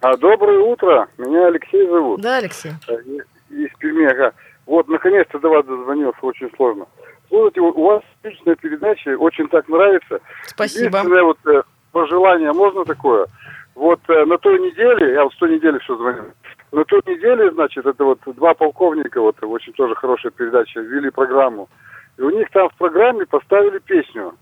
А, 0.00 0.16
доброе 0.16 0.58
утро, 0.60 1.08
меня 1.18 1.48
Алексей 1.48 1.86
зовут. 1.88 2.20
Да, 2.20 2.36
Алексей? 2.36 2.72
Э, 2.88 2.92
Из, 3.02 3.22
из 3.50 3.70
Перми, 3.78 4.04
ага. 4.06 4.32
Вот, 4.66 4.86
наконец-то 4.88 5.38
до 5.38 5.48
вас 5.48 5.64
дозвонился, 5.64 6.18
очень 6.22 6.50
сложно. 6.56 6.86
Слушайте, 7.28 7.60
у 7.60 7.84
вас 7.84 8.02
отличная 8.22 8.56
передача, 8.56 9.16
очень 9.18 9.48
так 9.48 9.68
нравится. 9.68 10.20
Спасибо. 10.46 10.86
Единственное 10.98 11.22
вот 11.24 11.38
э, 11.46 11.62
пожелание, 11.92 12.52
можно 12.52 12.84
такое? 12.84 13.26
Вот 13.74 14.00
э, 14.08 14.24
на 14.24 14.38
той 14.38 14.58
неделе, 14.58 15.12
я 15.12 15.24
вот 15.24 15.32
с 15.34 15.36
той 15.36 15.54
недели 15.54 15.78
все 15.78 15.96
звоню, 15.96 16.24
на 16.72 16.84
той 16.84 17.00
неделе, 17.06 17.50
значит, 17.52 17.84
это 17.86 18.04
вот 18.04 18.18
два 18.26 18.54
полковника, 18.54 19.20
вот 19.20 19.36
очень 19.42 19.72
тоже 19.74 19.94
хорошая 19.94 20.32
передача, 20.32 20.80
ввели 20.80 21.10
программу. 21.10 21.68
И 22.16 22.22
у 22.22 22.30
них 22.30 22.48
там 22.50 22.68
в 22.70 22.74
программе 22.76 23.24
поставили 23.26 23.78
песню. 23.78 24.32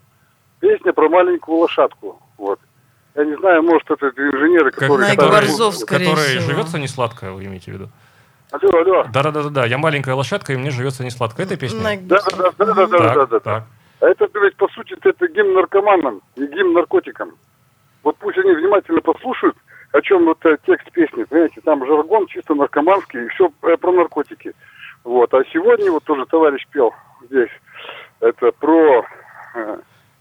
Песня 0.60 0.92
про 0.94 1.08
маленькую 1.10 1.58
лошадку. 1.58 2.18
Вот. 2.38 2.58
Я 3.14 3.24
не 3.24 3.36
знаю, 3.36 3.62
может, 3.62 3.90
это 3.90 4.06
инженеры, 4.08 4.70
Как- 4.70 4.80
которые... 4.80 5.08
Найк 5.08 5.18
который, 5.18 5.32
Борзов, 5.32 5.74
скорее 5.76 6.10
который 6.10 6.24
всего. 6.38 6.50
живется 6.50 6.78
не 6.78 6.88
сладко, 6.88 7.32
вы 7.32 7.44
имеете 7.44 7.70
в 7.70 7.74
виду? 7.74 7.88
Алло, 8.52 8.78
алло. 8.78 9.04
Да-да-да-да, 9.12 9.66
я 9.66 9.76
маленькая 9.78 10.14
лошадка, 10.14 10.52
и 10.52 10.56
мне 10.56 10.70
живется 10.70 11.02
не 11.02 11.10
сладко. 11.10 11.42
Это 11.42 11.56
песня? 11.56 11.82
Найк 11.82 12.06
Да, 12.06 12.18
да, 12.30 12.36
да, 12.36 12.64
да, 12.64 12.74
да, 12.74 12.86
да, 12.86 12.98
Так, 12.98 13.14
да, 13.14 13.26
да. 13.26 13.40
так. 13.40 13.64
А 14.00 14.06
это 14.08 14.28
ведь, 14.40 14.56
по 14.56 14.68
сути, 14.68 14.94
это 15.02 15.26
гимн 15.28 15.54
наркоманам 15.54 16.20
и 16.36 16.46
гимн 16.46 16.74
наркотикам. 16.74 17.32
Вот 18.02 18.16
пусть 18.18 18.38
они 18.38 18.52
внимательно 18.52 19.00
послушают, 19.00 19.56
о 19.92 20.00
чем 20.00 20.26
вот 20.26 20.44
э, 20.44 20.56
текст 20.64 20.90
песни, 20.92 21.24
понимаете, 21.24 21.60
там 21.62 21.84
жаргон 21.86 22.26
чисто 22.28 22.54
наркоманский, 22.54 23.24
и 23.24 23.28
все 23.28 23.48
про 23.48 23.92
наркотики. 23.92 24.52
Вот. 25.02 25.32
А 25.34 25.42
сегодня 25.52 25.90
вот 25.90 26.04
тоже 26.04 26.24
товарищ 26.26 26.66
пел 26.70 26.94
здесь, 27.28 27.50
это 28.20 28.52
про 28.52 29.04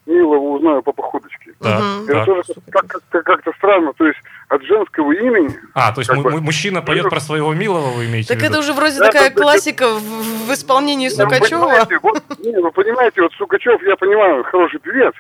Милого 0.06 0.56
узнаю 0.56 0.84
по 0.84 0.92
походочке. 0.92 1.54
Так, 1.60 1.80
Мгм. 1.82 2.04
Это 2.04 2.14
так. 2.14 2.26
тоже 2.26 2.42
как- 2.70 3.02
как- 3.10 3.24
как-то 3.24 3.52
странно, 3.58 3.94
то 3.94 4.06
есть 4.06 4.20
от 4.50 4.62
женского 4.64 5.12
имени 5.14 5.50
А, 5.74 5.92
то 5.94 6.02
есть 6.02 6.10
как 6.10 6.18
му- 6.18 6.24
бы- 6.24 6.32
му- 6.32 6.40
мужчина 6.42 6.82
поет 6.84 7.10
про 7.10 7.20
своего 7.20 7.54
милого, 7.56 7.88
вы 7.90 8.06
имеете 8.06 8.28
Так 8.30 8.38
в 8.38 8.42
виду? 8.42 8.54
это 8.54 8.60
уже 8.60 8.74
вроде 8.74 9.00
Да, 9.00 9.06
такая 9.08 9.30
да, 9.30 9.36
да, 9.36 9.42
классика 9.42 9.88
в, 9.90 10.48
в 10.48 10.54
исполнении 10.54 11.10
Ну, 11.10 11.16
вы 11.26 11.36
Сукачева. 11.36 11.62
понимаете, 11.62 12.00
вот, 12.04 12.24
не, 12.40 12.62
вы 12.62 12.72
понимаете, 12.72 13.22
вот 13.24 13.34
Сукачев, 13.34 13.82
я 13.84 13.96
понимаю, 13.96 14.44
хороший 14.44 14.80
певец, 14.80 15.14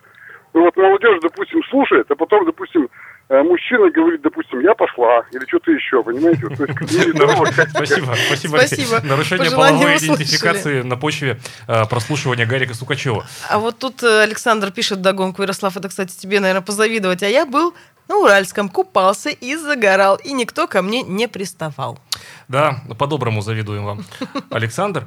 но 0.55 0.61
вот 0.61 0.75
молодежь, 0.77 1.19
допустим, 1.21 1.61
слушает, 1.69 2.09
а 2.09 2.15
потом, 2.15 2.45
допустим, 2.45 2.87
э, 3.29 3.43
мужчина 3.43 3.89
говорит, 3.91 4.21
допустим, 4.21 4.61
я 4.61 4.73
пошла, 4.73 5.23
или 5.33 5.45
что-то 5.47 5.71
еще, 5.71 6.01
понимаете? 6.01 6.47
Вот, 6.47 6.57
то 6.57 6.63
есть, 6.65 6.79
как- 7.55 7.69
Спасибо, 7.69 8.15
спасибо. 8.27 8.57
Спасибо. 8.57 9.01
Нарушение 9.03 9.51
половой 9.51 9.97
идентификации 9.97 10.81
на 10.81 10.95
почве 10.97 11.39
э, 11.67 11.85
прослушивания 11.89 12.45
Гарика 12.45 12.73
Сукачева. 12.73 13.25
А 13.49 13.59
вот 13.59 13.77
тут 13.79 14.01
э, 14.03 14.21
Александр 14.23 14.71
пишет 14.71 15.01
догонку, 15.01 15.41
Ярослав, 15.41 15.75
это, 15.77 15.89
кстати, 15.89 16.17
тебе, 16.17 16.39
наверное, 16.39 16.61
позавидовать. 16.63 17.21
А 17.23 17.27
я 17.27 17.45
был 17.45 17.75
на 18.07 18.15
Уральском, 18.17 18.69
купался 18.69 19.29
и 19.31 19.55
загорал, 19.57 20.15
и 20.23 20.31
никто 20.31 20.67
ко 20.67 20.81
мне 20.81 21.01
не 21.01 21.27
приставал. 21.27 21.99
Да, 22.47 22.77
по-доброму 22.97 23.41
завидуем 23.41 23.83
вам, 23.83 24.05
Александр. 24.51 25.03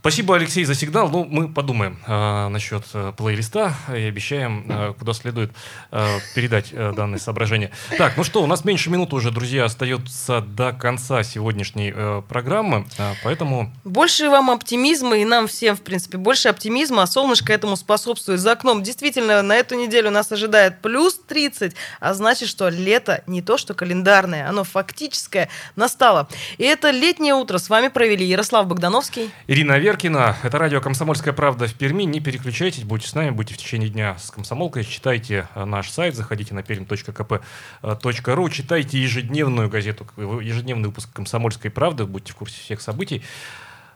Спасибо, 0.00 0.34
Алексей, 0.36 0.64
за 0.64 0.74
сигнал. 0.74 1.10
Ну, 1.10 1.26
мы 1.26 1.46
подумаем 1.46 1.98
э, 2.06 2.48
насчет 2.48 2.84
э, 2.94 3.12
плейлиста 3.14 3.74
и 3.94 4.00
обещаем, 4.00 4.64
э, 4.66 4.94
куда 4.98 5.12
следует 5.12 5.52
э, 5.92 6.18
передать 6.34 6.70
э, 6.72 6.94
данные 6.96 7.18
соображения. 7.18 7.70
Так, 7.98 8.16
ну 8.16 8.24
что, 8.24 8.42
у 8.42 8.46
нас 8.46 8.64
меньше 8.64 8.88
минуты 8.88 9.14
уже, 9.16 9.30
друзья, 9.30 9.66
остается 9.66 10.40
до 10.40 10.72
конца 10.72 11.22
сегодняшней 11.22 11.92
э, 11.94 12.22
программы, 12.26 12.86
э, 12.96 13.12
поэтому 13.22 13.70
Больше 13.84 14.30
вам 14.30 14.50
оптимизма, 14.50 15.18
и 15.18 15.26
нам 15.26 15.46
всем, 15.46 15.76
в 15.76 15.82
принципе, 15.82 16.16
больше 16.16 16.48
оптимизма, 16.48 17.02
а 17.02 17.06
солнышко 17.06 17.52
этому 17.52 17.76
способствует. 17.76 18.40
За 18.40 18.52
окном 18.52 18.82
действительно 18.82 19.42
на 19.42 19.54
эту 19.54 19.74
неделю 19.74 20.10
нас 20.10 20.32
ожидает 20.32 20.80
плюс 20.80 21.20
30, 21.28 21.74
а 22.00 22.14
значит, 22.14 22.48
что 22.48 22.70
лето 22.70 23.22
не 23.26 23.42
то, 23.42 23.58
что 23.58 23.74
календарное, 23.74 24.48
оно 24.48 24.64
фактическое 24.64 25.50
настало. 25.76 26.26
И 26.56 26.64
это 26.64 26.90
летнее 26.90 27.34
утро 27.34 27.58
с 27.58 27.68
вами 27.68 27.88
провели 27.88 28.24
Ярослав 28.24 28.66
Богдановский. 28.66 29.30
Ирина 29.46 29.78
Веркина, 29.90 30.36
это 30.44 30.56
радио 30.56 30.80
«Комсомольская 30.80 31.34
правда» 31.34 31.66
в 31.66 31.74
Перми. 31.74 32.04
Не 32.04 32.20
переключайтесь, 32.20 32.84
будьте 32.84 33.08
с 33.08 33.14
нами, 33.16 33.30
будьте 33.30 33.54
в 33.54 33.56
течение 33.56 33.88
дня 33.88 34.16
с 34.20 34.30
«Комсомолкой». 34.30 34.84
Читайте 34.84 35.48
э, 35.56 35.64
наш 35.64 35.90
сайт, 35.90 36.14
заходите 36.14 36.54
на 36.54 36.60
perm.kp.ru, 36.60 38.50
читайте 38.50 39.02
ежедневную 39.02 39.68
газету, 39.68 40.06
э, 40.16 40.38
ежедневный 40.42 40.90
выпуск 40.90 41.12
«Комсомольской 41.12 41.72
правды», 41.72 42.04
будьте 42.04 42.32
в 42.32 42.36
курсе 42.36 42.60
всех 42.60 42.80
событий. 42.80 43.24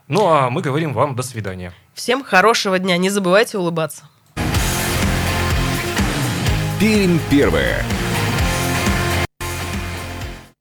Ну 0.09 0.27
а 0.27 0.49
мы 0.49 0.61
говорим 0.61 0.91
вам 0.91 1.15
до 1.15 1.23
свидания. 1.23 1.71
Всем 1.93 2.25
хорошего 2.25 2.77
дня, 2.77 2.97
не 2.97 3.09
забывайте 3.09 3.57
улыбаться. 3.57 4.03
Пермь 6.77 7.19
первая. 7.31 7.85